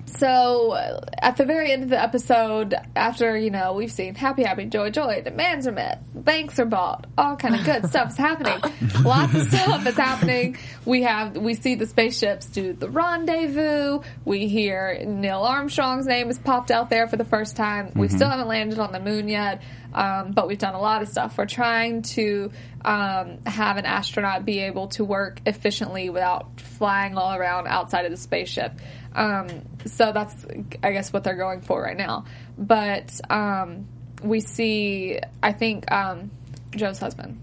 so 0.07 1.01
at 1.19 1.37
the 1.37 1.45
very 1.45 1.73
end 1.73 1.83
of 1.83 1.89
the 1.91 2.01
episode, 2.01 2.75
after 2.95 3.37
you 3.37 3.51
know 3.51 3.75
we've 3.75 3.91
seen 3.91 4.15
happy, 4.15 4.45
happy, 4.45 4.65
joy, 4.67 4.91
joy, 4.91 5.21
demands 5.23 5.67
are 5.67 5.73
met, 5.73 6.03
banks 6.15 6.59
are 6.59 6.65
bought, 6.65 7.07
all 7.19 7.37
kind 7.37 7.55
of 7.57 7.65
good 7.65 7.87
stuff 7.89 8.11
is 8.11 8.17
happening. 8.17 8.59
Lots 9.05 9.35
of 9.35 9.49
stuff 9.49 9.87
is 9.87 9.97
happening. 9.97 10.57
We 10.85 11.03
have 11.03 11.37
we 11.37 11.55
see 11.55 11.75
the 11.75 11.87
spaceships 11.87 12.47
do 12.47 12.73
the 12.73 12.89
rendezvous. 12.89 14.01
We 14.25 14.47
hear 14.47 15.03
Neil 15.05 15.43
Armstrong's 15.43 16.07
name 16.07 16.31
is 16.31 16.39
popped 16.39 16.71
out 16.71 16.89
there 16.89 17.09
for 17.09 17.17
the 17.17 17.25
first 17.25 17.57
time. 17.57 17.93
We 17.95 18.07
mm-hmm. 18.07 18.17
still 18.17 18.31
haven't 18.31 18.49
landed 18.49 18.79
on 18.79 18.93
the 18.93 19.01
moon 19.01 19.29
yet, 19.29 19.61
um, 19.97 20.33
but 20.33 20.47
we've 20.47 20.59
done 20.59 20.75
a 20.75 20.81
lot 20.81 21.01
of 21.01 21.09
stuff. 21.09 21.39
We're 21.39 21.47
trying 21.47 22.03
to 22.03 22.53
um, 22.85 23.39
have 23.47 23.79
an 23.79 23.87
astronaut 23.87 24.45
be 24.45 24.61
able 24.61 24.89
to 24.89 25.05
work 25.05 25.41
efficiently 25.47 26.11
without 26.11 26.61
flying 26.61 27.17
all 27.17 27.35
around 27.35 27.67
outside 27.67 28.05
of 28.05 28.11
the 28.11 28.19
spaceship. 28.19 28.73
Um, 29.15 29.49
so 29.87 30.13
that's, 30.13 30.47
I 30.83 30.93
guess, 30.93 31.13
what 31.13 31.25
they're 31.25 31.37
going 31.37 31.63
for 31.63 31.83
right 31.83 31.97
now. 31.97 32.27
But 32.59 33.19
um, 33.31 33.89
we 34.23 34.41
see, 34.41 35.19
I 35.43 35.53
think, 35.53 35.91
um, 35.91 36.31
Jo's 36.73 36.99
husband. 36.99 37.41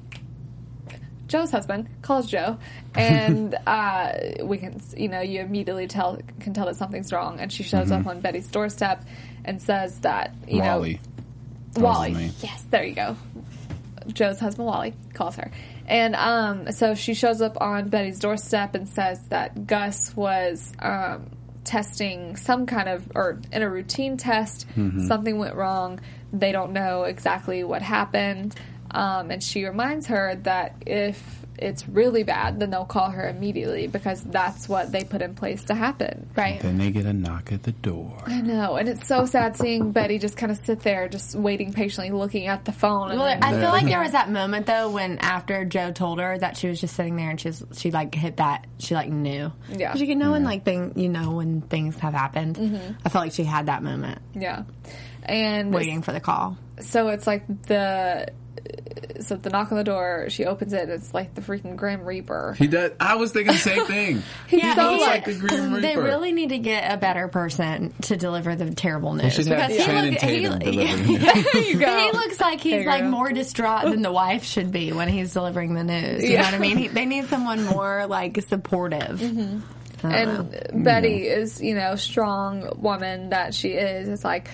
Jo's 1.27 1.49
husband 1.49 1.89
calls 2.03 2.29
Jo, 2.29 2.59
and 2.95 3.55
uh, 3.65 4.11
we 4.43 4.59
can, 4.59 4.79
you 4.95 5.07
know, 5.07 5.21
you 5.21 5.41
immediately 5.41 5.87
tell 5.87 6.19
can 6.39 6.53
tell 6.53 6.67
that 6.67 6.75
something's 6.75 7.11
wrong. 7.11 7.39
And 7.39 7.51
she 7.51 7.63
shows 7.63 7.91
up 7.91 8.05
on 8.05 8.19
Betty's 8.19 8.47
doorstep 8.49 9.03
and 9.43 9.59
says 9.59 10.01
that, 10.01 10.35
you 10.47 10.59
Wally. 10.59 10.93
know, 10.93 10.99
That 10.99 10.99
was 10.99 11.03
his 11.07 11.12
Wally. 11.77 12.31
Yes, 12.41 12.65
there 12.69 12.83
you 12.83 12.95
go. 12.95 13.15
Jo's 14.07 14.39
husband 14.39 14.67
Wally 14.67 14.93
calls 15.13 15.35
her. 15.37 15.49
And 15.87 16.15
um, 16.15 16.71
so 16.71 16.93
she 16.95 17.13
shows 17.13 17.41
up 17.41 17.59
on 17.61 17.89
Betty's 17.89 18.19
doorstep 18.19 18.75
and 18.75 18.87
says 18.87 19.21
that 19.29 19.65
Gus 19.65 20.15
was 20.15 20.73
um, 20.79 21.27
testing 21.63 22.35
some 22.35 22.65
kind 22.65 22.89
of, 22.89 23.09
or 23.15 23.39
in 23.51 23.61
a 23.61 23.69
routine 23.69 24.17
test, 24.17 24.67
Mm-hmm. 24.75 25.07
something 25.07 25.37
went 25.37 25.55
wrong. 25.55 25.99
They 26.33 26.51
don't 26.51 26.73
know 26.73 27.03
exactly 27.03 27.63
what 27.63 27.81
happened. 27.81 28.55
Um, 28.91 29.31
and 29.31 29.41
she 29.41 29.63
reminds 29.65 30.07
her 30.07 30.35
that 30.43 30.75
if 30.85 31.42
it's 31.57 31.87
really 31.87 32.23
bad, 32.23 32.59
then 32.59 32.69
they'll 32.71 32.83
call 32.85 33.09
her 33.11 33.27
immediately 33.29 33.87
because 33.87 34.21
that's 34.23 34.67
what 34.67 34.91
they 34.91 35.03
put 35.03 35.21
in 35.21 35.35
place 35.35 35.63
to 35.65 35.75
happen. 35.75 36.29
Right. 36.35 36.59
Then 36.59 36.77
they 36.77 36.91
get 36.91 37.05
a 37.05 37.13
knock 37.13 37.51
at 37.51 37.63
the 37.63 37.71
door. 37.71 38.17
I 38.25 38.41
know, 38.41 38.75
and 38.75 38.89
it's 38.89 39.07
so 39.07 39.25
sad 39.25 39.55
seeing 39.55 39.91
Betty 39.91 40.17
just 40.19 40.35
kind 40.35 40.51
of 40.51 40.57
sit 40.65 40.79
there, 40.81 41.07
just 41.07 41.35
waiting 41.35 41.71
patiently, 41.71 42.11
looking 42.11 42.47
at 42.47 42.65
the 42.65 42.71
phone. 42.71 43.11
And 43.11 43.19
Well, 43.19 43.27
then- 43.29 43.43
I 43.43 43.51
feel 43.59 43.69
like 43.69 43.85
there 43.85 44.01
was 44.01 44.11
that 44.13 44.29
moment 44.31 44.65
though 44.65 44.89
when 44.91 45.19
after 45.19 45.63
Jo 45.65 45.91
told 45.91 46.19
her 46.19 46.37
that 46.39 46.57
she 46.57 46.67
was 46.67 46.81
just 46.81 46.95
sitting 46.95 47.15
there 47.15 47.29
and 47.29 47.39
she 47.39 47.49
was, 47.49 47.63
she 47.77 47.91
like 47.91 48.13
hit 48.15 48.37
that 48.37 48.65
she 48.79 48.95
like 48.95 49.09
knew. 49.09 49.51
yeah, 49.69 49.95
you 49.95 50.07
can 50.07 50.17
know 50.19 50.31
when 50.31 50.43
like 50.43 50.65
thing 50.65 50.93
you 50.95 51.07
know 51.09 51.31
when 51.33 51.61
things 51.61 51.97
have 51.99 52.13
happened. 52.13 52.55
Mm-hmm. 52.57 52.93
I 53.05 53.09
felt 53.09 53.25
like 53.25 53.33
she 53.33 53.43
had 53.43 53.67
that 53.67 53.83
moment 53.83 54.19
Yeah. 54.33 54.63
And 55.23 55.73
waiting 55.73 56.01
for 56.01 56.11
the 56.11 56.19
call. 56.19 56.57
so 56.81 57.07
it's 57.09 57.25
like 57.27 57.45
the 57.67 58.27
so 59.23 59.35
the 59.35 59.49
knock 59.49 59.71
on 59.71 59.77
the 59.77 59.83
door, 59.83 60.27
she 60.29 60.45
opens 60.45 60.73
it, 60.73 60.89
it's 60.89 61.13
like 61.13 61.33
the 61.35 61.41
freaking 61.41 61.75
Grim 61.75 62.03
Reaper. 62.05 62.55
He 62.57 62.67
does. 62.67 62.91
I 62.99 63.15
was 63.15 63.31
thinking 63.31 63.53
the 63.53 63.59
same 63.59 63.85
thing. 63.87 64.23
He's 64.47 64.63
Yeah, 64.63 64.75
so 64.75 64.93
he- 64.95 65.01
like, 65.01 65.25
the 65.25 65.33
Grim 65.35 65.73
They 65.81 65.95
really 65.97 66.31
need 66.31 66.49
to 66.49 66.57
get 66.59 66.93
a 66.93 66.97
better 66.97 67.27
person 67.27 67.93
to 68.03 68.17
deliver 68.17 68.55
the 68.55 68.71
terrible 68.73 69.13
news 69.13 69.37
because 69.37 69.47
have 69.47 69.85
Channing 69.85 70.15
Tatum 70.15 70.59
delivering 70.59 71.15
it. 71.21 71.53
there 71.53 71.61
you 71.63 71.77
go. 71.79 71.97
He 71.99 72.11
looks 72.11 72.39
like 72.39 72.59
he's 72.61 72.85
like 72.85 73.01
go. 73.03 73.09
more 73.09 73.31
distraught 73.31 73.85
than 73.85 74.01
the 74.01 74.11
wife 74.11 74.43
should 74.43 74.71
be 74.71 74.91
when 74.93 75.07
he's 75.09 75.33
delivering 75.33 75.73
the 75.73 75.83
news. 75.83 76.23
You 76.23 76.31
Yeah. 76.31 76.41
know 76.41 76.45
what 76.45 76.53
I 76.55 76.59
mean? 76.59 76.77
He, 76.77 76.87
they 76.89 77.05
need 77.05 77.27
someone 77.29 77.63
more 77.65 78.05
like 78.07 78.41
supportive. 78.43 79.19
Mm-hmm. 79.19 79.59
I 80.05 80.25
don't 80.25 80.51
know. 80.51 80.59
and 80.69 80.83
Betty 80.83 81.27
is, 81.27 81.61
you 81.61 81.75
know, 81.75 81.95
strong 81.95 82.69
woman 82.81 83.29
that 83.29 83.53
she 83.53 83.69
is. 83.69 84.09
It's 84.09 84.23
like 84.25 84.49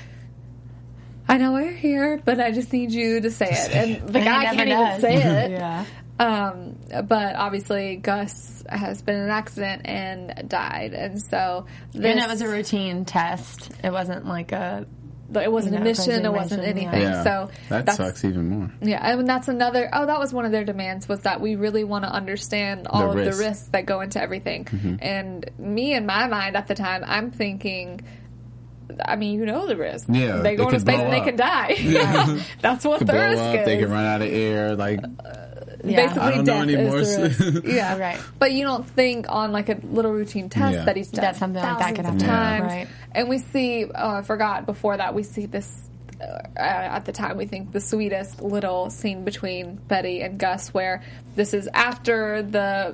I 1.30 1.38
know 1.38 1.54
we're 1.54 1.72
here, 1.72 2.20
but 2.26 2.39
I 2.42 2.52
just 2.52 2.74
need 2.74 2.92
you 2.92 3.22
to 3.22 3.30
say 3.32 3.48
it. 3.52 3.72
And 3.72 4.10
the 4.10 4.20
And 4.20 4.26
guy 4.26 4.56
can't 4.56 4.70
does. 4.70 4.98
even 5.00 5.02
say 5.02 5.15
it. 5.46 5.52
yeah. 5.52 5.86
Um, 6.20 6.76
but 7.08 7.36
obviously 7.36 7.96
Gus 7.96 8.63
has 8.68 9.02
been 9.02 9.15
in 9.15 9.22
an 9.22 9.30
accident 9.30 9.84
and 9.86 10.50
died, 10.50 10.94
and 10.94 11.22
so 11.22 11.65
this, 11.94 12.04
And 12.04 12.20
it 12.20 12.28
was 12.28 12.42
a 12.42 12.50
routine 12.50 13.06
test. 13.06 13.72
It 13.84 13.92
wasn't 13.92 14.26
like 14.26 14.52
a 14.52 14.86
it 15.34 15.52
wasn't 15.52 15.76
you 15.76 15.80
a 15.82 15.84
mission, 15.84 16.26
it 16.26 16.34
wasn't 16.34 16.63
anything. 16.63 17.02
Yeah. 17.02 17.24
So 17.24 17.52
that 17.70 17.92
sucks 17.94 18.26
even 18.26 18.50
more. 18.50 18.72
Yeah, 18.82 19.00
and 19.13 19.30
that's 19.30 19.48
another. 19.48 19.88
Oh, 19.94 20.08
that 20.08 20.20
was 20.20 20.34
one 20.34 20.44
of 20.44 20.52
their 20.52 20.65
demands 20.65 21.08
was 21.08 21.22
that 21.22 21.39
we 21.39 21.56
really 21.56 21.84
want 21.86 22.04
to 22.04 22.10
understand 22.12 22.88
all 22.88 23.04
The 23.04 23.10
of 23.10 23.15
risk. 23.15 23.38
the 23.38 23.44
risks 23.46 23.68
that 23.70 23.86
go 23.86 24.02
into 24.02 24.20
everything. 24.22 24.98
And 25.02 25.50
me, 25.60 25.94
in 25.94 26.06
my 26.06 26.28
mind 26.28 26.58
at 26.58 26.68
the 26.68 26.76
time, 26.76 27.04
I'm 27.06 27.32
thinking. 27.32 28.02
I 29.06 29.15
mean, 29.15 29.39
you 29.39 29.45
know 29.45 29.67
the 29.67 29.78
risk. 29.78 30.08
Yeah, 30.10 30.38
they 30.38 30.56
go 30.56 30.63
they 30.69 30.75
into 30.75 30.80
space 30.80 30.99
and 30.99 31.13
they 31.13 31.21
can 31.21 31.36
die. 31.36 31.75
That's 32.62 32.84
what 32.86 32.99
Could 32.99 33.08
the 33.08 33.13
blow 33.13 33.30
risk 33.30 33.41
up. 33.41 33.56
is. 33.56 33.65
They 33.65 33.78
can 33.78 33.91
run 33.91 34.06
out 34.06 34.21
of 34.21 34.28
air. 34.30 34.75
Like 34.75 34.99
yeah. 35.84 36.08
Basically, 36.08 36.21
I 36.21 36.30
don't 36.32 36.38
know 36.39 36.43
death 36.43 36.62
anymore. 36.63 36.97
is 36.99 37.15
the 37.15 37.52
risk. 37.54 37.63
yeah, 37.65 37.97
Right. 37.97 38.19
But 38.38 38.52
you 38.52 38.63
don't 38.63 38.86
think 38.89 39.28
on 39.30 39.52
like 39.52 39.69
a 39.69 39.80
little 39.84 40.12
routine 40.12 40.49
test 40.49 40.73
Yeah. 40.75 40.86
that 40.86 40.97
he's 40.97 41.10
done 41.10 41.23
That 41.23 41.36
something 41.38 41.62
like 41.62 41.78
that 41.80 41.95
thousands 41.95 42.21
could 42.23 42.30
happen. 42.30 42.60
times. 42.60 42.71
Right. 42.73 42.88
And 43.13 43.30
we 43.30 43.38
see, 43.38 43.86
oh, 43.86 44.10
I 44.17 44.21
forgot 44.23 44.65
before 44.65 44.97
that, 44.97 45.13
we 45.13 45.23
see 45.23 45.45
this. 45.45 45.86
Uh, 46.21 46.60
at 46.60 47.06
the 47.06 47.13
time, 47.13 47.38
we 47.38 47.45
think 47.45 47.71
the 47.71 47.80
sweetest 47.80 48.41
little 48.41 48.89
scene 48.89 49.23
between 49.23 49.75
Betty 49.75 50.21
and 50.21 50.38
Gus, 50.38 50.73
where 50.73 51.02
this 51.38 51.54
is 51.54 51.69
after 51.73 52.43
the, 52.43 52.93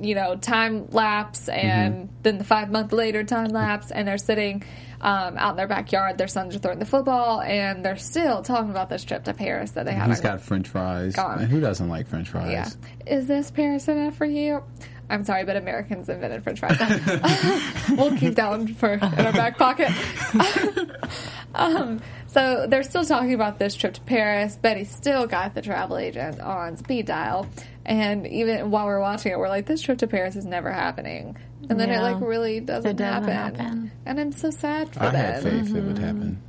you 0.00 0.14
know, 0.14 0.36
time 0.36 0.88
lapse, 0.90 1.48
and 1.48 2.08
then 2.22 2.38
the 2.38 2.44
five 2.44 2.70
month 2.70 2.92
later 2.92 3.24
time 3.24 3.48
lapse, 3.50 3.90
and 3.90 4.06
they're 4.06 4.18
sitting 4.18 4.62
um, 5.00 5.36
out 5.36 5.50
in 5.50 5.56
their 5.56 5.68
backyard. 5.68 6.18
Their 6.18 6.28
sons 6.28 6.54
are 6.54 6.58
throwing 6.58 6.78
the 6.78 6.86
football, 6.86 7.40
and 7.40 7.84
they're 7.84 7.96
still 7.96 8.42
talking 8.42 8.70
about 8.70 8.88
this 8.88 9.04
trip 9.04 9.24
to 9.24 9.34
Paris 9.34 9.72
that 9.72 9.84
they 9.84 9.92
haven't. 9.92 10.10
he's 10.10 10.20
got 10.20 10.40
French 10.40 10.68
fries. 10.68 11.14
Gone. 11.14 11.40
And 11.40 11.50
who 11.50 11.60
doesn't 11.60 11.88
like 11.88 12.08
French 12.08 12.28
fries? 12.28 12.50
Yeah. 12.50 12.68
Is 13.06 13.26
this 13.26 13.50
Paris 13.50 13.88
enough 13.88 14.16
for 14.16 14.26
you? 14.26 14.62
I'm 15.08 15.24
sorry, 15.24 15.44
but 15.44 15.56
Americans 15.56 16.08
invented 16.08 16.42
French 16.42 16.58
fries. 16.60 16.78
we'll 17.96 18.16
keep 18.16 18.34
that 18.34 18.50
one 18.50 18.66
for 18.74 18.94
in 18.94 19.02
our 19.02 19.32
back 19.32 19.56
pocket. 19.56 19.90
um, 21.54 22.00
so 22.26 22.66
they're 22.68 22.82
still 22.82 23.04
talking 23.04 23.34
about 23.34 23.58
this 23.58 23.74
trip 23.74 23.94
to 23.94 24.00
Paris. 24.02 24.56
Betty 24.56 24.84
still 24.84 25.26
got 25.26 25.54
the 25.54 25.62
travel 25.62 25.96
agent 25.96 26.40
on 26.40 26.76
speed 26.76 27.06
dial, 27.06 27.46
and 27.84 28.26
even 28.26 28.70
while 28.70 28.86
we're 28.86 29.00
watching 29.00 29.32
it, 29.32 29.38
we're 29.38 29.48
like, 29.48 29.66
"This 29.66 29.80
trip 29.80 29.98
to 29.98 30.06
Paris 30.06 30.36
is 30.36 30.44
never 30.44 30.70
happening." 30.72 31.36
And 31.68 31.80
then 31.80 31.90
it 31.90 32.00
like 32.00 32.20
really 32.20 32.60
doesn't, 32.60 32.90
It 32.90 32.96
doesn't 32.96 33.28
happen. 33.30 33.58
happen. 33.58 33.90
and 34.04 34.20
I'm 34.20 34.30
so 34.32 34.50
sad 34.50 34.92
for 34.92 35.02
I 35.04 35.10
them. 35.10 35.16
I 35.16 35.18
had 35.18 35.42
faith 35.42 35.74
it 35.74 35.80
would 35.82 35.98
happen. 35.98 36.40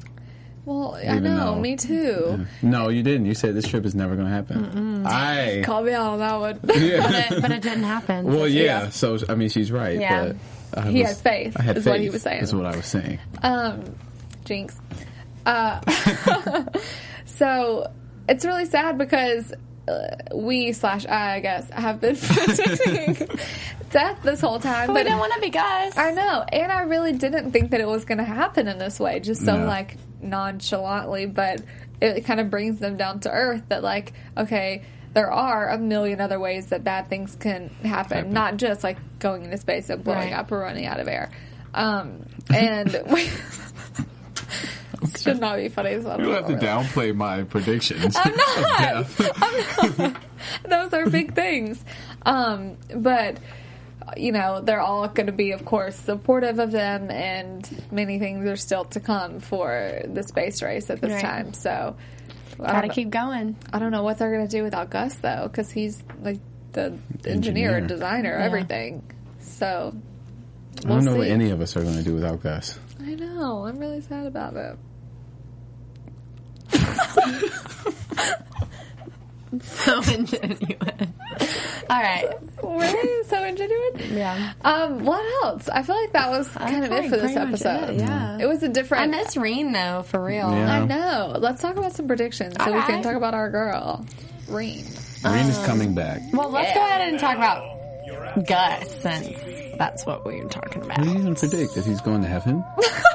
Well, 0.68 0.96
I 0.96 1.20
know, 1.20 1.56
though- 1.56 1.60
me 1.62 1.78
too. 1.78 2.46
No, 2.62 2.90
you 2.90 3.02
didn't. 3.02 3.26
You 3.26 3.34
said 3.36 3.56
this 3.56 3.66
trip 3.68 3.86
is 3.86 3.96
never 3.96 4.16
going 4.16 4.28
to 4.28 4.34
happen. 4.34 5.06
I. 5.08 5.62
Call 5.66 5.82
me 5.82 5.94
out 5.94 6.12
on 6.12 6.20
that 6.20 6.40
one. 6.40 6.60
Yeah. 6.82 7.00
but, 7.30 7.38
it, 7.38 7.42
but 7.42 7.52
it 7.52 7.62
didn't 7.62 7.84
happen. 7.86 8.26
Well, 8.26 8.48
yeah. 8.48 8.64
Yeah. 8.64 8.90
So 8.90 9.18
I 9.30 9.36
mean, 9.36 9.48
she's 9.50 9.72
right. 9.72 9.98
Yeah. 10.00 10.34
But 10.74 10.84
I 10.86 10.92
He 10.92 11.00
was- 11.00 11.08
had 11.12 11.18
faith, 11.20 11.58
I 11.58 11.62
had 11.64 11.78
is 11.78 11.86
faith. 11.86 11.92
what 11.92 12.00
he 12.02 12.10
was 12.10 12.22
saying. 12.22 12.44
Is 12.44 12.54
what 12.54 12.66
I 12.66 12.76
was 12.76 12.86
saying. 12.86 13.20
Um, 13.42 13.96
jinx. 14.44 14.78
Uh, 15.46 15.80
so 17.26 17.90
it's 18.28 18.44
really 18.46 18.66
sad 18.66 18.98
because 18.98 19.54
uh, 19.88 20.18
we 20.36 20.74
slash 20.74 21.06
I, 21.06 21.36
I 21.36 21.40
guess, 21.40 21.70
have 21.70 22.02
been 22.02 22.18
predicting 22.18 23.28
death 23.92 24.20
this 24.24 24.42
whole 24.42 24.60
time. 24.60 24.90
we 24.90 24.96
but 24.96 25.04
didn't 25.04 25.20
want 25.20 25.32
to 25.34 25.40
be 25.40 25.50
guys. 25.50 25.98
I 25.98 26.12
know, 26.12 26.44
and 26.52 26.72
I 26.72 26.82
really 26.82 27.14
didn't 27.14 27.52
think 27.52 27.72
that 27.72 27.80
it 27.80 27.88
was 27.88 28.04
going 28.04 28.18
to 28.18 28.26
happen 28.26 28.68
in 28.68 28.78
this 28.78 29.00
way, 29.00 29.22
just 29.22 29.46
so 29.46 29.56
No. 29.58 29.66
like 29.66 29.96
nonchalantly. 30.30 31.26
But 31.26 31.62
it 32.02 32.26
kind 32.26 32.40
of 32.40 32.50
brings 32.50 32.80
them 32.80 32.98
down 32.98 33.22
to 33.22 33.32
earth 33.32 33.64
that 33.70 33.82
like, 33.84 34.14
okay, 34.38 34.84
there 35.14 35.32
are 35.32 35.70
a 35.70 35.78
million 35.78 36.22
other 36.22 36.40
ways 36.40 36.68
that 36.68 36.84
bad 36.84 37.10
things 37.10 37.36
can 37.40 37.70
happen, 37.84 38.18
Happen. 38.18 38.34
not 38.34 38.58
just 38.58 38.84
like 38.84 38.98
going 39.20 39.44
into 39.46 39.58
space 39.58 39.90
and 39.90 40.04
blowing 40.04 40.32
Right. 40.32 40.34
up 40.40 40.52
or 40.52 40.60
running 40.60 40.86
out 40.86 41.00
of 41.00 41.08
air. 41.08 41.32
Um, 41.74 42.26
and 42.54 43.02
we. 43.12 43.30
Should 45.16 45.40
not 45.40 45.58
be 45.58 45.70
funny. 45.70 46.02
So 46.02 46.10
I 46.10 46.18
You 46.18 46.24
don't 46.24 46.32
don't 46.34 46.34
have 46.34 46.60
to 46.60 46.66
know. 46.66 46.82
downplay 46.82 47.16
my 47.16 47.44
predictions. 47.44 48.16
I'm 48.18 48.36
not. 48.36 49.06
I'm 49.42 49.98
not. 49.98 50.16
Those 50.70 50.94
are 50.94 51.10
big 51.10 51.36
things. 51.36 51.84
Um, 52.26 52.78
but 52.96 53.38
you 54.16 54.32
know, 54.32 54.62
they're 54.62 54.80
all 54.82 55.08
going 55.08 55.26
to 55.28 55.32
be, 55.34 55.52
of 55.52 55.66
course, 55.66 55.96
supportive 55.96 56.60
of 56.60 56.72
them, 56.72 57.12
and 57.12 57.68
many 57.92 58.20
things 58.20 58.46
are 58.48 58.56
still 58.56 58.86
to 58.86 59.00
come 59.00 59.40
for 59.40 60.02
the 60.06 60.24
space 60.24 60.62
race 60.62 60.90
at 60.90 61.02
this 61.02 61.12
Right. 61.12 61.22
time. 61.22 61.54
So, 61.54 61.96
I 62.60 62.72
Gotta 62.72 62.90
keep 62.90 63.10
going. 63.10 63.56
I 63.74 63.80
don't 63.80 63.92
know 63.92 64.04
what 64.04 64.18
they're 64.18 64.32
going 64.34 64.48
to 64.48 64.58
do 64.58 64.64
without 64.64 64.90
Gus, 64.90 65.16
though, 65.16 65.44
because 65.52 65.70
he's 65.72 66.02
like 66.22 66.40
the 66.72 66.98
engineer, 67.26 67.32
Engineer. 67.36 67.76
and 67.78 67.88
designer, 67.88 68.38
Yeah. 68.40 68.46
everything. 68.46 69.04
So, 69.40 69.94
I 70.86 70.88
don't 70.90 71.04
know 71.06 71.12
we'll 71.12 71.20
what 71.22 71.28
any 71.30 71.50
of 71.52 71.60
us 71.62 71.76
are 71.76 71.82
going 71.84 71.98
to 71.98 72.04
do 72.04 72.14
without 72.14 72.42
Gus. 72.42 72.80
I 73.00 73.16
know. 73.16 73.66
I'm 73.66 73.78
really 73.78 74.02
sad 74.02 74.26
about 74.26 74.56
it. 74.56 74.78
So 79.60 80.02
ingenuine. 80.02 81.14
All 81.90 82.02
right. 82.02 82.28
really 82.64 83.24
so 83.28 83.38
ingenuine. 83.38 84.18
Yeah. 84.18 84.54
Um, 84.62 85.06
what 85.06 85.24
else? 85.44 85.70
I 85.70 85.84
feel 85.84 85.96
like 85.96 86.12
that 86.14 86.30
was 86.30 86.50
kind 86.50 86.84
of 86.84 86.92
it 86.92 87.10
for 87.10 87.18
this 87.18 87.36
episode. 87.36 87.92
it, 87.92 88.00
yeah. 88.00 88.38
it 88.40 88.46
was 88.46 88.62
a 88.64 88.68
different. 88.68 89.04
I 89.04 89.08
miss 89.08 89.38
Rene 89.38 89.72
though, 89.72 90.04
for 90.04 90.22
real. 90.22 90.52
Yeah. 90.52 90.82
I 90.82 90.86
know. 90.86 91.38
Let's 91.40 91.62
talk 91.62 91.78
about 91.78 91.94
some 91.94 92.08
predictions 92.08 92.56
so 92.60 92.74
we 92.74 92.82
can 92.82 93.02
talk 93.04 93.16
about 93.16 93.34
our 93.34 93.50
girl, 93.50 94.06
Rene. 94.50 94.82
is 94.82 95.66
coming 95.66 95.96
back. 95.96 96.22
Well, 96.34 96.50
let's 96.50 96.74
go 96.74 96.82
ahead 96.86 97.10
and 97.10 97.20
talk 97.20 97.38
about 97.38 98.46
Gus 98.46 99.02
since 99.02 99.78
that's 99.78 100.06
what 100.06 100.26
we're 100.26 100.44
talking 100.46 100.84
about. 100.84 101.00
What 101.00 101.08
are 101.08 101.12
you 101.12 101.20
going 101.20 101.36
to 101.36 101.48
predict? 101.48 101.76
that 101.76 101.86
he's 101.86 102.02
going 102.02 102.22
to 102.22 102.28
heaven? 102.28 102.64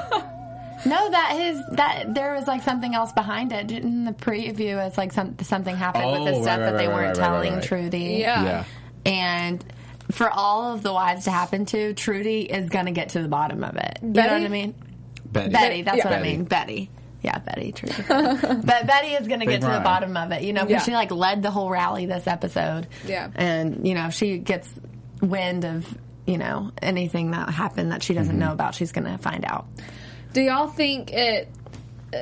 No, 0.85 1.09
that 1.11 1.37
his 1.37 1.61
that 1.71 2.13
there 2.13 2.33
was 2.33 2.47
like 2.47 2.63
something 2.63 2.93
else 2.93 3.11
behind 3.11 3.51
it. 3.53 3.67
Didn't 3.67 4.05
the 4.05 4.11
preview 4.11 4.77
as 4.77 4.97
like 4.97 5.11
some, 5.13 5.37
something 5.39 5.75
happened 5.75 6.03
Oh, 6.05 6.11
with 6.23 6.25
the 6.25 6.31
oh, 6.31 6.39
right, 6.39 6.45
death 6.45 6.59
right, 6.59 6.71
that 6.71 6.77
they 6.77 6.87
right, 6.87 6.93
weren't 6.95 7.17
right, 7.17 7.17
right, 7.17 7.27
telling 7.27 7.53
right. 7.53 7.63
Trudy. 7.63 8.17
Yeah. 8.19 8.43
Yeah. 8.43 8.65
And 9.05 9.65
for 10.11 10.29
all 10.29 10.73
of 10.73 10.83
the 10.83 10.93
wives 10.93 11.25
to 11.25 11.31
happen 11.31 11.65
to, 11.67 11.93
Trudy 11.93 12.41
is 12.41 12.69
going 12.69 12.85
to 12.85 12.91
get 12.91 13.09
to 13.09 13.21
the 13.21 13.27
bottom 13.27 13.63
of 13.63 13.75
it. 13.77 13.99
You 14.01 14.07
know 14.09 14.13
Betty? 14.13 14.33
what 14.33 14.43
I 14.43 14.47
mean? 14.49 14.75
Betty. 15.25 15.49
Betty, 15.51 15.81
that's 15.83 15.97
Yeah. 15.97 16.03
what 16.05 16.13
I 16.13 16.17
Betty. 16.21 16.37
mean. 16.37 16.43
Betty. 16.45 16.89
Yeah, 17.21 17.37
Betty, 17.39 17.71
Trudy. 17.71 17.95
but 18.07 18.85
Betty 18.85 19.13
is 19.13 19.27
going 19.27 19.39
to 19.39 19.45
get 19.45 19.61
to 19.61 19.67
the 19.67 19.73
rhyme. 19.73 19.83
bottom 19.83 20.17
of 20.17 20.31
it, 20.31 20.43
you 20.43 20.51
know, 20.51 20.65
because 20.65 20.81
Yeah. 20.81 20.83
she 20.83 20.91
like 20.91 21.11
led 21.11 21.41
the 21.41 21.51
whole 21.51 21.69
rally 21.69 22.05
this 22.05 22.27
episode. 22.27 22.87
Yeah. 23.05 23.29
And, 23.33 23.87
you 23.87 23.93
know, 23.95 24.09
she 24.09 24.39
gets 24.39 24.69
wind 25.21 25.63
of, 25.63 25.87
you 26.27 26.37
know, 26.37 26.71
anything 26.81 27.31
that 27.31 27.49
happened 27.49 27.93
that 27.93 28.03
she 28.03 28.13
doesn't 28.13 28.33
mm-hmm. 28.33 28.39
know 28.47 28.51
about, 28.51 28.75
she's 28.75 28.91
going 28.91 29.05
to 29.05 29.17
find 29.17 29.45
out. 29.45 29.67
Do 30.33 30.41
y'all 30.41 30.67
think 30.67 31.11
it? 31.13 31.47
Uh, 32.13 32.17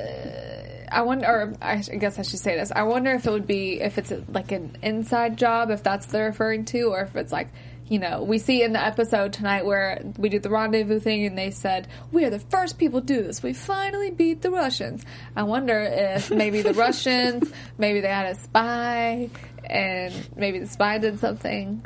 I 0.94 1.02
wonder, 1.04 1.26
or 1.26 1.54
I 1.62 1.78
guess 1.78 2.20
I 2.20 2.22
should 2.24 2.40
say 2.40 2.56
this. 2.58 2.72
I 2.76 2.84
wonder 2.84 3.12
if 3.12 3.26
it 3.26 3.32
would 3.32 3.48
be 3.48 3.80
if 3.82 3.98
it's 3.98 4.12
like 4.30 4.52
an 4.52 4.78
inside 4.82 5.38
job, 5.38 5.70
if 5.72 5.84
that's 5.84 6.06
what 6.08 6.12
they're 6.14 6.26
referring 6.28 6.66
to, 6.66 6.82
or 6.94 7.02
if 7.02 7.16
it's 7.16 7.32
like 7.32 7.48
you 7.88 8.00
know 8.00 8.24
we 8.24 8.38
see 8.40 8.62
in 8.64 8.74
the 8.74 8.84
episode 8.84 9.34
tonight 9.34 9.66
where 9.66 10.02
we 10.18 10.28
do 10.30 10.40
the 10.40 10.50
rendezvous 10.50 11.00
thing, 11.00 11.26
and 11.26 11.38
they 11.38 11.52
said 11.52 11.88
we 12.12 12.26
are 12.26 12.30
the 12.30 12.40
first 12.40 12.78
people 12.78 13.00
to 13.02 13.08
do 13.08 13.24
this. 13.24 13.42
We 13.42 13.54
finally 13.54 14.12
beat 14.12 14.42
the 14.42 14.52
Russians. 14.52 15.06
I 15.36 15.44
wonder 15.44 15.80
if 15.82 16.30
maybe 16.32 16.62
the 16.62 16.74
Russians, 16.86 17.50
maybe 17.78 18.02
they 18.02 18.10
had 18.10 18.26
a 18.28 18.36
spy, 18.36 19.30
and 19.66 20.14
maybe 20.36 20.60
the 20.60 20.68
spy 20.68 20.98
did 20.98 21.20
something. 21.20 21.86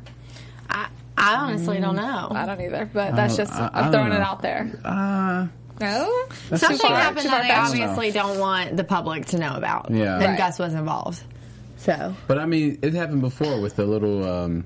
I, 0.68 0.88
I 1.16 1.36
honestly 1.36 1.80
don't 1.80 1.96
know. 1.96 2.28
I 2.32 2.46
don't 2.48 2.60
either, 2.62 2.90
but 2.92 3.16
that's 3.16 3.38
just 3.38 3.54
I- 3.54 3.70
I 3.72 3.82
I'm 3.82 3.92
throwing 3.92 4.12
it 4.14 4.22
out 4.22 4.42
there. 4.42 4.72
Uh, 4.84 5.48
No, 5.80 6.26
that's 6.50 6.62
Something 6.62 6.78
too 6.80 6.88
far. 6.88 6.98
happened 6.98 7.26
that 7.28 7.42
they 7.44 7.50
far-fetched. 7.50 7.82
obviously 7.82 8.12
don't 8.12 8.40
want 8.40 8.78
the 8.78 8.84
public 8.86 9.26
to 9.28 9.38
know 9.38 9.56
about. 9.56 9.92
Yeah. 9.92 10.16
And 10.16 10.24
Right. 10.26 10.38
Gus 10.38 10.58
was 10.60 10.74
involved. 10.74 11.22
So. 11.78 12.16
But 12.28 12.40
I 12.40 12.46
mean, 12.46 12.80
it 12.82 12.94
happened 12.94 13.22
before 13.22 13.60
with 13.60 13.76
the 13.76 13.86
little 13.86 14.24
um, 14.28 14.66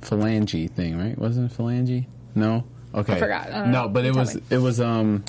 phalange 0.00 0.70
thing, 0.72 0.98
right? 0.98 1.16
Wasn't 1.18 1.50
it 1.50 1.56
phalange? 1.56 2.06
No. 2.34 2.64
Okay. 2.94 3.14
I 3.14 3.18
forgot. 3.18 3.46
I 3.48 3.50
don't 3.60 3.70
no, 3.70 3.82
know. 3.82 3.88
but 3.88 4.04
You 4.04 4.10
it 4.10 4.12
tell 4.14 4.22
was 4.22 4.34
me. 4.36 4.42
it 4.50 4.58
was 4.58 4.80
um 4.80 5.24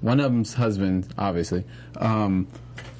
one 0.00 0.20
of 0.20 0.32
them's 0.32 0.54
husband, 0.54 1.06
obviously. 1.18 1.64
Um, 1.98 2.46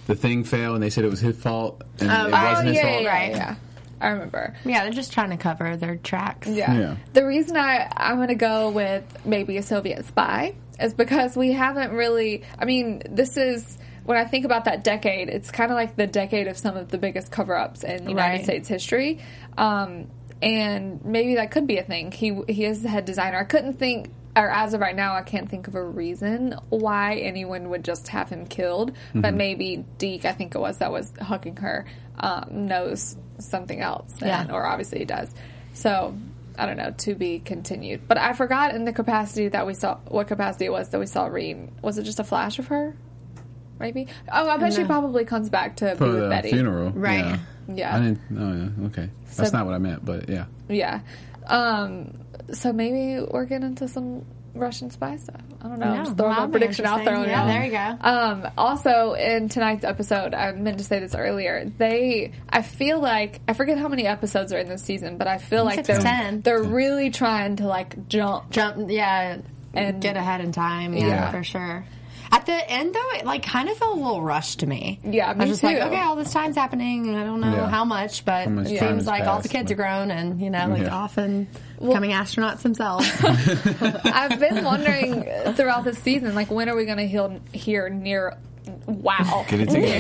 the 0.07 0.15
thing 0.15 0.45
failed, 0.45 0.75
and 0.75 0.83
they 0.83 0.91
said 0.91 1.05
it 1.05 1.11
was 1.11 1.21
his 1.21 1.37
fault, 1.37 1.83
and 2.01 2.11
Oh, 2.11 2.27
it 2.27 2.29
oh, 2.29 2.31
wasn't 2.31 2.69
his 2.69 2.77
yeah, 2.77 2.83
fault. 2.83 3.03
yeah, 3.03 3.09
Right. 3.13 3.31
yeah. 3.33 3.55
I 4.01 4.09
remember. 4.09 4.55
Yeah, 4.65 4.83
they're 4.85 4.93
just 4.93 5.13
trying 5.13 5.31
to 5.31 5.37
cover 5.39 5.77
their 5.79 5.97
tracks. 5.97 6.47
Yeah. 6.49 6.73
Yeah. 6.79 6.97
The 7.15 7.25
reason 7.27 7.57
I 7.57 7.91
I'm 7.97 8.17
going 8.17 8.29
to 8.29 8.35
go 8.35 8.69
with 8.71 9.03
maybe 9.25 9.57
a 9.57 9.63
Soviet 9.63 10.05
spy 10.05 10.55
is 10.81 10.95
because 10.95 11.37
we 11.37 11.53
haven't 11.53 11.93
really. 11.93 12.43
I 12.59 12.65
mean, 12.65 13.03
this 13.09 13.37
is 13.37 13.79
when 14.05 14.19
I 14.19 14.25
think 14.25 14.45
about 14.45 14.65
that 14.67 14.85
decade. 14.85 15.29
It's 15.29 15.51
kind 15.51 15.71
of 15.71 15.77
like 15.77 15.97
the 15.97 16.07
decade 16.07 16.47
of 16.49 16.59
some 16.59 16.77
of 16.77 16.89
the 16.91 16.99
biggest 16.99 17.31
cover-ups 17.33 17.85
in 17.85 18.09
United 18.09 18.37
Right. 18.39 18.45
States 18.45 18.69
history. 18.69 19.21
Um, 19.57 20.09
and 20.43 21.05
maybe 21.05 21.37
that 21.37 21.51
could 21.51 21.67
be 21.67 21.79
a 21.79 21.83
thing. 21.83 22.13
He 22.13 22.39
he 22.49 22.65
is 22.65 22.83
the 22.83 22.89
head 22.89 23.05
designer. 23.05 23.39
I 23.39 23.45
couldn't 23.45 23.75
think. 23.79 24.11
Or 24.37 24.51
as 24.51 24.75
of 24.75 24.81
right 24.81 24.97
now, 24.97 25.15
I 25.15 25.23
can't 25.23 25.49
think 25.49 25.69
of 25.69 25.77
a 25.77 25.83
reason 25.85 26.57
why 26.69 27.19
anyone 27.19 27.69
would 27.69 27.85
just 27.85 28.09
have 28.09 28.29
him 28.29 28.47
killed. 28.47 28.91
But 29.15 29.33
maybe 29.33 29.85
Deke, 29.97 30.25
I 30.25 30.33
think 30.33 30.57
it 30.57 30.59
was 30.59 30.79
that 30.79 30.91
was 30.91 31.13
hugging 31.23 31.57
her, 31.59 31.87
um, 32.19 32.67
knows 32.67 33.17
something 33.39 33.81
else, 33.81 34.11
and, 34.21 34.27
Yeah. 34.27 34.53
or 34.53 34.67
obviously 34.67 34.99
he 34.99 35.05
does. 35.05 35.33
So 35.73 36.17
I 36.57 36.67
don't 36.67 36.77
know 36.77 36.93
to 36.99 37.15
be 37.15 37.39
continued. 37.41 38.07
But 38.07 38.19
I 38.19 38.33
forgot 38.33 38.75
in 38.75 38.85
the 38.85 38.93
capacity 38.93 39.49
that 39.49 39.67
we 39.67 39.75
saw 39.75 39.97
what 40.09 40.29
capacity 40.29 40.67
it 40.67 40.73
was 40.73 40.91
that 40.91 41.01
we 41.01 41.07
saw 41.07 41.27
Rene. 41.27 41.71
Was 41.83 41.99
it 41.99 42.05
just 42.05 42.21
a 42.21 42.25
flash 42.25 42.59
of 42.59 42.69
her? 42.69 42.97
Maybe. 43.81 44.07
Oh, 44.33 44.49
I 44.49 44.57
bet 44.57 44.73
she 44.73 44.85
probably 44.85 45.25
comes 45.25 45.51
back 45.51 45.77
to 45.77 45.97
For 45.97 46.05
be 46.07 46.11
with 46.13 46.21
the 46.23 46.29
Betty. 46.29 46.51
funeral, 46.51 46.91
Right. 46.93 47.25
Yeah. 47.25 47.39
Yeah. 47.67 47.97
I 47.97 48.01
didn't. 48.01 48.21
Oh, 48.39 48.83
yeah. 48.83 48.87
Okay. 48.89 49.11
That's 49.37 49.53
not 49.53 49.67
what 49.67 49.75
I 49.75 49.79
meant, 49.79 50.05
but 50.05 50.29
yeah. 50.29 50.45
Yeah. 50.69 51.01
Um. 51.47 52.19
So 52.53 52.73
maybe 52.73 53.25
we're 53.31 53.47
getting 53.47 53.67
into 53.69 53.89
some 53.89 54.25
Russian 54.55 54.91
spy 54.91 55.17
stuff. 55.17 55.41
I 55.63 55.69
don't 55.69 55.79
know. 55.79 55.87
I'm 55.87 56.05
just 56.05 56.17
throwing 56.17 56.37
well, 56.37 56.47
my 56.47 56.51
prediction 56.51 56.87
out 56.87 57.05
there. 57.05 57.27
Yeah, 57.27 57.47
there 57.47 57.65
you 57.65 57.71
go. 57.71 57.97
Um, 58.09 58.47
also, 58.57 59.15
in 59.15 59.49
tonight's 59.49 59.85
episode, 59.85 60.33
I 60.35 60.53
meant 60.53 60.79
to 60.79 60.85
say 60.85 61.01
this 61.01 61.15
earlier. 61.15 61.71
They, 61.79 62.33
I 62.49 62.63
feel 62.63 63.01
like 63.01 63.41
I 63.49 63.53
forget 63.55 63.79
how 63.79 63.89
many 63.89 64.07
episodes 64.07 64.53
are 64.53 64.59
in 64.59 64.69
this 64.69 64.83
season, 64.83 65.19
but 65.19 65.27
I 65.27 65.39
feel 65.39 65.65
like 65.65 65.85
they're 65.85 66.01
10. 66.01 66.43
they're 66.43 66.63
really 66.63 67.11
trying 67.11 67.57
to 67.57 67.67
like 67.67 68.09
jump. 68.09 68.51
Jump, 68.51 68.91
yeah, 68.91 69.33
And- 69.35 69.45
and 69.75 70.01
get 70.03 70.17
ahead 70.17 70.41
in 70.41 70.53
time. 70.53 70.95
Yeah, 70.95 71.07
Yeah. 71.09 71.31
for 71.33 71.43
sure. 71.43 71.85
At 72.35 72.47
the 72.47 72.71
end, 72.71 72.93
though, 72.95 73.11
it 73.13 73.25
like 73.25 73.45
kind 73.45 73.69
of 73.69 73.77
felt 73.77 73.97
a 73.97 74.01
little 74.01 74.21
rushed 74.21 74.59
to 74.61 74.67
me. 74.67 74.99
Yeah, 75.05 75.31
I 75.31 75.35
me 75.35 75.41
was 75.43 75.51
just 75.51 75.63
like, 75.63 75.77
okay, 75.79 76.01
all 76.01 76.17
this 76.17 76.33
time's 76.33 76.57
happening, 76.57 77.07
and 77.07 77.17
I 77.17 77.23
don't 77.23 77.41
know 77.41 77.55
Yeah. 77.55 77.69
how 77.69 77.85
much, 77.85 78.25
but 78.25 78.45
How 78.47 78.51
much 78.51 78.67
it 78.67 78.81
seems 78.81 78.83
has 78.83 79.07
like 79.07 79.23
all 79.23 79.37
the 79.37 79.43
passed, 79.43 79.53
kids 79.53 79.71
are 79.71 79.77
grown 79.77 80.11
and 80.11 80.41
you 80.41 80.51
know, 80.51 80.67
like 80.67 80.83
Yeah. 80.83 80.95
off 80.97 81.17
and 81.17 81.47
becoming 81.81 82.11
astronauts 82.11 82.63
themselves. 82.63 83.09
I've 84.05 84.41
been 84.41 84.65
wondering 84.65 85.23
throughout 85.55 85.85
the 85.85 85.95
season, 85.95 86.35
like 86.35 86.51
when 86.51 86.69
are 86.69 86.75
we 86.75 86.87
going 86.87 86.99
to 86.99 87.07
hear, 87.07 87.39
hear 87.53 87.89
near? 87.89 88.37
Wow, 88.87 89.45
Get 89.49 89.61
it 89.61 89.69
together. 89.71 89.99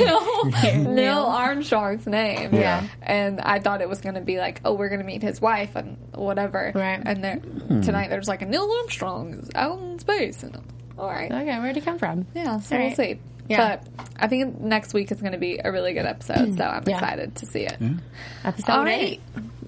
Neil, 0.74 0.90
Neil 0.92 1.18
Armstrong's 1.22 2.06
name. 2.06 2.52
Yeah. 2.52 2.88
and 3.02 3.40
I 3.40 3.60
thought 3.60 3.80
it 3.80 3.88
was 3.88 4.00
going 4.00 4.16
to 4.16 4.22
be 4.22 4.38
like, 4.38 4.60
oh, 4.64 4.72
we're 4.74 4.88
going 4.88 5.00
to 5.00 5.06
meet 5.06 5.22
his 5.22 5.40
wife 5.40 5.76
and 5.76 5.98
whatever. 6.14 6.72
Right. 6.74 7.00
And 7.04 7.22
there, 7.22 7.36
hmm. 7.36 7.82
tonight 7.82 8.08
there's 8.08 8.26
like 8.26 8.42
a 8.42 8.46
Neil 8.46 8.68
Armstrong 8.80 9.34
is 9.34 9.50
out 9.54 9.78
in 9.78 9.98
space, 10.00 10.42
and 10.42 10.56
I'm, 10.96 11.00
all 11.04 11.08
right, 11.10 11.30
okay, 11.30 11.58
where'd 11.58 11.76
he 11.76 11.82
come 11.82 11.98
from? 11.98 12.26
yeah, 12.34 12.58
so 12.60 12.76
All 12.76 12.80
we'll 12.82 12.88
right. 12.88 12.96
see. 12.96 13.18
Yeah. 13.46 13.76
But 13.76 14.06
I 14.18 14.26
think 14.28 14.58
next 14.58 14.94
week 14.94 15.12
is 15.12 15.20
going 15.20 15.32
to 15.32 15.38
be 15.38 15.60
a 15.62 15.70
really 15.70 15.92
good 15.92 16.06
episode, 16.06 16.56
so 16.56 16.64
I'm 16.64 16.82
Yeah. 16.86 16.94
excited 16.94 17.34
to 17.36 17.46
see 17.46 17.60
it. 17.60 17.78
Mm-hmm. 17.78 17.98
Episode 18.44 18.72
All 18.72 18.84
right. 18.84 19.02
eight. 19.02 19.20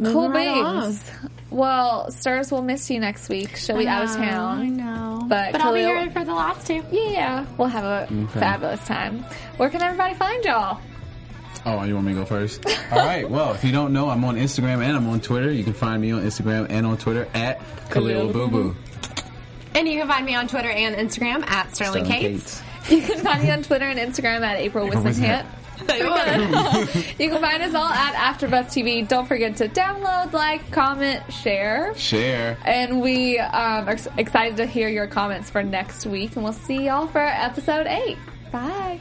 Cool 0.02 0.28
Moving 0.28 0.30
right 0.30 0.82
beans. 0.82 1.10
Well, 1.50 2.10
Stars 2.10 2.50
will 2.50 2.62
miss 2.62 2.88
you 2.90 3.00
next 3.00 3.28
week. 3.28 3.56
She'll 3.56 3.76
be 3.76 3.86
out 3.86 4.04
of 4.04 4.14
town. 4.14 4.58
I 4.60 4.64
town. 4.68 4.76
know, 4.78 5.26
But 5.28 5.52
but 5.52 5.60
I'll 5.60 5.74
be 5.74 5.80
Khaliel- 5.80 6.00
here 6.04 6.10
for 6.10 6.24
the 6.24 6.34
last 6.34 6.66
two. 6.66 6.82
Yeah, 6.90 7.44
we'll 7.58 7.68
have 7.68 7.84
a 7.84 8.26
fabulous 8.28 8.84
time. 8.86 9.20
Where 9.58 9.68
can 9.68 9.82
everybody 9.82 10.14
find 10.14 10.42
y'all? 10.44 10.80
Oh, 11.66 11.82
you 11.84 11.94
want 11.94 12.06
me 12.06 12.14
to 12.14 12.20
go 12.20 12.24
first? 12.24 12.64
All 12.92 12.98
right. 13.04 13.28
Well, 13.28 13.52
if 13.52 13.62
you 13.64 13.72
don't 13.72 13.92
know, 13.92 14.08
I'm 14.08 14.24
on 14.24 14.36
Instagram 14.36 14.82
and 14.84 14.96
I'm 14.96 15.08
on 15.08 15.20
Twitter. 15.20 15.50
You 15.52 15.64
can 15.64 15.72
find 15.74 16.00
me 16.00 16.12
on 16.12 16.22
Instagram 16.22 16.66
and 16.70 16.86
on 16.86 16.96
Twitter 16.96 17.28
at 17.34 17.60
Khaliel 17.90 18.28
Abooboo. 18.32 18.74
And 19.76 19.86
you 19.86 19.98
can 19.98 20.08
find 20.08 20.24
me 20.24 20.34
on 20.34 20.48
Twitter 20.48 20.70
and 20.70 20.96
Instagram 20.96 21.46
at 21.46 21.76
Sterling, 21.76 22.06
Cates. 22.06 22.62
You 22.88 23.02
can 23.02 23.18
find 23.18 23.42
me 23.42 23.50
on 23.50 23.62
Twitter 23.62 23.84
and 23.84 23.98
Instagram 23.98 24.40
at 24.40 24.56
April 24.56 24.88
Whisenhant. 24.88 25.44
you 27.18 27.28
can 27.28 27.40
find 27.42 27.62
us 27.62 27.74
all 27.74 27.84
at 27.84 28.14
AfterBuzz 28.14 28.68
TV. 28.68 29.06
Don't 29.06 29.26
forget 29.26 29.56
to 29.56 29.68
download, 29.68 30.32
like, 30.32 30.70
comment, 30.70 31.22
share. 31.30 31.94
Share. 31.94 32.56
And 32.64 33.02
we 33.02 33.38
um, 33.38 33.86
are 33.86 33.98
excited 34.16 34.56
to 34.56 34.66
hear 34.66 34.88
your 34.88 35.06
comments 35.06 35.50
for 35.50 35.62
next 35.62 36.06
week. 36.06 36.36
And 36.36 36.44
we'll 36.44 36.54
see 36.54 36.86
y'all 36.86 37.06
for 37.06 37.20
episode 37.20 37.86
8. 37.86 38.16
Bye. 38.50 39.00